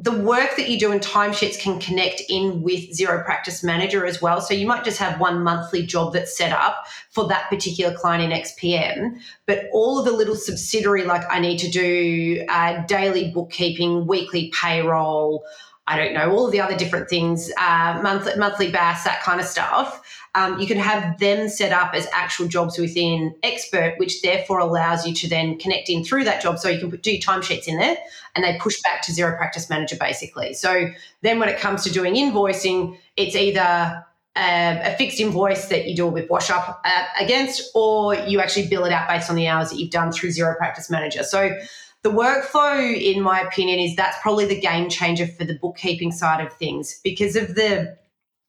the 0.00 0.12
work 0.12 0.54
that 0.56 0.68
you 0.68 0.78
do 0.78 0.92
in 0.92 1.00
timesheets 1.00 1.58
can 1.58 1.80
connect 1.80 2.22
in 2.28 2.62
with 2.62 2.96
Xero 2.96 3.24
Practice 3.24 3.64
Manager 3.64 4.06
as 4.06 4.22
well. 4.22 4.40
So 4.40 4.54
you 4.54 4.64
might 4.64 4.84
just 4.84 4.98
have 4.98 5.18
one 5.18 5.42
monthly 5.42 5.84
job 5.84 6.12
that's 6.12 6.36
set 6.36 6.52
up 6.52 6.86
for 7.10 7.26
that 7.26 7.50
particular 7.50 7.92
client 7.92 8.32
in 8.32 8.40
XPM, 8.40 9.18
but 9.46 9.64
all 9.72 9.98
of 9.98 10.04
the 10.04 10.12
little 10.12 10.36
subsidiary, 10.36 11.02
like 11.02 11.24
I 11.28 11.40
need 11.40 11.58
to 11.58 11.68
do 11.68 12.44
uh, 12.48 12.86
daily 12.86 13.32
bookkeeping, 13.32 14.06
weekly 14.06 14.52
payroll, 14.54 15.44
I 15.88 15.96
don't 15.96 16.14
know, 16.14 16.30
all 16.30 16.46
of 16.46 16.52
the 16.52 16.60
other 16.60 16.76
different 16.76 17.08
things, 17.08 17.50
uh, 17.58 17.98
monthly, 18.00 18.36
monthly 18.36 18.70
BAS, 18.70 19.02
that 19.02 19.22
kind 19.22 19.40
of 19.40 19.46
stuff. 19.46 20.17
Um, 20.34 20.60
you 20.60 20.66
can 20.66 20.78
have 20.78 21.18
them 21.18 21.48
set 21.48 21.72
up 21.72 21.94
as 21.94 22.06
actual 22.12 22.46
jobs 22.48 22.78
within 22.78 23.34
Expert, 23.42 23.94
which 23.98 24.22
therefore 24.22 24.58
allows 24.58 25.06
you 25.06 25.14
to 25.14 25.28
then 25.28 25.58
connect 25.58 25.88
in 25.88 26.04
through 26.04 26.24
that 26.24 26.42
job. 26.42 26.58
So 26.58 26.68
you 26.68 26.78
can 26.78 26.90
put, 26.90 27.02
do 27.02 27.12
your 27.12 27.20
timesheets 27.20 27.66
in 27.66 27.78
there 27.78 27.96
and 28.34 28.44
they 28.44 28.58
push 28.58 28.80
back 28.82 29.02
to 29.02 29.12
Xero 29.12 29.36
Practice 29.36 29.68
Manager 29.68 29.96
basically. 29.98 30.54
So 30.54 30.90
then 31.22 31.38
when 31.38 31.48
it 31.48 31.58
comes 31.58 31.82
to 31.84 31.90
doing 31.90 32.14
invoicing, 32.14 32.98
it's 33.16 33.34
either 33.34 34.04
a, 34.36 34.92
a 34.92 34.96
fixed 34.96 35.20
invoice 35.20 35.66
that 35.68 35.86
you 35.88 35.96
do 35.96 36.06
a 36.06 36.10
with 36.10 36.30
wash 36.30 36.50
up 36.50 36.80
uh, 36.84 37.04
against, 37.18 37.70
or 37.74 38.14
you 38.14 38.40
actually 38.40 38.68
bill 38.68 38.84
it 38.84 38.92
out 38.92 39.08
based 39.08 39.30
on 39.30 39.36
the 39.36 39.48
hours 39.48 39.70
that 39.70 39.78
you've 39.78 39.90
done 39.90 40.12
through 40.12 40.30
Xero 40.30 40.56
Practice 40.56 40.88
Manager. 40.90 41.24
So 41.24 41.58
the 42.02 42.10
workflow, 42.10 42.96
in 42.96 43.20
my 43.22 43.40
opinion, 43.40 43.80
is 43.80 43.96
that's 43.96 44.16
probably 44.22 44.46
the 44.46 44.60
game 44.60 44.88
changer 44.88 45.26
for 45.26 45.44
the 45.44 45.54
bookkeeping 45.54 46.12
side 46.12 46.44
of 46.44 46.52
things 46.52 47.00
because 47.02 47.34
of 47.34 47.56
the 47.56 47.96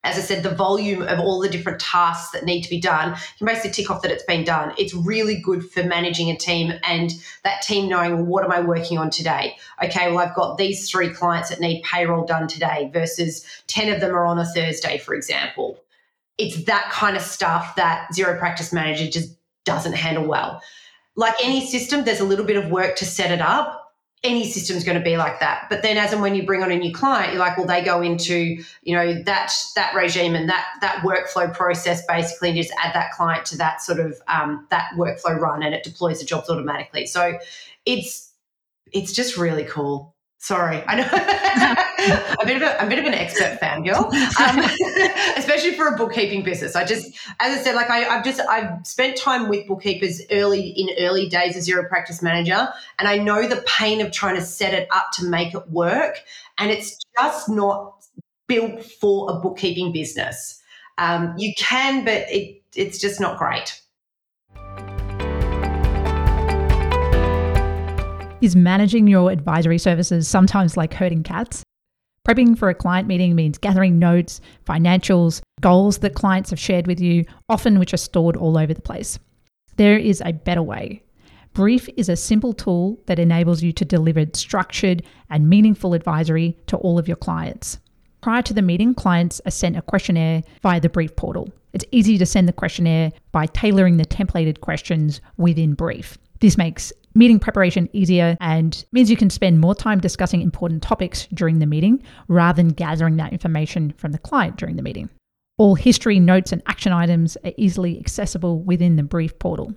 as 0.04 0.18
I 0.18 0.22
said, 0.22 0.43
the 0.43 0.56
volume 0.56 1.02
of 1.02 1.20
all 1.20 1.39
the 1.39 1.50
different 1.50 1.80
tasks 1.80 2.32
that 2.32 2.45
need 2.45 2.62
to 2.62 2.70
be 2.70 2.80
done, 2.80 3.10
you 3.12 3.38
can 3.38 3.47
basically 3.47 3.72
tick 3.72 3.91
off 3.91 4.02
that 4.02 4.12
it's 4.12 4.24
been 4.24 4.45
done. 4.45 4.74
It's 4.78 4.93
really 4.93 5.41
good 5.41 5.70
for 5.70 5.84
managing 5.84 6.30
a 6.30 6.38
team 6.38 6.72
and 6.84 7.12
that 7.43 7.62
team 7.62 7.89
knowing, 7.89 8.16
well, 8.16 8.26
what 8.26 8.43
am 8.45 8.52
I 8.52 8.62
working 8.62 8.97
on 8.97 9.10
today? 9.10 9.58
Okay, 9.84 10.10
well, 10.10 10.20
I've 10.20 10.36
got 10.36 10.58
these 10.58 10.89
three 10.89 11.10
clients 11.10 11.50
that 11.50 11.60
need 11.60 11.84
payroll 11.84 12.26
done 12.26 12.47
today 12.47 12.89
versus 12.93 13.45
10 13.68 13.93
of 13.93 14.00
them 14.00 14.16
are 14.16 14.26
on 14.26 14.39
a 14.39 14.45
Thursday, 14.45 14.97
for 14.97 15.14
example. 15.14 15.84
It's 16.38 16.64
that 16.64 16.89
kind 16.91 17.18
of 17.18 17.22
stuff 17.22 17.76
that 17.76 18.08
Xero 18.16 18.39
Practice 18.39 18.72
Manager 18.72 19.08
just 19.10 19.36
doesn't 19.66 19.93
handle 19.93 20.26
well 20.26 20.62
like 21.20 21.36
any 21.43 21.68
system, 21.68 22.06
there's 22.06 22.22
a 22.22 22.26
little 22.26 22.45
bit 22.45 22.56
of 22.56 22.72
work 22.72 22.95
to 22.95 23.06
set 23.06 23.30
it 23.30 23.41
up. 23.41 23.79
Any 24.22 24.49
system's 24.49 24.84
going 24.84 24.97
to 24.97 25.03
be 25.03 25.15
like 25.15 25.39
that. 25.39 25.67
But 25.70 25.82
then 25.82 25.97
as 25.97 26.11
and 26.11 26.22
when 26.22 26.36
you 26.36 26.45
bring 26.45 26.61
on 26.61 26.72
a 26.72 26.78
new 26.78 26.93
client, 26.93 27.32
you're 27.32 27.39
like, 27.39 27.57
well, 27.57 27.65
they 27.65 27.82
go 27.82 28.01
into, 28.01 28.61
you 28.84 28.95
know, 28.95 29.24
that 29.24 29.53
that 29.76 29.95
regime 29.95 30.36
and 30.36 30.49
that 30.49 30.65
that 30.82 31.03
workflow 31.03 31.53
process 31.53 32.05
basically 32.05 32.49
and 32.49 32.57
just 32.57 32.74
add 32.84 32.93
that 32.93 33.11
client 33.11 33.45
to 33.45 33.57
that 33.57 33.82
sort 33.82 33.99
of 33.99 34.20
um, 34.28 34.67
that 34.72 34.91
workflow 34.97 35.39
run 35.39 35.63
and 35.63 35.74
it 35.74 35.84
deploys 35.84 36.20
the 36.20 36.26
jobs 36.26 36.49
automatically. 36.49 37.05
So 37.05 37.39
it's 37.86 38.34
it's 38.91 39.13
just 39.13 39.38
really 39.38 39.63
cool. 39.63 40.15
Sorry, 40.41 40.82
I 40.88 40.95
know 40.95 41.07
I'm 41.11 42.38
a 42.39 42.45
bit 42.45 42.55
of 42.57 42.61
a, 42.61 42.82
I'm 42.82 42.88
a 42.88 42.89
bit 42.89 42.99
of 42.99 43.05
an 43.05 43.13
expert 43.13 43.59
fan 43.59 43.84
girl, 43.84 44.09
um, 44.39 44.59
especially 45.38 45.74
for 45.74 45.88
a 45.88 45.97
bookkeeping 45.97 46.43
business. 46.43 46.76
I 46.76 46.86
just, 46.86 47.07
as 47.39 47.59
I 47.59 47.61
said, 47.61 47.76
like 47.76 47.89
I, 47.89 47.99
have 47.99 48.24
just 48.24 48.39
I've 48.41 48.86
spent 48.86 49.17
time 49.17 49.49
with 49.49 49.67
bookkeepers 49.67 50.22
early 50.32 50.70
in 50.70 50.89
early 50.99 51.28
days 51.28 51.55
as 51.55 51.67
Xero 51.67 51.88
Practice 51.88 52.22
Manager, 52.22 52.70
and 52.97 53.07
I 53.07 53.17
know 53.17 53.47
the 53.47 53.63
pain 53.67 54.01
of 54.01 54.11
trying 54.11 54.36
to 54.36 54.41
set 54.41 54.74
it 54.74 54.88
up 54.91 55.11
to 55.13 55.26
make 55.26 55.53
it 55.53 55.70
work, 55.70 56.24
and 56.57 56.72
it's 56.72 56.97
just 57.17 57.49
not 57.49 58.03
built 58.47 58.84
for 58.84 59.32
a 59.32 59.36
bookkeeping 59.36 59.91
business. 59.91 60.61
Um, 60.97 61.34
you 61.38 61.53
can, 61.57 62.03
but 62.03 62.26
it 62.30 62.61
it's 62.76 62.99
just 62.99 63.20
not 63.20 63.38
great. 63.38 63.82
Is 68.41 68.55
managing 68.55 69.07
your 69.07 69.32
advisory 69.32 69.78
services 69.78 70.28
sometimes 70.28 70.78
like 70.78 70.93
herding 70.93 71.24
cats? 71.24 71.63
Prepping 72.30 72.60
for 72.60 72.70
a 72.70 72.76
client 72.76 73.08
meeting 73.08 73.34
means 73.34 73.58
gathering 73.58 73.98
notes, 73.98 74.40
financials, 74.64 75.42
goals 75.62 75.98
that 75.98 76.14
clients 76.14 76.52
have 76.52 76.60
shared 76.60 76.86
with 76.86 77.02
you, 77.02 77.26
often 77.50 77.80
which 77.80 77.92
are 77.92 77.98
stored 77.98 78.38
all 78.38 78.56
over 78.56 78.72
the 78.72 78.84
place. 78.84 79.18
There 79.78 79.98
is 79.98 80.22
a 80.24 80.34
better 80.34 80.62
way. 80.62 81.02
Brieff 81.56 81.90
is 81.98 82.08
a 82.08 82.16
simple 82.16 82.54
tool 82.54 83.00
that 83.08 83.18
enables 83.18 83.64
you 83.64 83.74
to 83.74 83.84
deliver 83.84 84.28
structured 84.34 85.02
and 85.32 85.50
meaningful 85.50 85.96
advisory 85.96 86.56
to 86.68 86.78
all 86.78 87.00
of 87.00 87.08
your 87.08 87.18
clients. 87.18 87.80
Prior 88.22 88.44
to 88.44 88.54
the 88.54 88.62
meeting, 88.62 88.94
clients 88.94 89.42
are 89.48 89.52
sent 89.52 89.76
a 89.76 89.82
questionnaire 89.82 90.44
via 90.62 90.80
the 90.80 90.88
Brieff 90.88 91.16
portal. 91.16 91.50
It's 91.74 91.86
easy 91.90 92.20
to 92.20 92.28
send 92.28 92.48
the 92.48 92.54
questionnaire 92.54 93.12
by 93.32 93.48
tailoring 93.48 93.98
the 93.98 94.06
templated 94.06 94.60
questions 94.60 95.20
within 95.38 95.76
Brieff. 95.76 96.18
This 96.42 96.60
makes 96.60 96.94
meeting 97.20 97.38
preparation 97.38 97.89
easier 97.93 98.38
and 98.39 98.86
means 98.93 99.11
you 99.11 99.17
can 99.17 99.30
spend 99.30 99.59
more 99.59 99.76
time 99.76 99.99
discussing 99.99 100.41
important 100.41 100.82
topics 100.82 101.28
during 101.34 101.59
the 101.59 101.65
meeting 101.65 102.01
rather 102.30 102.55
than 102.55 102.70
gathering 102.70 103.17
that 103.17 103.34
information 103.34 103.91
from 103.97 104.13
the 104.13 104.17
client 104.17 104.55
during 104.55 104.78
the 104.78 104.82
meeting. 104.82 105.09
All 105.57 105.76
history, 105.76 106.20
notes, 106.20 106.53
and 106.53 106.63
action 106.67 106.93
items 106.93 107.38
are 107.43 107.51
easily 107.57 107.99
accessible 107.99 108.61
within 108.61 108.95
the 108.95 109.03
Brieff 109.03 109.38
portal. 109.38 109.76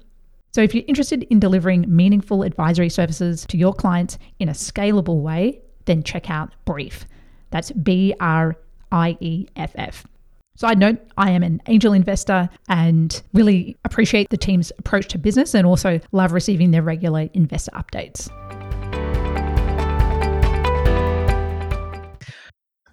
So, 0.53 0.63
if 0.63 0.75
you're 0.75 0.85
interested 0.87 1.25
in 1.25 1.41
delivering 1.41 1.85
meaningful 1.89 2.45
advisory 2.45 2.89
services 2.89 3.45
to 3.47 3.57
your 3.57 3.75
clients 3.75 4.19
in 4.39 4.49
a 4.49 4.53
scalable 4.53 5.23
way, 5.23 5.61
then 5.87 6.05
check 6.05 6.31
out 6.31 6.53
Brieff. 6.65 7.07
That's 7.51 7.73
B 7.73 8.15
R 8.21 8.57
I 8.93 9.17
E 9.21 9.49
F 9.57 9.73
F. 9.75 10.07
Side 10.63 10.79
note, 10.79 10.99
I 11.19 11.33
am 11.33 11.43
an 11.43 11.61
angel 11.67 11.93
investor 11.93 12.49
and 12.69 13.21
really 13.33 13.77
appreciate 13.85 14.31
the 14.31 14.37
team's 14.37 14.71
approach 14.79 15.09
to 15.09 15.19
business 15.19 15.57
and 15.57 15.67
also 15.67 15.99
love 16.13 16.31
receiving 16.31 16.71
their 16.71 16.83
regular 16.83 17.29
investor 17.35 17.73
updates. 17.73 18.31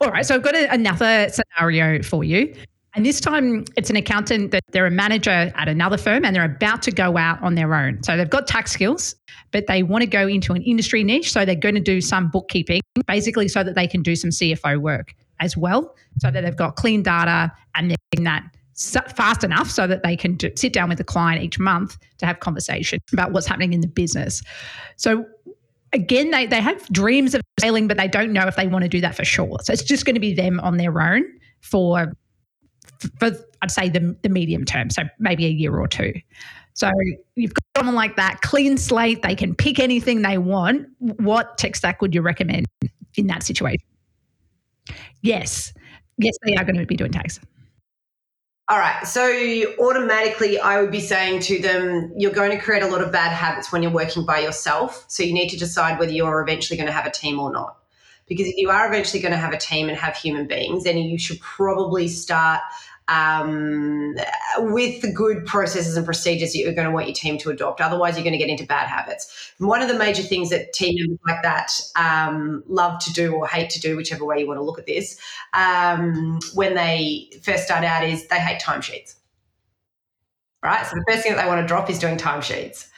All 0.01 0.09
right, 0.09 0.25
so 0.25 0.33
I've 0.33 0.41
got 0.41 0.55
a, 0.55 0.73
another 0.73 1.29
scenario 1.29 2.01
for 2.01 2.23
you. 2.23 2.55
And 2.95 3.05
this 3.05 3.21
time 3.21 3.65
it's 3.77 3.91
an 3.91 3.97
accountant 3.97 4.49
that 4.49 4.63
they're 4.71 4.87
a 4.87 4.89
manager 4.89 5.29
at 5.29 5.67
another 5.67 5.97
firm 5.99 6.25
and 6.25 6.35
they're 6.35 6.45
about 6.45 6.81
to 6.81 6.91
go 6.91 7.17
out 7.19 7.39
on 7.43 7.53
their 7.53 7.75
own. 7.75 8.01
So 8.01 8.17
they've 8.17 8.27
got 8.27 8.47
tax 8.47 8.71
skills, 8.71 9.13
but 9.51 9.67
they 9.67 9.83
want 9.83 10.01
to 10.01 10.09
go 10.09 10.25
into 10.27 10.53
an 10.53 10.63
industry 10.63 11.03
niche. 11.03 11.31
So 11.31 11.45
they're 11.45 11.53
going 11.53 11.75
to 11.75 11.81
do 11.81 12.01
some 12.01 12.31
bookkeeping, 12.31 12.81
basically, 13.05 13.47
so 13.47 13.63
that 13.63 13.75
they 13.75 13.85
can 13.85 14.01
do 14.01 14.15
some 14.15 14.31
CFO 14.31 14.79
work 14.79 15.13
as 15.39 15.55
well, 15.57 15.95
so 16.19 16.31
that 16.31 16.41
they've 16.41 16.55
got 16.55 16.75
clean 16.75 17.03
data 17.03 17.51
and 17.75 17.89
they're 17.89 17.97
getting 18.11 18.25
that 18.25 18.43
fast 19.15 19.43
enough 19.43 19.69
so 19.69 19.87
that 19.87 20.03
they 20.03 20.15
can 20.15 20.35
do, 20.35 20.49
sit 20.55 20.71
down 20.71 20.87
with 20.87 20.97
the 20.97 21.03
client 21.03 21.43
each 21.43 21.59
month 21.59 21.97
to 22.17 22.25
have 22.25 22.39
conversation 22.39 22.99
about 23.11 23.33
what's 23.33 23.45
happening 23.45 23.73
in 23.73 23.81
the 23.81 23.87
business. 23.87 24.41
So 24.95 25.25
again, 25.91 26.31
they, 26.31 26.45
they 26.45 26.61
have 26.61 26.87
dreams 26.87 27.35
of 27.35 27.41
sailing, 27.59 27.87
but 27.87 27.97
they 27.97 28.07
don't 28.07 28.31
know 28.31 28.47
if 28.47 28.55
they 28.55 28.67
want 28.67 28.83
to 28.83 28.89
do 28.89 29.01
that 29.01 29.15
for 29.15 29.25
sure. 29.25 29.57
So 29.63 29.73
it's 29.73 29.83
just 29.83 30.05
going 30.05 30.15
to 30.15 30.21
be 30.21 30.33
them 30.33 30.59
on 30.61 30.77
their 30.77 31.01
own 31.01 31.25
for, 31.59 32.13
for 33.19 33.31
I'd 33.61 33.71
say 33.71 33.89
the, 33.89 34.15
the 34.21 34.29
medium 34.29 34.63
term, 34.63 34.89
so 34.89 35.03
maybe 35.19 35.45
a 35.45 35.49
year 35.49 35.77
or 35.77 35.87
two. 35.87 36.13
So 36.73 36.89
you've 37.35 37.53
got 37.53 37.63
someone 37.79 37.95
like 37.95 38.15
that, 38.15 38.39
clean 38.41 38.77
slate, 38.77 39.23
they 39.23 39.35
can 39.35 39.53
pick 39.55 39.79
anything 39.79 40.21
they 40.21 40.37
want. 40.37 40.87
What 40.99 41.57
tech 41.57 41.75
stack 41.75 42.01
would 42.01 42.15
you 42.15 42.21
recommend 42.21 42.67
in 43.15 43.27
that 43.27 43.43
situation? 43.43 43.85
Yes. 45.21 45.73
Yes, 46.17 46.35
they 46.43 46.55
are 46.55 46.63
going 46.63 46.77
to 46.77 46.85
be 46.85 46.95
doing 46.95 47.11
tax. 47.11 47.39
All 48.69 48.77
right. 48.77 49.07
So 49.07 49.23
automatically, 49.79 50.59
I 50.59 50.79
would 50.79 50.91
be 50.91 50.99
saying 50.99 51.39
to 51.41 51.59
them, 51.59 52.13
you're 52.15 52.31
going 52.31 52.51
to 52.51 52.63
create 52.63 52.83
a 52.83 52.87
lot 52.87 53.01
of 53.01 53.11
bad 53.11 53.31
habits 53.31 53.71
when 53.71 53.81
you're 53.81 53.91
working 53.91 54.27
by 54.27 54.39
yourself. 54.39 55.05
So 55.07 55.23
you 55.23 55.33
need 55.33 55.49
to 55.49 55.57
decide 55.57 55.97
whether 55.97 56.11
you're 56.11 56.41
eventually 56.41 56.77
going 56.77 56.85
to 56.85 56.93
have 56.93 57.07
a 57.07 57.11
team 57.11 57.39
or 57.39 57.51
not. 57.51 57.77
Because 58.27 58.45
if 58.45 58.57
you 58.57 58.69
are 58.69 58.87
eventually 58.87 59.23
going 59.23 59.31
to 59.31 59.39
have 59.39 59.53
a 59.53 59.57
team 59.57 59.89
and 59.89 59.97
have 59.97 60.15
human 60.15 60.45
beings, 60.45 60.83
then 60.83 60.99
you 60.99 61.17
should 61.17 61.39
probably 61.39 62.07
start 62.07 62.61
um, 63.09 64.15
with 64.59 65.01
the 65.01 65.11
good 65.11 65.45
processes 65.45 65.97
and 65.97 66.05
procedures 66.05 66.53
that 66.53 66.59
you're 66.59 66.73
going 66.73 66.87
to 66.87 66.93
want 66.93 67.07
your 67.07 67.15
team 67.15 67.37
to 67.39 67.49
adopt. 67.49 67.81
Otherwise, 67.81 68.15
you're 68.15 68.23
going 68.23 68.33
to 68.33 68.37
get 68.37 68.49
into 68.49 68.65
bad 68.65 68.87
habits. 68.87 69.53
And 69.59 69.67
one 69.67 69.81
of 69.81 69.87
the 69.87 69.97
major 69.97 70.21
things 70.21 70.49
that 70.51 70.73
team 70.73 70.95
members 70.97 71.19
like 71.27 71.41
that 71.41 71.71
um, 71.95 72.63
love 72.67 72.99
to 73.03 73.13
do 73.13 73.33
or 73.33 73.47
hate 73.47 73.71
to 73.71 73.79
do, 73.79 73.97
whichever 73.97 74.23
way 74.25 74.39
you 74.39 74.47
want 74.47 74.59
to 74.59 74.63
look 74.63 74.79
at 74.79 74.85
this, 74.85 75.19
um, 75.53 76.39
when 76.53 76.75
they 76.75 77.29
first 77.41 77.65
start 77.65 77.83
out 77.83 78.03
is 78.03 78.27
they 78.27 78.39
hate 78.39 78.61
timesheets. 78.61 79.15
Right? 80.63 80.85
So 80.85 80.95
the 80.95 81.05
first 81.09 81.23
thing 81.23 81.33
that 81.35 81.41
they 81.41 81.47
want 81.47 81.61
to 81.61 81.67
drop 81.67 81.89
is 81.89 81.99
doing 81.99 82.17
timesheets. 82.17 82.88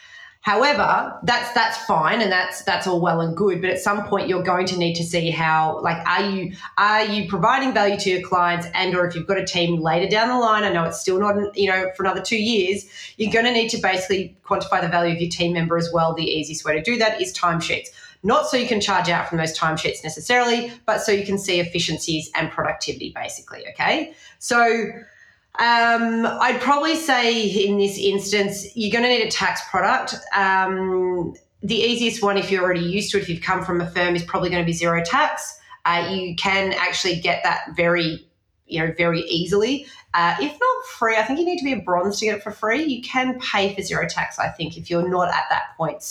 However, 0.42 1.20
that's 1.22 1.52
that's 1.52 1.78
fine 1.84 2.20
and 2.20 2.30
that's 2.30 2.64
that's 2.64 2.88
all 2.88 3.00
well 3.00 3.20
and 3.20 3.36
good, 3.36 3.60
but 3.60 3.70
at 3.70 3.78
some 3.78 4.08
point 4.08 4.26
you're 4.26 4.42
going 4.42 4.66
to 4.66 4.76
need 4.76 4.94
to 4.94 5.04
see 5.04 5.30
how 5.30 5.80
like 5.82 6.04
are 6.04 6.28
you 6.28 6.56
are 6.76 7.04
you 7.04 7.28
providing 7.28 7.72
value 7.72 7.96
to 8.00 8.10
your 8.10 8.28
clients 8.28 8.66
and 8.74 8.92
or 8.96 9.06
if 9.06 9.14
you've 9.14 9.28
got 9.28 9.38
a 9.38 9.44
team 9.44 9.80
later 9.80 10.10
down 10.10 10.28
the 10.28 10.36
line, 10.36 10.64
I 10.64 10.72
know 10.72 10.82
it's 10.82 11.00
still 11.00 11.20
not 11.20 11.56
you 11.56 11.68
know 11.68 11.92
for 11.96 12.02
another 12.02 12.20
2 12.20 12.36
years, 12.36 12.84
you're 13.18 13.32
going 13.32 13.44
to 13.44 13.52
need 13.52 13.68
to 13.68 13.78
basically 13.78 14.36
quantify 14.44 14.80
the 14.80 14.88
value 14.88 15.14
of 15.14 15.20
your 15.20 15.30
team 15.30 15.52
member 15.52 15.76
as 15.76 15.88
well. 15.94 16.12
The 16.12 16.24
easiest 16.24 16.64
way 16.64 16.74
to 16.74 16.82
do 16.82 16.98
that 16.98 17.22
is 17.22 17.32
timesheets. 17.32 17.90
Not 18.24 18.48
so 18.48 18.56
you 18.56 18.66
can 18.66 18.80
charge 18.80 19.08
out 19.08 19.28
from 19.28 19.38
those 19.38 19.56
timesheets 19.56 20.02
necessarily, 20.02 20.72
but 20.86 21.02
so 21.02 21.12
you 21.12 21.24
can 21.24 21.38
see 21.38 21.60
efficiencies 21.60 22.32
and 22.34 22.50
productivity 22.50 23.12
basically, 23.14 23.64
okay? 23.68 24.14
So 24.40 24.90
um, 25.58 26.26
I'd 26.26 26.60
probably 26.60 26.96
say 26.96 27.42
in 27.42 27.78
this 27.78 27.98
instance, 27.98 28.74
you're 28.74 28.90
going 28.90 29.04
to 29.04 29.08
need 29.08 29.26
a 29.26 29.30
tax 29.30 29.60
product. 29.70 30.14
Um, 30.34 31.34
the 31.62 31.76
easiest 31.76 32.22
one, 32.22 32.36
if 32.36 32.50
you're 32.50 32.62
already 32.62 32.80
used 32.80 33.10
to 33.12 33.18
it, 33.18 33.22
if 33.22 33.28
you've 33.28 33.42
come 33.42 33.64
from 33.64 33.80
a 33.80 33.90
firm, 33.90 34.16
is 34.16 34.22
probably 34.22 34.50
going 34.50 34.64
to 34.64 34.66
be 34.66 34.76
Xero 34.76 35.02
Tax. 35.04 35.58
Uh, 35.84 36.08
you 36.10 36.34
can 36.36 36.72
actually 36.72 37.20
get 37.20 37.42
that 37.42 37.76
very, 37.76 38.26
you 38.66 38.80
know, 38.80 38.94
very 38.96 39.20
easily. 39.22 39.86
Uh, 40.14 40.34
if 40.40 40.52
not 40.52 40.86
free, 40.98 41.16
I 41.16 41.22
think 41.22 41.38
you 41.38 41.44
need 41.44 41.58
to 41.58 41.64
be 41.64 41.72
a 41.72 41.80
bronze 41.80 42.18
to 42.20 42.26
get 42.26 42.38
it 42.38 42.42
for 42.42 42.50
free. 42.50 42.82
You 42.84 43.02
can 43.02 43.38
pay 43.38 43.74
for 43.74 43.82
Xero 43.82 44.08
Tax, 44.08 44.38
I 44.38 44.48
think, 44.48 44.76
if 44.76 44.90
you're 44.90 45.08
not 45.08 45.28
at 45.28 45.44
that 45.50 45.76
point 45.76 46.02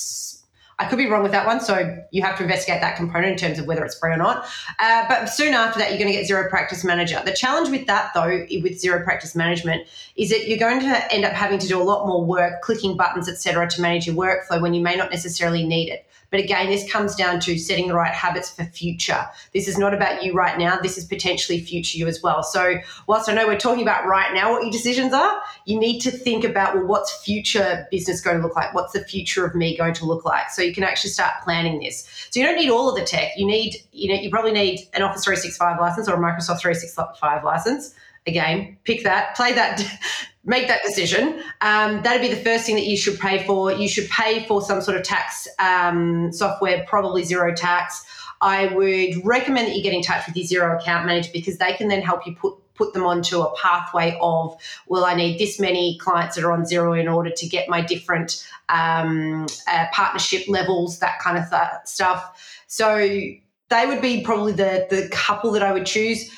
I 0.81 0.85
could 0.85 0.97
be 0.97 1.05
wrong 1.05 1.21
with 1.21 1.31
that 1.33 1.45
one, 1.45 1.61
so 1.61 2.03
you 2.09 2.23
have 2.23 2.35
to 2.37 2.43
investigate 2.43 2.81
that 2.81 2.95
component 2.95 3.33
in 3.33 3.37
terms 3.37 3.59
of 3.59 3.67
whether 3.67 3.85
it's 3.85 3.97
free 3.97 4.11
or 4.11 4.17
not. 4.17 4.47
Uh, 4.79 5.05
but 5.07 5.27
soon 5.27 5.53
after 5.53 5.77
that, 5.77 5.89
you're 5.89 5.99
going 5.99 6.11
to 6.11 6.17
get 6.17 6.27
Xero 6.27 6.49
Practice 6.49 6.83
Manager. 6.83 7.21
The 7.23 7.33
challenge 7.33 7.69
with 7.69 7.85
that, 7.85 8.11
though, 8.15 8.45
with 8.63 8.81
Xero 8.81 9.03
Practice 9.03 9.35
Management, 9.35 9.87
is 10.15 10.31
that 10.31 10.47
you're 10.47 10.57
going 10.57 10.79
to 10.79 11.13
end 11.13 11.23
up 11.23 11.33
having 11.33 11.59
to 11.59 11.67
do 11.67 11.79
a 11.79 11.83
lot 11.83 12.07
more 12.07 12.25
work, 12.25 12.63
clicking 12.63 12.97
buttons, 12.97 13.29
etc., 13.29 13.69
to 13.69 13.81
manage 13.81 14.07
your 14.07 14.15
workflow 14.15 14.59
when 14.59 14.73
you 14.73 14.81
may 14.81 14.95
not 14.95 15.11
necessarily 15.11 15.63
need 15.63 15.89
it. 15.89 16.03
But 16.31 16.39
again, 16.39 16.67
this 16.67 16.89
comes 16.89 17.13
down 17.15 17.41
to 17.41 17.57
setting 17.59 17.89
the 17.89 17.93
right 17.93 18.13
habits 18.13 18.49
for 18.49 18.63
future. 18.63 19.27
This 19.53 19.67
is 19.67 19.77
not 19.77 19.93
about 19.93 20.23
you 20.23 20.33
right 20.33 20.57
now. 20.57 20.79
This 20.79 20.97
is 20.97 21.03
potentially 21.03 21.59
future 21.59 21.97
you 21.97 22.07
as 22.07 22.23
well. 22.23 22.41
So, 22.41 22.77
whilst 23.05 23.29
I 23.29 23.33
know 23.33 23.45
we're 23.45 23.59
talking 23.59 23.83
about 23.83 24.05
right 24.05 24.33
now 24.33 24.51
what 24.51 24.63
your 24.63 24.71
decisions 24.71 25.13
are, 25.13 25.41
you 25.65 25.77
need 25.77 25.99
to 25.99 26.11
think 26.11 26.45
about 26.45 26.73
well, 26.73 26.85
what's 26.85 27.23
future 27.23 27.85
business 27.91 28.21
going 28.21 28.37
to 28.37 28.43
look 28.43 28.55
like? 28.55 28.73
What's 28.73 28.93
the 28.93 29.03
future 29.03 29.45
of 29.45 29.55
me 29.55 29.77
going 29.77 29.93
to 29.95 30.05
look 30.05 30.23
like? 30.23 30.49
So 30.49 30.61
you 30.61 30.73
can 30.73 30.83
actually 30.83 31.11
start 31.11 31.33
planning 31.43 31.79
this. 31.79 32.07
So 32.29 32.39
you 32.39 32.45
don't 32.45 32.55
need 32.55 32.69
all 32.69 32.89
of 32.89 32.95
the 32.95 33.05
tech. 33.05 33.31
You 33.35 33.45
need, 33.45 33.75
you 33.91 34.13
know, 34.13 34.19
you 34.19 34.29
probably 34.29 34.53
need 34.53 34.87
an 34.93 35.01
Office 35.01 35.25
365 35.25 35.79
license 35.81 36.07
or 36.07 36.15
a 36.15 36.17
Microsoft 36.17 36.61
365 36.61 37.43
license 37.43 37.93
again, 38.27 38.77
pick 38.83 39.03
that, 39.03 39.35
play 39.35 39.53
that, 39.53 39.83
make 40.43 40.67
that 40.67 40.81
decision. 40.83 41.41
Um, 41.61 42.01
that'd 42.03 42.21
be 42.21 42.33
the 42.33 42.41
first 42.41 42.65
thing 42.65 42.75
that 42.75 42.85
you 42.85 42.97
should 42.97 43.19
pay 43.19 43.45
for. 43.45 43.71
You 43.71 43.87
should 43.87 44.09
pay 44.09 44.45
for 44.45 44.61
some 44.61 44.81
sort 44.81 44.97
of 44.97 45.03
tax 45.03 45.47
um, 45.59 46.31
software, 46.31 46.85
probably 46.87 47.23
Xero 47.23 47.55
Tax. 47.55 48.03
I 48.41 48.67
would 48.67 49.23
recommend 49.23 49.67
that 49.67 49.75
you 49.75 49.83
get 49.83 49.93
in 49.93 50.01
touch 50.01 50.25
with 50.25 50.35
your 50.35 50.61
Xero 50.63 50.81
account 50.81 51.05
manager 51.05 51.29
because 51.31 51.57
they 51.57 51.73
can 51.73 51.87
then 51.87 52.01
help 52.01 52.25
you 52.25 52.35
put 52.35 52.55
put 52.73 52.93
them 52.93 53.05
onto 53.05 53.41
a 53.41 53.55
pathway 53.57 54.17
of 54.21 54.55
well 54.87 55.05
i 55.05 55.13
need 55.13 55.37
this 55.37 55.59
many 55.59 55.99
clients 55.99 56.35
that 56.35 56.43
are 56.43 56.51
on 56.51 56.63
Xero 56.63 56.99
in 56.99 57.07
order 57.07 57.29
to 57.29 57.47
get 57.47 57.69
my 57.69 57.81
different 57.81 58.43
um, 58.69 59.45
uh, 59.67 59.85
partnership 59.91 60.47
levels 60.47 60.97
that 60.99 61.19
kind 61.19 61.37
of 61.37 61.47
th- 61.49 61.63
stuff 61.85 62.63
so 62.67 62.97
they 62.97 63.85
would 63.85 64.01
be 64.01 64.23
probably 64.23 64.53
the 64.53 64.87
the 64.89 65.07
couple 65.11 65.51
that 65.51 65.61
i 65.61 65.71
would 65.71 65.85
choose 65.85 66.31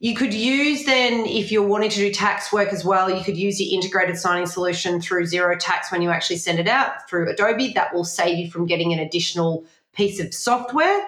you 0.00 0.14
could 0.14 0.32
use 0.32 0.84
then, 0.84 1.26
if 1.26 1.52
you're 1.52 1.66
wanting 1.66 1.90
to 1.90 1.96
do 1.96 2.10
tax 2.10 2.50
work 2.50 2.72
as 2.72 2.86
well, 2.86 3.14
you 3.14 3.22
could 3.22 3.36
use 3.36 3.60
your 3.60 3.72
integrated 3.72 4.16
signing 4.16 4.46
solution 4.46 4.98
through 4.98 5.24
Xero 5.24 5.54
Tax 5.58 5.92
when 5.92 6.00
you 6.00 6.08
actually 6.08 6.38
send 6.38 6.58
it 6.58 6.66
out 6.66 7.08
through 7.08 7.28
Adobe. 7.28 7.74
That 7.74 7.94
will 7.94 8.04
save 8.04 8.38
you 8.38 8.50
from 8.50 8.64
getting 8.64 8.94
an 8.94 8.98
additional 8.98 9.64
piece 9.92 10.18
of 10.18 10.32
software. 10.32 11.06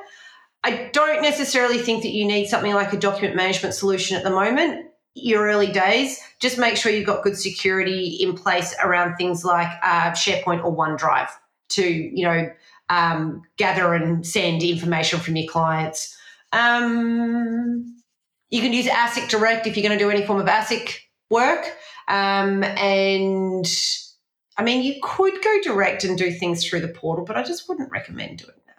I 0.62 0.90
don't 0.92 1.22
necessarily 1.22 1.78
think 1.78 2.02
that 2.02 2.10
you 2.10 2.26
need 2.26 2.48
something 2.48 2.74
like 2.74 2.92
a 2.92 2.98
document 2.98 3.34
management 3.34 3.74
solution 3.74 4.18
at 4.18 4.24
the 4.24 4.30
moment. 4.30 4.86
Your 5.14 5.46
early 5.46 5.72
days, 5.72 6.20
just 6.38 6.58
make 6.58 6.76
sure 6.76 6.92
you've 6.92 7.06
got 7.06 7.24
good 7.24 7.38
security 7.38 8.18
in 8.20 8.34
place 8.34 8.74
around 8.82 9.16
things 9.16 9.42
like 9.42 9.68
uh, 9.82 10.10
SharePoint 10.10 10.64
or 10.64 10.76
OneDrive 10.76 11.30
to, 11.70 11.82
you 11.82 12.24
know, 12.24 12.50
um, 12.90 13.42
gather 13.56 13.94
and 13.94 14.26
send 14.26 14.62
information 14.62 15.18
from 15.18 15.36
your 15.36 15.50
clients. 15.50 16.16
Um, 16.52 18.01
you 18.52 18.60
can 18.60 18.72
use 18.72 18.86
ASIC 18.86 19.30
Direct 19.30 19.66
if 19.66 19.76
you're 19.76 19.82
going 19.82 19.98
to 19.98 20.04
do 20.04 20.10
any 20.10 20.24
form 20.24 20.38
of 20.38 20.46
ASIC 20.46 20.98
work. 21.30 21.64
Um, 22.06 22.62
and 22.62 23.66
I 24.58 24.62
mean, 24.62 24.82
you 24.82 25.00
could 25.02 25.42
go 25.42 25.58
direct 25.62 26.04
and 26.04 26.18
do 26.18 26.30
things 26.30 26.64
through 26.64 26.80
the 26.80 26.88
portal, 26.88 27.24
but 27.24 27.36
I 27.36 27.42
just 27.42 27.66
wouldn't 27.66 27.90
recommend 27.90 28.38
doing 28.38 28.58
that. 28.66 28.76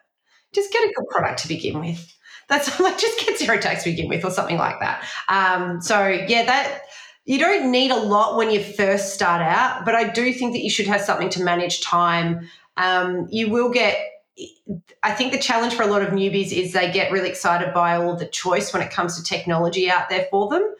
Just 0.53 0.71
get 0.71 0.83
a 0.83 0.93
good 0.93 1.07
product 1.09 1.39
to 1.39 1.47
begin 1.47 1.79
with. 1.79 2.15
That's 2.47 2.79
like 2.79 2.99
just 2.99 3.19
get 3.19 3.39
Xero 3.39 3.59
Tax 3.59 3.83
to 3.83 3.89
begin 3.89 4.07
with, 4.07 4.23
or 4.23 4.29
something 4.29 4.57
like 4.57 4.79
that. 4.79 5.03
Um, 5.27 5.81
so 5.81 6.07
yeah, 6.07 6.45
that 6.45 6.81
you 7.25 7.39
don't 7.39 7.71
need 7.71 7.89
a 7.89 7.97
lot 7.97 8.37
when 8.37 8.51
you 8.51 8.61
first 8.61 9.15
start 9.15 9.41
out, 9.41 9.85
but 9.85 9.95
I 9.95 10.09
do 10.09 10.31
think 10.33 10.53
that 10.53 10.61
you 10.61 10.69
should 10.69 10.87
have 10.87 11.01
something 11.01 11.29
to 11.31 11.43
manage 11.43 11.81
time. 11.81 12.47
Um, 12.77 13.27
you 13.31 13.49
will 13.49 13.71
get 13.71 13.97
I 15.03 15.11
think 15.11 15.31
the 15.31 15.39
challenge 15.39 15.75
for 15.75 15.83
a 15.83 15.87
lot 15.87 16.01
of 16.01 16.09
newbies 16.09 16.51
is 16.51 16.73
they 16.73 16.91
get 16.91 17.11
really 17.11 17.29
excited 17.29 17.73
by 17.73 17.97
all 17.97 18.15
the 18.15 18.25
choice 18.25 18.73
when 18.73 18.81
it 18.81 18.91
comes 18.91 19.17
to 19.17 19.23
technology 19.23 19.89
out 19.89 20.09
there 20.09 20.27
for 20.31 20.49
them, 20.49 20.75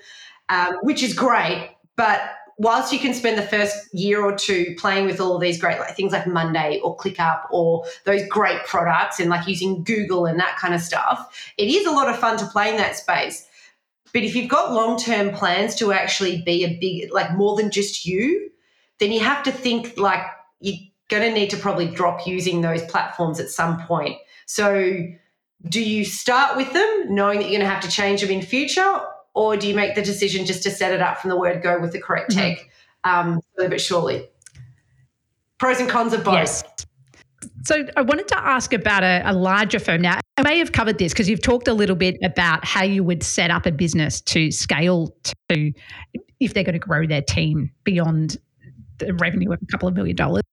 um, 0.50 0.76
which 0.82 1.04
is 1.04 1.14
great. 1.14 1.70
but 1.96 2.22
whilst 2.58 2.94
you 2.94 3.00
can 3.00 3.14
spend 3.14 3.38
the 3.38 3.48
first 3.48 3.94
year 3.94 4.24
or 4.24 4.36
two 4.36 4.76
playing 4.78 5.06
with 5.06 5.20
all 5.20 5.36
of 5.36 5.42
these 5.42 5.60
great 5.60 5.80
like, 5.80 5.96
things 5.96 6.12
like 6.12 6.28
Monday 6.28 6.80
or 6.84 6.96
ClickUp 6.98 7.42
or 7.52 7.84
those 8.06 8.22
great 8.30 8.64
products 8.66 9.20
and 9.20 9.30
like 9.30 9.48
using 9.48 9.84
Google 9.84 10.26
and 10.26 10.40
that 10.40 10.58
kind 10.58 10.74
of 10.74 10.82
stuff, 10.82 11.54
it 11.58 11.68
is 11.68 11.86
a 11.86 11.92
lot 11.92 12.10
of 12.10 12.18
fun 12.18 12.38
to 12.38 12.46
play 12.46 12.70
in 12.70 12.78
that 12.78 12.96
space. 12.96 13.48
But 14.14 14.24
if 14.24 14.36
you've 14.36 14.50
got 14.50 14.72
long 14.72 14.98
term 14.98 15.32
plans 15.32 15.76
to 15.76 15.92
actually 15.92 16.44
be 16.44 16.64
a 16.64 16.78
big, 16.80 17.12
like 17.12 17.34
more 17.34 17.56
than 17.56 17.72
just 17.72 18.06
you, 18.06 18.52
then 19.00 19.12
you 19.12 19.20
have 19.22 19.44
to 19.44 19.52
think 19.52 19.98
like 19.98 20.24
you're 20.60 20.78
going 21.14 21.34
to 21.34 21.40
need 21.40 21.50
to 21.52 21.58
probably 21.58 21.88
drop 21.88 22.26
using 22.26 22.62
those 22.62 22.84
platforms 22.84 23.40
at 23.40 23.50
some 23.50 23.80
point. 23.86 24.18
So, 24.46 24.98
do 25.70 25.82
you 25.82 26.04
start 26.04 26.58
with 26.58 26.74
them 26.74 27.16
knowing 27.16 27.40
that 27.40 27.46
you're 27.46 27.60
going 27.60 27.68
to 27.68 27.74
have 27.74 27.84
to 27.84 27.90
change 27.90 28.22
them 28.22 28.32
in 28.32 28.42
future, 28.42 29.00
or 29.34 29.56
do 29.56 29.68
you 29.68 29.76
make 29.76 29.96
the 29.96 30.02
decision 30.02 30.46
just 30.46 30.64
to 30.64 30.72
set 30.72 30.94
it 30.94 31.02
up 31.02 31.20
from 31.20 31.30
the 31.30 31.38
word 31.38 31.62
go 31.64 31.80
with 31.80 31.94
the 31.94 32.02
correct 32.02 32.32
mm-hmm. 32.32 32.56
tech, 32.56 32.70
um, 33.04 33.40
slowly 33.56 33.70
but 33.70 33.82
surely? 33.82 34.28
Pros 35.60 35.80
and 35.80 35.90
cons 35.90 36.14
of 36.14 36.24
both. 36.24 36.34
Yes. 36.34 36.64
So 37.66 37.86
I 37.96 38.02
wanted 38.02 38.28
to 38.30 38.38
ask 38.38 38.74
about 38.74 39.04
a, 39.04 39.22
a 39.26 39.34
larger 39.34 39.80
firm. 39.80 40.02
Now, 40.02 40.20
I 40.38 40.42
may 40.44 40.58
have 40.58 40.74
covered 40.74 40.98
this 40.98 41.14
because 41.14 41.30
you've 41.30 41.42
talked 41.42 41.70
a 41.70 41.74
little 41.74 41.96
bit 41.96 42.18
about 42.24 42.66
how 42.66 42.84
you 42.84 43.04
would 43.04 43.24
set 43.24 43.52
up 43.52 43.66
a 43.66 43.72
business 43.72 44.20
to 44.22 44.52
scale 44.52 45.16
to 45.50 45.72
if 46.42 46.54
they're 46.54 46.64
going 46.64 46.74
to 46.74 46.80
grow 46.80 47.08
their 47.08 47.22
team 47.22 47.72
beyond 47.86 48.38
the 49.00 49.14
revenue 49.16 49.52
of 49.52 49.60
a 49.62 49.66
couple 49.68 49.88
of 49.88 49.96
million 49.96 50.16
dollars. 50.16 50.44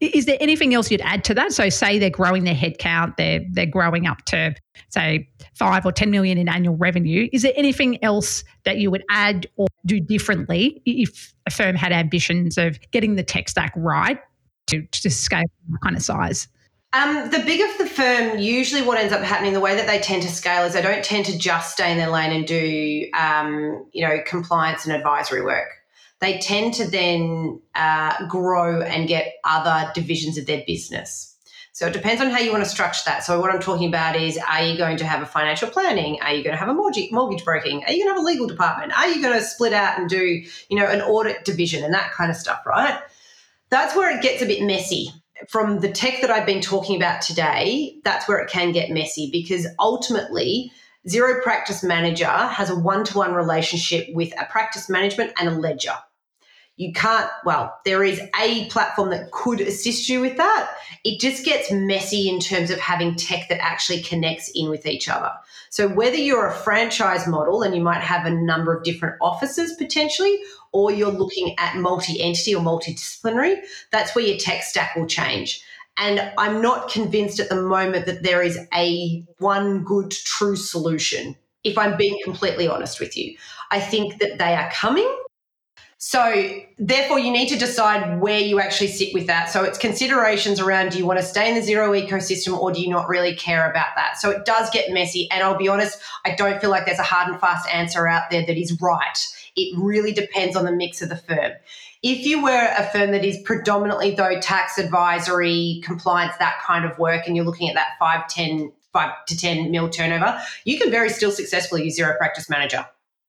Is 0.00 0.26
there 0.26 0.36
anything 0.40 0.74
else 0.74 0.90
you'd 0.90 1.00
add 1.00 1.24
to 1.24 1.34
that? 1.34 1.52
So, 1.52 1.68
say 1.68 1.98
they're 1.98 2.10
growing 2.10 2.44
their 2.44 2.54
headcount, 2.54 3.16
they're 3.16 3.40
they're 3.50 3.66
growing 3.66 4.06
up 4.06 4.24
to 4.26 4.54
say 4.90 5.28
five 5.54 5.84
or 5.84 5.92
ten 5.92 6.10
million 6.10 6.38
in 6.38 6.48
annual 6.48 6.76
revenue. 6.76 7.28
Is 7.32 7.42
there 7.42 7.52
anything 7.56 8.02
else 8.04 8.44
that 8.64 8.78
you 8.78 8.90
would 8.90 9.04
add 9.10 9.46
or 9.56 9.66
do 9.86 10.00
differently 10.00 10.82
if 10.86 11.34
a 11.46 11.50
firm 11.50 11.76
had 11.76 11.92
ambitions 11.92 12.58
of 12.58 12.78
getting 12.90 13.16
the 13.16 13.24
tech 13.24 13.48
stack 13.48 13.72
right 13.76 14.18
to, 14.68 14.86
to 14.86 15.10
scale 15.10 15.44
kind 15.82 15.96
of 15.96 16.02
size? 16.02 16.48
Um, 16.94 17.30
the 17.30 17.40
bigger 17.40 17.66
the 17.76 17.86
firm, 17.86 18.38
usually 18.38 18.80
what 18.80 18.96
ends 18.98 19.12
up 19.12 19.22
happening, 19.22 19.52
the 19.52 19.60
way 19.60 19.76
that 19.76 19.86
they 19.86 19.98
tend 19.98 20.22
to 20.22 20.28
scale 20.28 20.64
is 20.64 20.72
they 20.72 20.80
don't 20.80 21.04
tend 21.04 21.26
to 21.26 21.36
just 21.36 21.72
stay 21.72 21.92
in 21.92 21.98
their 21.98 22.08
lane 22.08 22.32
and 22.32 22.46
do, 22.46 23.08
um, 23.14 23.86
you 23.92 24.06
know, 24.06 24.18
compliance 24.24 24.86
and 24.86 24.94
advisory 24.94 25.42
work 25.42 25.68
they 26.20 26.38
tend 26.38 26.74
to 26.74 26.90
then 26.90 27.60
uh, 27.74 28.26
grow 28.26 28.80
and 28.82 29.08
get 29.08 29.34
other 29.44 29.90
divisions 29.94 30.36
of 30.36 30.46
their 30.46 30.62
business. 30.66 31.36
So 31.78 31.86
it 31.86 31.92
depends 31.92 32.20
on 32.20 32.30
how 32.30 32.40
you 32.40 32.50
want 32.50 32.64
to 32.64 32.68
structure 32.68 33.02
that. 33.06 33.22
So 33.22 33.40
what 33.40 33.54
I'm 33.54 33.60
talking 33.60 33.86
about 33.86 34.16
is, 34.16 34.36
are 34.36 34.64
you 34.64 34.76
going 34.76 34.96
to 34.96 35.06
have 35.06 35.22
a 35.22 35.26
financial 35.26 35.70
planning? 35.70 36.18
Are 36.22 36.34
you 36.34 36.42
going 36.42 36.54
to 36.54 36.58
have 36.58 36.68
a 36.68 36.74
mortgage, 36.74 37.12
mortgage 37.12 37.44
broking? 37.44 37.84
Are 37.84 37.92
you 37.92 38.02
going 38.02 38.14
to 38.14 38.18
have 38.18 38.22
a 38.22 38.26
legal 38.26 38.48
department? 38.48 38.98
Are 38.98 39.08
you 39.08 39.22
going 39.22 39.38
to 39.38 39.44
split 39.44 39.72
out 39.72 39.96
and 39.96 40.08
do, 40.08 40.42
you 40.68 40.76
know, 40.76 40.86
an 40.86 41.00
audit 41.02 41.44
division 41.44 41.84
and 41.84 41.94
that 41.94 42.10
kind 42.10 42.32
of 42.32 42.36
stuff, 42.36 42.66
right? 42.66 42.98
That's 43.70 43.94
where 43.94 44.16
it 44.16 44.22
gets 44.22 44.42
a 44.42 44.46
bit 44.46 44.60
messy. 44.64 45.10
From 45.48 45.78
the 45.78 45.92
tech 45.92 46.20
that 46.22 46.32
I've 46.32 46.46
been 46.46 46.60
talking 46.60 46.96
about 46.96 47.22
today, 47.22 48.00
that's 48.02 48.26
where 48.26 48.38
it 48.38 48.50
can 48.50 48.72
get 48.72 48.90
messy 48.90 49.30
because 49.30 49.68
ultimately 49.78 50.72
Xero 51.06 51.40
Practice 51.44 51.84
Manager 51.84 52.26
has 52.26 52.70
a 52.70 52.76
one 52.76 53.04
to 53.04 53.18
one 53.18 53.34
relationship 53.34 54.08
with 54.14 54.32
a 54.36 54.46
practice 54.46 54.88
management 54.88 55.32
and 55.38 55.48
a 55.48 55.52
ledger 55.52 55.94
you 56.78 56.92
can't, 56.92 57.28
well, 57.44 57.76
there 57.84 58.04
is 58.04 58.20
a 58.40 58.66
platform 58.66 59.10
that 59.10 59.32
could 59.32 59.60
assist 59.60 60.08
you 60.08 60.20
with 60.20 60.36
that. 60.36 60.70
It 61.04 61.18
just 61.20 61.44
gets 61.44 61.72
messy 61.72 62.28
in 62.28 62.38
terms 62.38 62.70
of 62.70 62.78
having 62.78 63.16
tech 63.16 63.48
that 63.48 63.60
actually 63.60 64.00
connects 64.00 64.50
in 64.54 64.70
with 64.70 64.86
each 64.86 65.08
other. 65.08 65.32
So, 65.70 65.88
whether 65.88 66.16
you're 66.16 66.46
a 66.46 66.54
franchise 66.54 67.26
model 67.26 67.62
and 67.62 67.74
you 67.74 67.82
might 67.82 68.00
have 68.00 68.24
a 68.24 68.30
number 68.30 68.72
of 68.72 68.84
different 68.84 69.16
offices 69.20 69.74
potentially, 69.74 70.38
or 70.70 70.92
you're 70.92 71.10
looking 71.10 71.56
at 71.58 71.76
multi 71.76 72.22
entity 72.22 72.54
or 72.54 72.62
multidisciplinary, 72.62 73.56
that's 73.90 74.14
where 74.14 74.24
your 74.24 74.38
tech 74.38 74.62
stack 74.62 74.94
will 74.94 75.06
change. 75.06 75.60
And 75.96 76.32
I'm 76.38 76.62
not 76.62 76.90
convinced 76.90 77.40
at 77.40 77.48
the 77.48 77.60
moment 77.60 78.06
that 78.06 78.22
there 78.22 78.40
is 78.40 78.56
a 78.72 79.24
one 79.38 79.82
good 79.82 80.12
true 80.12 80.54
solution, 80.54 81.34
if 81.64 81.76
I'm 81.76 81.96
being 81.96 82.20
completely 82.22 82.68
honest 82.68 83.00
with 83.00 83.16
you. 83.16 83.36
I 83.72 83.80
think 83.80 84.20
that 84.20 84.38
they 84.38 84.54
are 84.54 84.70
coming 84.70 85.12
so, 86.00 86.52
therefore, 86.78 87.18
you 87.18 87.32
need 87.32 87.48
to 87.48 87.58
decide 87.58 88.20
where 88.20 88.38
you 88.38 88.60
actually 88.60 88.86
sit 88.86 89.12
with 89.12 89.26
that. 89.26 89.50
So, 89.50 89.64
it's 89.64 89.76
considerations 89.76 90.60
around 90.60 90.92
do 90.92 90.98
you 90.98 91.04
want 91.04 91.18
to 91.18 91.24
stay 91.24 91.48
in 91.48 91.56
the 91.56 91.60
Xero 91.60 91.90
ecosystem 92.00 92.56
or 92.56 92.70
do 92.70 92.80
you 92.80 92.88
not 92.88 93.08
really 93.08 93.34
care 93.34 93.68
about 93.68 93.88
that? 93.96 94.16
So, 94.16 94.30
it 94.30 94.44
does 94.44 94.70
get 94.70 94.92
messy. 94.92 95.28
And 95.32 95.42
I'll 95.42 95.58
be 95.58 95.66
honest, 95.66 95.98
I 96.24 96.36
don't 96.36 96.60
feel 96.60 96.70
like 96.70 96.86
there's 96.86 97.00
a 97.00 97.02
hard 97.02 97.28
and 97.28 97.40
fast 97.40 97.68
answer 97.68 98.06
out 98.06 98.30
there 98.30 98.46
that 98.46 98.56
is 98.56 98.80
right. 98.80 99.18
It 99.56 99.76
really 99.76 100.12
depends 100.12 100.54
on 100.54 100.64
the 100.64 100.72
mix 100.72 101.02
of 101.02 101.08
the 101.08 101.16
firm. 101.16 101.50
If 102.04 102.24
you 102.24 102.44
were 102.44 102.68
a 102.78 102.84
firm 102.92 103.10
that 103.10 103.24
is 103.24 103.38
predominantly, 103.38 104.14
though, 104.14 104.38
tax 104.38 104.78
advisory, 104.78 105.82
compliance, 105.84 106.36
that 106.38 106.60
kind 106.64 106.84
of 106.84 106.96
work, 107.00 107.26
and 107.26 107.34
you're 107.34 107.44
looking 107.44 107.68
at 107.68 107.74
that 107.74 107.98
5, 107.98 108.28
10, 108.28 108.70
5 108.92 109.12
to 109.26 109.36
10 109.36 109.72
mil 109.72 109.88
turnover, 109.88 110.40
you 110.62 110.78
can 110.78 110.92
very 110.92 111.10
still 111.10 111.32
successfully 111.32 111.82
use 111.82 111.98
Xero 111.98 112.16
Practice 112.16 112.48
Manager. 112.48 112.86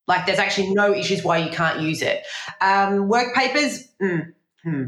Like 0.09 0.25
there's 0.25 0.39
actually 0.39 0.73
no 0.73 0.93
issues 0.93 1.23
why 1.23 1.37
you 1.37 1.51
can't 1.51 1.79
use 1.81 2.01
it. 2.01 2.25
Um, 2.59 3.07
work 3.07 3.33
papers, 3.35 3.87
mm, 4.01 4.33
hmm. 4.63 4.83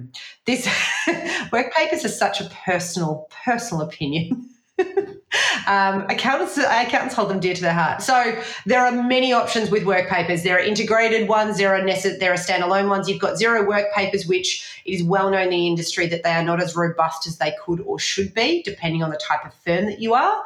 this 0.45 0.67
work 1.53 1.73
papers 1.73 2.03
is 2.03 2.17
such 2.17 2.41
a 2.41 2.45
personal, 2.65 3.29
personal 3.45 3.83
opinion. 3.83 4.49
um, 5.67 6.03
accountants, 6.09 6.57
accountants 6.57 7.15
hold 7.15 7.29
them 7.29 7.39
dear 7.39 7.53
to 7.53 7.61
their 7.61 7.73
heart. 7.73 8.01
So 8.01 8.41
there 8.65 8.85
are 8.85 8.91
many 8.91 9.33
options 9.33 9.71
with 9.71 9.85
work 9.85 10.09
papers. 10.09 10.43
There 10.43 10.55
are 10.55 10.59
integrated 10.59 11.27
ones. 11.27 11.57
There 11.57 11.75
are 11.75 11.81
nece- 11.81 12.19
there 12.19 12.33
are 12.33 12.37
standalone 12.37 12.89
ones. 12.89 13.07
You've 13.07 13.21
got 13.21 13.35
Xero 13.39 13.67
work 13.67 13.93
papers, 13.93 14.25
which 14.27 14.81
it 14.85 14.91
is 14.91 15.03
well 15.03 15.29
known 15.29 15.43
in 15.43 15.49
the 15.51 15.67
industry 15.67 16.07
that 16.07 16.23
they 16.23 16.31
are 16.31 16.43
not 16.43 16.61
as 16.61 16.75
robust 16.75 17.27
as 17.27 17.37
they 17.37 17.53
could 17.63 17.79
or 17.81 17.99
should 17.99 18.33
be, 18.33 18.61
depending 18.63 19.03
on 19.03 19.09
the 19.09 19.17
type 19.17 19.45
of 19.45 19.53
firm 19.53 19.85
that 19.85 19.99
you 19.99 20.13
are. 20.13 20.43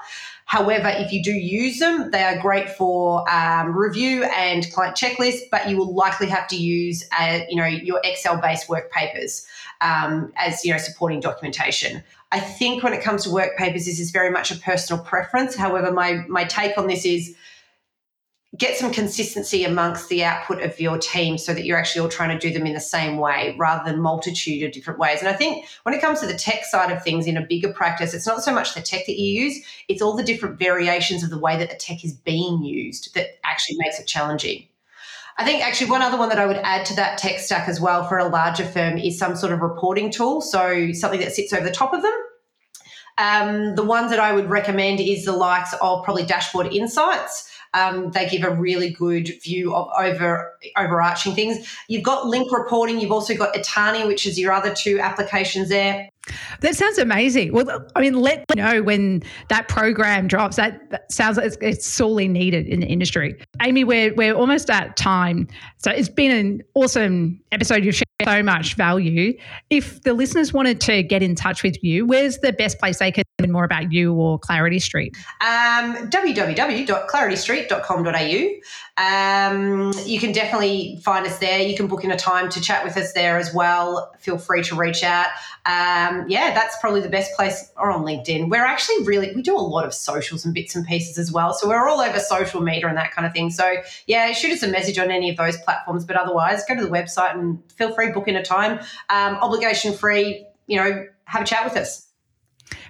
However, 0.48 0.90
if 0.90 1.12
you 1.12 1.24
do 1.24 1.32
use 1.32 1.80
them, 1.80 2.12
they 2.12 2.22
are 2.22 2.38
great 2.38 2.70
for 2.70 3.28
um, 3.32 3.76
review 3.76 4.26
and 4.26 4.72
client 4.72 4.96
checklist, 4.96 5.40
but 5.50 5.68
you 5.68 5.76
will 5.76 5.96
likely 5.96 6.28
have 6.28 6.48
to 6.50 6.56
use, 6.56 7.04
uh, 7.20 7.40
you 7.50 7.56
know, 7.56 7.66
your 7.66 8.00
Excel-based 8.04 8.70
work 8.70 8.92
papers 8.92 9.48
um, 9.82 10.32
as, 10.36 10.64
you 10.64 10.72
know, 10.72 10.78
supporting 10.78 11.20
documentation. 11.20 12.04
I 12.32 12.40
think 12.40 12.84
when 12.84 12.94
it 12.94 13.02
comes 13.02 13.24
to 13.24 13.32
work 13.32 13.58
papers, 13.58 13.86
this 13.86 14.00
is 14.00 14.12
very 14.12 14.30
much 14.30 14.52
a 14.52 14.56
personal 14.76 15.04
preference. 15.04 15.56
However, 15.56 15.92
my 15.92 16.26
my 16.28 16.44
take 16.44 16.78
on 16.78 16.88
this 16.88 17.06
is 17.06 17.36
get 18.58 18.78
some 18.78 18.92
consistency 18.92 19.66
amongst 19.66 20.08
the 20.08 20.24
output 20.24 20.62
of 20.62 20.80
your 20.80 20.98
team 20.98 21.38
so 21.38 21.54
that 21.54 21.66
you're 21.66 21.78
actually 21.78 22.02
all 22.02 22.10
trying 22.10 22.38
to 22.38 22.48
do 22.48 22.54
them 22.54 22.66
in 22.66 22.74
the 22.74 22.80
same 22.80 23.18
way 23.18 23.54
rather 23.60 23.90
than 23.90 24.00
multitude 24.02 24.64
of 24.64 24.72
different 24.72 24.98
ways. 24.98 25.20
And 25.20 25.28
I 25.28 25.34
think 25.34 25.66
when 25.84 25.94
it 25.94 26.00
comes 26.00 26.22
to 26.22 26.28
the 26.28 26.38
tech 26.38 26.64
side 26.64 26.90
of 26.90 27.04
things 27.04 27.28
in 27.28 27.36
a 27.36 27.46
bigger 27.46 27.74
practice, 27.74 28.14
it's 28.14 28.28
not 28.28 28.44
so 28.44 28.54
much 28.54 28.74
the 28.74 28.82
tech 28.82 29.06
that 29.08 29.20
you 29.20 29.44
use, 29.44 29.66
it's 29.90 30.02
all 30.02 30.16
the 30.16 30.24
different 30.24 30.58
variations 30.58 31.22
of 31.22 31.32
the 31.32 31.40
way 31.40 31.58
that 31.58 31.70
the 31.70 31.76
tech 31.76 32.06
is 32.06 32.14
being 32.14 32.64
used 32.64 33.14
that 33.14 33.40
actually 33.44 33.78
makes 33.80 34.00
it 34.00 34.08
challenging. 34.08 34.66
I 35.38 35.44
think 35.44 35.62
actually 35.62 35.90
one 35.90 36.02
other 36.02 36.18
one 36.18 36.30
that 36.30 36.40
I 36.40 36.46
would 36.46 36.62
add 36.64 36.86
to 36.86 36.96
that 36.96 37.18
tech 37.18 37.40
stack 37.40 37.68
as 37.68 37.82
well 37.82 38.08
for 38.08 38.18
a 38.18 38.30
larger 38.30 38.66
firm 38.66 38.98
is 38.98 39.20
some 39.20 39.36
sort 39.36 39.52
of 39.52 39.60
reporting 39.60 40.12
tool. 40.12 40.40
So 40.40 40.94
something 40.94 41.20
that 41.20 41.34
sits 41.34 41.52
over 41.52 41.66
the 41.66 41.72
top 41.72 41.94
of 41.94 42.02
them. 42.02 42.14
Um, 43.18 43.76
the 43.76 43.84
ones 43.84 44.10
that 44.12 44.20
I 44.20 44.34
would 44.34 44.50
recommend 44.50 45.00
is 45.00 45.26
the 45.26 45.32
likes 45.32 45.74
of 45.82 46.04
probably 46.04 46.26
Dashboard 46.26 46.74
Insights. 46.74 47.50
Um, 47.74 48.12
they 48.12 48.30
give 48.30 48.44
a 48.44 48.52
really 48.52 48.90
good 48.90 49.32
view 49.44 49.76
of 49.76 49.90
over 49.98 50.54
overarching 50.78 51.36
things. 51.36 51.68
You've 51.90 52.04
got 52.04 52.26
link 52.26 52.52
reporting. 52.52 53.02
You've 53.02 53.12
also 53.12 53.36
got 53.36 53.54
Etani, 53.54 54.08
which 54.08 54.26
is 54.26 54.40
your 54.40 54.54
other 54.54 54.74
two 54.74 55.00
applications 55.00 55.70
there. 55.70 56.10
That 56.62 56.76
sounds 56.76 56.98
amazing. 56.98 57.54
Well, 57.54 57.86
I 57.96 58.02
mean, 58.02 58.16
let 58.16 58.46
me 58.56 58.62
know 58.62 58.82
when 58.82 59.24
that 59.50 59.68
program 59.68 60.28
drops. 60.28 60.56
That, 60.56 60.90
that 60.90 61.12
sounds 61.12 61.38
like 61.38 61.48
it's, 61.48 61.58
it's, 61.62 61.86
sorely 61.86 62.28
needed 62.28 62.68
in 62.68 62.80
the 62.80 62.88
industry. 62.88 63.36
Amy, 63.62 63.84
we're, 63.84 64.14
we're 64.16 64.34
almost 64.34 64.70
at 64.70 64.98
time. 64.98 65.48
So 65.78 65.92
it's 65.92 66.10
been 66.10 66.32
an 66.32 66.62
awesome 66.74 67.40
episode. 67.52 67.86
You've 67.86 67.96
shared 67.96 68.06
so 68.24 68.42
much 68.44 68.76
value. 68.76 69.38
If 69.70 70.04
the 70.04 70.14
listeners 70.14 70.54
wanted 70.54 70.80
to 70.82 71.04
get 71.04 71.22
in 71.22 71.36
touch 71.36 71.64
with 71.64 71.84
you, 71.84 72.06
where's 72.06 72.38
the 72.40 72.54
best 72.54 72.80
place 72.80 73.00
they 73.00 73.12
can 73.12 73.26
learn 73.40 73.52
more 73.52 73.66
about 73.66 73.92
you 73.92 74.14
or 74.14 74.40
Clarity 74.40 74.80
Street? 74.80 75.18
Um, 75.42 76.10
www.claritystreet.com.au. 76.10 78.50
Um, 78.98 79.92
you 80.06 80.20
can 80.20 80.32
definitely 80.32 81.02
find 81.04 81.26
us 81.26 81.40
there. 81.40 81.60
You 81.60 81.76
can 81.76 81.88
book 81.88 82.06
in 82.06 82.12
a 82.12 82.18
time 82.18 82.50
to 82.50 82.62
chat 82.62 82.84
with 82.84 82.98
us 82.98 83.14
there 83.14 83.38
as 83.38 83.52
well. 83.54 84.14
Feel 84.20 84.38
free 84.38 84.62
to 84.64 84.76
reach 84.76 85.04
out. 85.04 85.28
Um, 86.16 86.30
yeah, 86.30 86.54
that's 86.54 86.78
probably 86.80 87.02
the 87.02 87.10
best 87.10 87.34
place, 87.36 87.72
or 87.78 87.92
on 87.92 88.04
LinkedIn. 88.04 88.50
We're 88.50 88.64
actually 88.64 89.06
really, 89.06 89.36
we 89.36 89.42
do 89.42 89.56
a 89.56 89.60
lot 89.60 89.86
of 89.86 89.94
socials 89.94 90.46
and 90.46 90.54
bits 90.54 90.76
and 90.76 90.86
pieces 90.86 91.18
as 91.18 91.32
well. 91.32 91.54
So 91.54 91.68
we're 91.68 91.88
all 91.88 92.00
over 92.00 92.20
social 92.20 92.62
media 92.62 92.88
and 92.88 92.98
that 92.98 93.12
kind 93.12 93.26
of 93.26 93.34
thing. 93.34 93.50
So 93.52 93.76
yeah, 94.08 94.32
shoot 94.32 94.52
us 94.52 94.64
a 94.64 94.68
message 94.68 94.98
on 94.98 95.12
any 95.12 95.30
of 95.30 95.38
those 95.38 95.58
platforms. 95.58 96.06
But 96.06 96.16
otherwise, 96.16 96.64
go 96.68 96.76
to 96.76 96.84
the 96.84 96.90
website 96.90 97.34
and 97.34 97.60
feel 97.74 97.94
free, 97.94 98.12
book 98.12 98.28
in 98.28 98.36
a 98.36 98.44
time. 98.44 98.80
Um, 99.10 99.36
obligation 99.36 99.94
free, 99.94 100.46
you 100.68 100.78
know, 100.78 101.06
have 101.26 101.42
a 101.42 101.46
chat 101.46 101.64
with 101.64 101.76
us. 101.76 102.08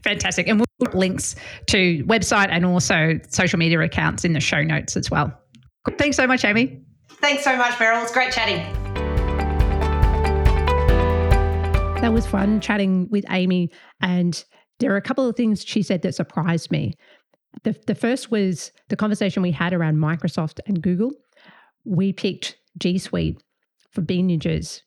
Fantastic. 0.03 0.47
And 0.47 0.59
we'll 0.59 0.65
put 0.80 0.95
links 0.95 1.36
to 1.67 2.03
website 2.05 2.47
and 2.49 2.65
also 2.65 3.19
social 3.30 3.59
media 3.59 3.80
accounts 3.82 4.23
in 4.23 4.34
the 4.34 4.39
show 4.39 4.61
notes 4.61 4.95
as 4.95 5.09
well. 5.09 5.34
Thanks 5.97 6.17
so 6.17 6.28
much, 6.28 6.45
Amy. 6.45 6.82
Thanks 7.09 7.43
so 7.43 7.55
much, 7.55 7.73
Meryl. 7.73 8.01
It's 8.03 8.11
great 8.11 8.32
chatting. 8.32 8.84
That 12.06 12.14
was 12.14 12.28
fun 12.28 12.62
chatting 12.62 13.08
with 13.10 13.26
Amy. 13.32 13.68
And 13.99 14.45
there 14.78 14.93
are 14.93 14.95
a 14.95 15.01
couple 15.01 15.28
of 15.28 15.36
things 15.36 15.66
she 15.66 15.82
said 15.82 16.03
that 16.03 16.14
surprised 16.14 16.70
me. 16.70 16.93
The, 17.64 17.76
the 17.88 17.95
first 17.95 18.30
was 18.30 18.72
the 18.89 18.95
conversation 18.95 19.41
we 19.41 19.49
had 19.49 19.74
around 19.74 19.97
Microsoft 19.97 20.60
and 20.68 20.84
Google. 20.84 21.14
We 21.84 22.14
picked 22.14 22.58
G 22.78 22.99
Suite 22.99 23.41
for 23.89 24.01
Bean 24.01 24.30
Ninjas 24.30 24.82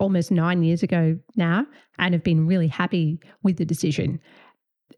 almost 0.00 0.32
nine 0.32 0.64
years 0.64 0.82
ago 0.82 1.16
now 1.36 1.66
and 2.00 2.14
have 2.14 2.24
been 2.24 2.48
really 2.48 2.66
happy 2.66 3.20
with 3.44 3.58
the 3.58 3.64
decision. 3.64 4.18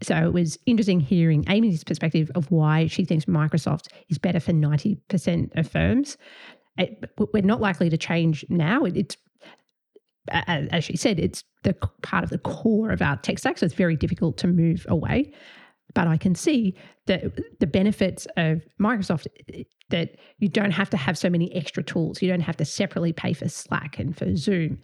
So 0.02 0.16
it 0.16 0.32
was 0.32 0.58
interesting 0.64 1.00
hearing 1.00 1.44
Amy's 1.50 1.84
perspective 1.84 2.30
of 2.34 2.50
why 2.50 2.86
she 2.86 3.04
thinks 3.04 3.26
Microsoft 3.26 3.88
is 4.08 4.16
better 4.16 4.40
for 4.40 4.52
90% 4.52 5.54
of 5.54 5.68
firms. 5.68 6.16
It, 6.78 7.10
we're 7.34 7.42
not 7.42 7.60
likely 7.60 7.90
to 7.90 7.98
change 7.98 8.42
now. 8.48 8.84
It's, 8.84 9.18
as 10.28 10.84
she 10.84 10.96
said, 10.96 11.18
it's 11.18 11.44
the 11.62 11.74
part 12.02 12.24
of 12.24 12.30
the 12.30 12.38
core 12.38 12.90
of 12.90 13.02
our 13.02 13.16
tech 13.16 13.38
stack, 13.38 13.58
so 13.58 13.66
it's 13.66 13.74
very 13.74 13.96
difficult 13.96 14.36
to 14.38 14.46
move 14.46 14.86
away. 14.88 15.32
But 15.94 16.08
I 16.08 16.16
can 16.16 16.34
see 16.34 16.76
that 17.06 17.58
the 17.60 17.66
benefits 17.66 18.26
of 18.36 18.62
Microsoft 18.80 19.26
that 19.90 20.16
you 20.38 20.48
don't 20.48 20.72
have 20.72 20.90
to 20.90 20.96
have 20.96 21.16
so 21.16 21.30
many 21.30 21.54
extra 21.54 21.82
tools. 21.82 22.20
You 22.20 22.28
don't 22.28 22.40
have 22.40 22.56
to 22.56 22.64
separately 22.64 23.12
pay 23.12 23.32
for 23.32 23.48
Slack 23.48 23.98
and 23.98 24.16
for 24.16 24.34
Zoom. 24.34 24.78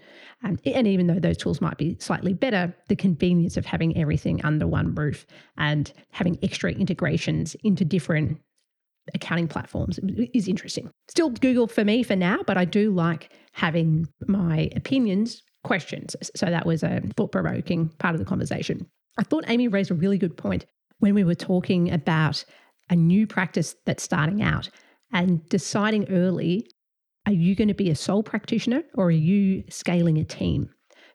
Um, 0.44 0.58
and 0.64 0.86
even 0.86 1.08
though 1.08 1.18
those 1.18 1.36
tools 1.36 1.60
might 1.60 1.76
be 1.76 1.96
slightly 1.98 2.32
better, 2.32 2.74
the 2.88 2.96
convenience 2.96 3.56
of 3.56 3.66
having 3.66 3.96
everything 3.96 4.44
under 4.44 4.66
one 4.66 4.94
roof 4.94 5.26
and 5.58 5.92
having 6.12 6.38
extra 6.42 6.70
integrations 6.70 7.56
into 7.64 7.84
different 7.84 8.38
accounting 9.14 9.48
platforms 9.48 9.98
is 10.32 10.46
interesting. 10.46 10.88
Still 11.08 11.30
Google 11.30 11.66
for 11.66 11.84
me 11.84 12.04
for 12.04 12.14
now, 12.14 12.38
but 12.46 12.56
I 12.56 12.64
do 12.64 12.92
like 12.92 13.32
having 13.52 14.06
my 14.26 14.70
opinions 14.74 15.42
questions. 15.64 16.16
So 16.34 16.46
that 16.46 16.66
was 16.66 16.82
a 16.82 17.00
thought 17.16 17.32
provoking 17.32 17.88
part 17.98 18.14
of 18.14 18.18
the 18.18 18.24
conversation. 18.24 18.86
I 19.18 19.22
thought 19.22 19.44
Amy 19.48 19.68
raised 19.68 19.90
a 19.90 19.94
really 19.94 20.18
good 20.18 20.36
point 20.36 20.66
when 20.98 21.14
we 21.14 21.24
were 21.24 21.34
talking 21.34 21.92
about 21.92 22.44
a 22.90 22.96
new 22.96 23.26
practice 23.26 23.74
that's 23.86 24.02
starting 24.02 24.42
out 24.42 24.68
and 25.12 25.46
deciding 25.48 26.08
early 26.10 26.66
are 27.26 27.32
you 27.32 27.54
going 27.54 27.68
to 27.68 27.74
be 27.74 27.90
a 27.90 27.94
sole 27.94 28.22
practitioner 28.22 28.82
or 28.94 29.06
are 29.06 29.10
you 29.10 29.62
scaling 29.68 30.18
a 30.18 30.24
team? 30.24 30.68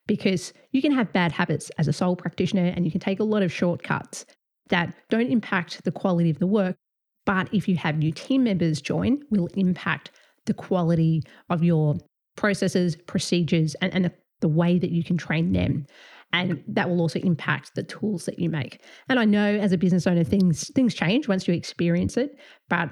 Because 0.07 0.53
you 0.71 0.81
can 0.81 0.93
have 0.93 1.11
bad 1.11 1.33
habits 1.33 1.69
as 1.77 1.89
a 1.89 1.93
sole 1.93 2.15
practitioner 2.15 2.71
and 2.73 2.85
you 2.85 2.91
can 2.91 3.01
take 3.01 3.19
a 3.19 3.25
lot 3.25 3.43
of 3.43 3.51
shortcuts 3.51 4.25
that 4.69 4.93
don't 5.09 5.29
impact 5.29 5.83
the 5.83 5.91
quality 5.91 6.29
of 6.29 6.39
the 6.39 6.47
work. 6.47 6.77
But 7.25 7.53
if 7.53 7.67
you 7.67 7.75
have 7.75 7.97
new 7.97 8.13
team 8.13 8.45
members 8.45 8.81
join, 8.81 9.19
will 9.31 9.49
impact 9.55 10.11
the 10.45 10.53
quality 10.53 11.23
of 11.49 11.61
your 11.61 11.97
processes, 12.37 12.95
procedures, 12.95 13.75
and, 13.81 13.93
and 13.93 14.05
the, 14.05 14.13
the 14.39 14.47
way 14.47 14.79
that 14.79 14.91
you 14.91 15.03
can 15.03 15.17
train 15.17 15.51
them 15.51 15.85
and 16.33 16.63
that 16.67 16.89
will 16.89 17.01
also 17.01 17.19
impact 17.19 17.75
the 17.75 17.83
tools 17.83 18.25
that 18.25 18.39
you 18.39 18.49
make. 18.49 18.81
And 19.09 19.19
I 19.19 19.25
know 19.25 19.55
as 19.55 19.71
a 19.71 19.77
business 19.77 20.05
owner, 20.07 20.23
things 20.23 20.69
things 20.73 20.93
change 20.93 21.27
once 21.27 21.47
you 21.47 21.53
experience 21.53 22.17
it, 22.17 22.37
but 22.69 22.89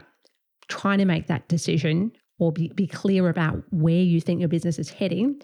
trying 0.67 0.99
to 0.99 1.05
make 1.05 1.27
that 1.27 1.47
decision 1.47 2.11
or 2.39 2.51
be, 2.51 2.71
be 2.75 2.87
clear 2.87 3.29
about 3.29 3.61
where 3.71 3.93
you 4.01 4.19
think 4.19 4.39
your 4.39 4.49
business 4.49 4.79
is 4.79 4.89
heading 4.89 5.41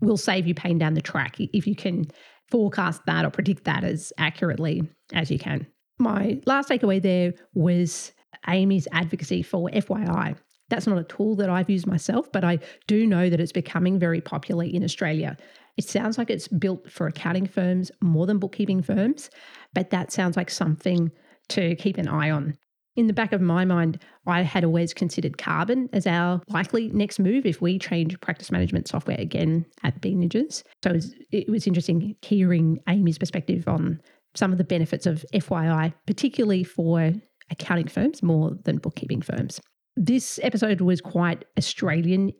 will 0.00 0.16
save 0.16 0.46
you 0.46 0.54
pain 0.54 0.78
down 0.78 0.94
the 0.94 1.00
track 1.00 1.36
if 1.38 1.66
you 1.66 1.74
can 1.74 2.04
forecast 2.50 3.02
that 3.06 3.24
or 3.24 3.30
predict 3.30 3.64
that 3.64 3.84
as 3.84 4.12
accurately 4.18 4.82
as 5.12 5.30
you 5.30 5.38
can. 5.38 5.66
My 5.98 6.40
last 6.46 6.68
takeaway 6.68 7.00
there 7.00 7.34
was 7.54 8.12
Amy's 8.48 8.88
advocacy 8.92 9.42
for 9.42 9.70
FYI. 9.70 10.36
That's 10.70 10.86
not 10.86 10.98
a 10.98 11.04
tool 11.04 11.36
that 11.36 11.50
I've 11.50 11.70
used 11.70 11.86
myself, 11.86 12.30
but 12.32 12.44
I 12.44 12.58
do 12.86 13.06
know 13.06 13.28
that 13.28 13.40
it's 13.40 13.52
becoming 13.52 13.98
very 13.98 14.20
popular 14.20 14.64
in 14.64 14.82
Australia. 14.84 15.36
It 15.76 15.84
sounds 15.84 16.18
like 16.18 16.30
it's 16.30 16.48
built 16.48 16.90
for 16.90 17.06
accounting 17.06 17.46
firms 17.46 17.90
more 18.00 18.26
than 18.26 18.38
bookkeeping 18.38 18.82
firms, 18.82 19.28
but 19.74 19.90
that 19.90 20.12
sounds 20.12 20.36
like 20.36 20.50
something 20.50 21.10
to 21.50 21.74
keep 21.76 21.98
an 21.98 22.08
eye 22.08 22.30
on. 22.30 22.54
In 22.96 23.08
the 23.08 23.12
back 23.12 23.32
of 23.32 23.40
my 23.40 23.64
mind, 23.64 23.98
I 24.26 24.42
had 24.42 24.64
always 24.64 24.94
considered 24.94 25.36
Karbon 25.36 25.88
as 25.92 26.06
our 26.06 26.40
likely 26.48 26.88
next 26.90 27.18
move 27.18 27.44
if 27.44 27.60
we 27.60 27.76
change 27.78 28.18
practice 28.20 28.52
management 28.52 28.86
software 28.86 29.18
again 29.18 29.66
at 29.82 30.00
Ninjas. 30.00 30.62
So 30.84 30.90
it 30.90 30.94
was, 30.94 31.14
it 31.32 31.48
was 31.48 31.66
interesting 31.66 32.14
hearing 32.22 32.78
Amy's 32.88 33.18
perspective 33.18 33.66
on 33.66 34.00
some 34.36 34.52
of 34.52 34.58
the 34.58 34.64
benefits 34.64 35.06
of 35.06 35.24
FYI, 35.34 35.92
particularly 36.06 36.62
for 36.62 37.12
accounting 37.50 37.88
firms 37.88 38.22
more 38.22 38.52
than 38.62 38.78
bookkeeping 38.78 39.22
firms. 39.22 39.60
This 39.96 40.40
episode 40.42 40.80
was 40.80 41.00
quite 41.00 41.44
Australian 41.56 42.32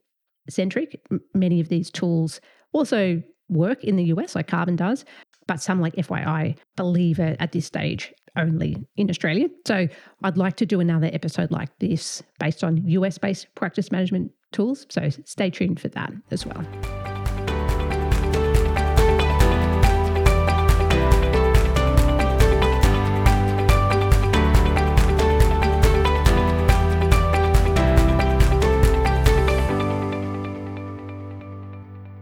centric. 0.49 1.01
Many 1.35 1.61
of 1.61 1.69
these 1.69 1.91
tools 1.91 2.41
also 2.73 3.23
work 3.49 3.85
in 3.85 3.97
the 3.97 4.05
US, 4.05 4.35
like 4.35 4.49
Karbon 4.49 4.77
does, 4.77 5.05
but 5.47 5.61
some 5.61 5.81
like 5.81 5.95
FYI 5.95 6.57
believe 6.77 7.19
it 7.19 7.37
at 7.41 7.53
this 7.53 7.67
stage 7.67 8.13
only 8.37 8.77
in 8.97 9.09
Australia. 9.09 9.49
So 9.67 9.87
I'd 10.25 10.37
like 10.37 10.57
to 10.57 10.67
do 10.67 10.81
another 10.81 11.09
episode 11.13 11.51
like 11.53 11.71
this 11.79 12.23
based 12.41 12.65
on 12.65 12.85
US 12.89 13.19
based 13.19 13.47
practice 13.55 13.93
management 13.93 14.33
tools. 14.53 14.87
So 14.89 15.09
stay 15.25 15.51
tuned 15.51 15.81
for 15.81 15.89
that 15.89 16.13
as 16.31 16.45
well. 16.45 16.65